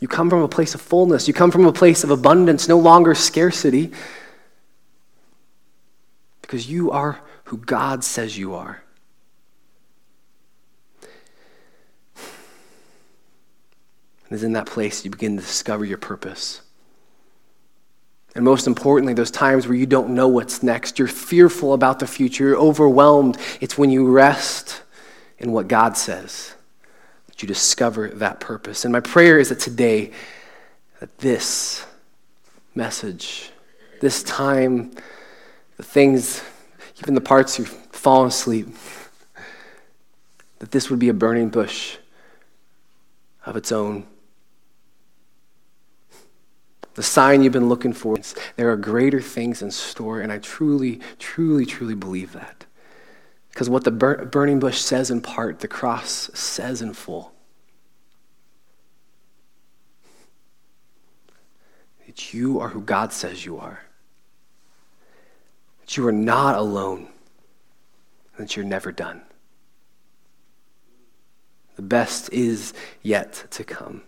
You 0.00 0.08
come 0.08 0.28
from 0.28 0.42
a 0.42 0.48
place 0.48 0.74
of 0.74 0.82
fullness. 0.82 1.26
You 1.26 1.32
come 1.32 1.50
from 1.50 1.64
a 1.64 1.72
place 1.72 2.04
of 2.04 2.10
abundance, 2.10 2.68
no 2.68 2.78
longer 2.78 3.14
scarcity, 3.14 3.92
because 6.42 6.68
you 6.68 6.90
are 6.90 7.20
who 7.44 7.56
God 7.56 8.04
says 8.04 8.36
you 8.36 8.54
are. 8.54 8.82
And 14.26 14.32
it's 14.32 14.42
in 14.42 14.52
that 14.52 14.66
place 14.66 15.04
you 15.04 15.10
begin 15.10 15.36
to 15.36 15.42
discover 15.42 15.86
your 15.86 15.98
purpose. 15.98 16.60
And 18.34 18.44
most 18.44 18.66
importantly, 18.66 19.14
those 19.14 19.30
times 19.30 19.66
where 19.66 19.76
you 19.76 19.86
don't 19.86 20.10
know 20.10 20.26
what's 20.26 20.62
next, 20.62 20.98
you're 20.98 21.06
fearful 21.06 21.72
about 21.72 22.00
the 22.00 22.06
future, 22.06 22.48
you're 22.48 22.58
overwhelmed. 22.58 23.38
It's 23.60 23.78
when 23.78 23.90
you 23.90 24.10
rest 24.10 24.82
in 25.38 25.52
what 25.52 25.68
God 25.68 25.96
says 25.96 26.54
that 27.26 27.42
you 27.42 27.48
discover 27.48 28.08
that 28.08 28.40
purpose. 28.40 28.84
And 28.84 28.92
my 28.92 29.00
prayer 29.00 29.38
is 29.38 29.50
that 29.50 29.60
today, 29.60 30.10
that 31.00 31.18
this 31.18 31.84
message, 32.74 33.50
this 34.00 34.22
time, 34.24 34.90
the 35.76 35.82
things, 35.82 36.42
even 37.00 37.14
the 37.14 37.20
parts 37.20 37.58
you've 37.58 37.68
fallen 37.68 38.28
asleep, 38.28 38.68
that 40.58 40.72
this 40.72 40.90
would 40.90 40.98
be 40.98 41.08
a 41.08 41.14
burning 41.14 41.50
bush 41.50 41.98
of 43.46 43.56
its 43.56 43.70
own 43.70 44.06
the 46.94 47.02
sign 47.02 47.42
you've 47.42 47.52
been 47.52 47.68
looking 47.68 47.92
for. 47.92 48.16
There 48.56 48.70
are 48.70 48.76
greater 48.76 49.20
things 49.20 49.62
in 49.62 49.70
store, 49.70 50.20
and 50.20 50.32
I 50.32 50.38
truly, 50.38 51.00
truly, 51.18 51.66
truly 51.66 51.94
believe 51.94 52.32
that. 52.32 52.66
Because 53.50 53.68
what 53.68 53.84
the 53.84 53.90
bur- 53.90 54.24
burning 54.24 54.58
bush 54.58 54.78
says 54.78 55.10
in 55.10 55.20
part, 55.20 55.60
the 55.60 55.68
cross 55.68 56.30
says 56.34 56.82
in 56.82 56.92
full. 56.92 57.32
That 62.06 62.34
you 62.34 62.60
are 62.60 62.68
who 62.68 62.80
God 62.80 63.12
says 63.12 63.44
you 63.44 63.58
are. 63.58 63.82
That 65.80 65.96
you 65.96 66.06
are 66.06 66.12
not 66.12 66.56
alone. 66.56 67.08
And 68.36 68.46
that 68.46 68.56
you're 68.56 68.64
never 68.64 68.90
done. 68.90 69.22
The 71.76 71.82
best 71.82 72.32
is 72.32 72.72
yet 73.02 73.46
to 73.50 73.64
come. 73.64 74.02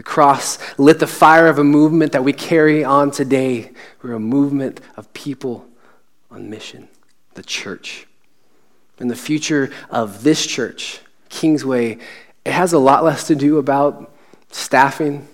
The 0.00 0.04
cross 0.04 0.56
lit 0.78 0.98
the 0.98 1.06
fire 1.06 1.46
of 1.46 1.58
a 1.58 1.62
movement 1.62 2.12
that 2.12 2.24
we 2.24 2.32
carry 2.32 2.82
on 2.82 3.10
today. 3.10 3.70
We're 4.02 4.14
a 4.14 4.18
movement 4.18 4.80
of 4.96 5.12
people 5.12 5.66
on 6.30 6.48
mission, 6.48 6.88
the 7.34 7.42
church. 7.42 8.06
And 8.98 9.10
the 9.10 9.14
future 9.14 9.70
of 9.90 10.22
this 10.22 10.46
church, 10.46 11.00
Kingsway, 11.28 11.98
it 12.46 12.52
has 12.52 12.72
a 12.72 12.78
lot 12.78 13.04
less 13.04 13.26
to 13.26 13.34
do 13.34 13.58
about 13.58 14.10
staffing, 14.50 15.28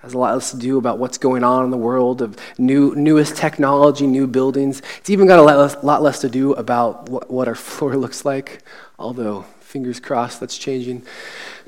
has 0.00 0.14
a 0.14 0.18
lot 0.18 0.32
less 0.32 0.50
to 0.52 0.56
do 0.56 0.78
about 0.78 0.98
what's 0.98 1.18
going 1.18 1.44
on 1.44 1.66
in 1.66 1.70
the 1.70 1.76
world 1.76 2.22
of 2.22 2.38
new, 2.56 2.94
newest 2.94 3.36
technology, 3.36 4.06
new 4.06 4.26
buildings. 4.26 4.80
It's 4.96 5.10
even 5.10 5.26
got 5.26 5.38
a 5.38 5.42
lot 5.42 5.58
less, 5.58 5.84
lot 5.84 6.00
less 6.00 6.22
to 6.22 6.30
do 6.30 6.54
about 6.54 7.10
what, 7.10 7.30
what 7.30 7.48
our 7.48 7.54
floor 7.68 7.98
looks 7.98 8.24
like, 8.24 8.62
although, 8.98 9.42
fingers 9.60 10.00
crossed, 10.00 10.40
that's 10.40 10.56
changing. 10.56 11.02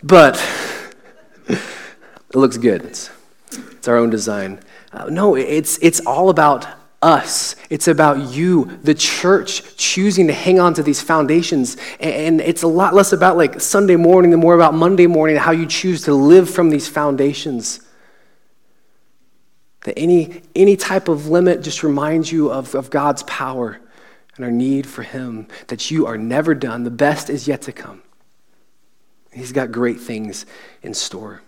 But 0.02 0.42
it 2.32 2.36
looks 2.36 2.56
good. 2.56 2.82
It's, 2.82 3.10
it's 3.50 3.88
our 3.88 3.96
own 3.96 4.10
design. 4.10 4.60
Uh, 4.92 5.06
no, 5.06 5.34
it's, 5.34 5.78
it's 5.82 6.00
all 6.00 6.30
about 6.30 6.66
us. 7.02 7.56
It's 7.68 7.88
about 7.88 8.32
you, 8.32 8.78
the 8.82 8.94
church, 8.94 9.76
choosing 9.76 10.28
to 10.28 10.32
hang 10.32 10.60
on 10.60 10.72
to 10.74 10.82
these 10.82 11.02
foundations. 11.02 11.76
And 12.00 12.40
it's 12.40 12.62
a 12.62 12.68
lot 12.68 12.94
less 12.94 13.12
about 13.12 13.36
like 13.36 13.60
Sunday 13.60 13.96
morning 13.96 14.32
and 14.32 14.40
more 14.40 14.54
about 14.54 14.72
Monday 14.72 15.06
morning, 15.06 15.36
how 15.36 15.50
you 15.50 15.66
choose 15.66 16.02
to 16.02 16.14
live 16.14 16.48
from 16.48 16.70
these 16.70 16.88
foundations. 16.88 17.80
That 19.84 19.98
any, 19.98 20.42
any 20.54 20.76
type 20.76 21.08
of 21.08 21.26
limit 21.26 21.62
just 21.62 21.82
reminds 21.82 22.30
you 22.30 22.52
of, 22.52 22.74
of 22.74 22.88
God's 22.88 23.24
power 23.24 23.80
and 24.36 24.44
our 24.44 24.50
need 24.50 24.86
for 24.86 25.02
Him, 25.02 25.48
that 25.66 25.90
you 25.90 26.06
are 26.06 26.16
never 26.16 26.54
done. 26.54 26.84
The 26.84 26.90
best 26.90 27.28
is 27.28 27.48
yet 27.48 27.62
to 27.62 27.72
come. 27.72 28.02
He's 29.32 29.52
got 29.52 29.72
great 29.72 29.98
things 29.98 30.46
in 30.82 30.94
store. 30.94 31.42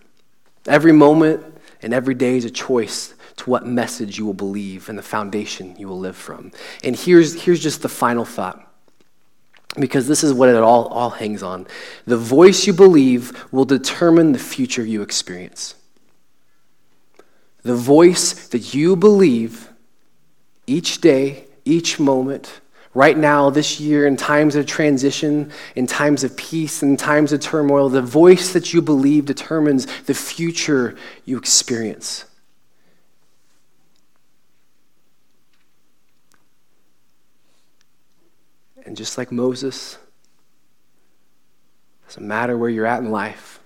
Every 0.67 0.91
moment 0.91 1.43
and 1.81 1.93
every 1.93 2.15
day 2.15 2.37
is 2.37 2.45
a 2.45 2.49
choice 2.49 3.13
to 3.37 3.49
what 3.49 3.65
message 3.65 4.17
you 4.17 4.25
will 4.25 4.33
believe 4.33 4.89
and 4.89 4.97
the 4.97 5.03
foundation 5.03 5.75
you 5.77 5.87
will 5.87 5.99
live 5.99 6.15
from. 6.15 6.51
And 6.83 6.95
here's, 6.95 7.43
here's 7.43 7.61
just 7.61 7.81
the 7.81 7.89
final 7.89 8.25
thought. 8.25 8.61
Because 9.77 10.07
this 10.07 10.23
is 10.23 10.33
what 10.33 10.47
it 10.47 10.55
all, 10.55 10.87
all 10.87 11.09
hangs 11.09 11.43
on. 11.43 11.67
The 12.05 12.17
voice 12.17 12.65
you 12.65 12.71
believe 12.71 13.45
will 13.51 13.65
determine 13.65 14.31
the 14.31 14.39
future 14.39 14.85
you 14.85 15.01
experience. 15.01 15.75
The 17.63 17.75
voice 17.75 18.47
that 18.47 18.73
you 18.73 18.95
believe 18.95 19.69
each 20.65 21.01
day, 21.01 21.45
each 21.65 21.99
moment, 21.99 22.61
right 22.95 23.17
now, 23.17 23.49
this 23.49 23.79
year, 23.79 24.07
in 24.07 24.15
times 24.15 24.55
of 24.55 24.65
transition, 24.65 25.51
in 25.75 25.85
times 25.85 26.23
of 26.23 26.35
peace, 26.37 26.81
in 26.81 26.97
times 26.97 27.33
of 27.33 27.41
turmoil, 27.41 27.89
the 27.89 28.01
voice 28.01 28.53
that 28.53 28.73
you 28.73 28.81
believe 28.81 29.25
determines 29.25 29.85
the 30.03 30.13
future 30.13 30.95
you 31.25 31.37
experience. 31.37 32.23
And 38.85 38.95
just 38.95 39.17
like 39.17 39.31
Moses, 39.31 39.97
doesn't 42.07 42.25
matter 42.25 42.57
where 42.57 42.69
you're 42.69 42.85
at 42.85 43.01
in 43.01 43.11
life, 43.11 43.59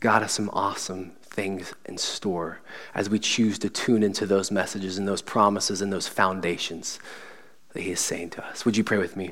God 0.00 0.22
has 0.22 0.32
some 0.32 0.50
awesome 0.52 1.12
things 1.22 1.72
in 1.84 1.98
store 1.98 2.60
as 2.94 3.08
we 3.08 3.20
choose 3.20 3.60
to 3.60 3.68
tune 3.68 4.02
into 4.02 4.26
those 4.26 4.50
messages 4.50 4.98
and 4.98 5.06
those 5.06 5.22
promises 5.22 5.80
and 5.80 5.92
those 5.92 6.08
foundations 6.08 6.98
that 7.72 7.82
He 7.82 7.90
is 7.90 8.00
saying 8.00 8.30
to 8.30 8.44
us. 8.46 8.64
Would 8.64 8.76
you 8.76 8.84
pray 8.84 8.98
with 8.98 9.16
me? 9.16 9.26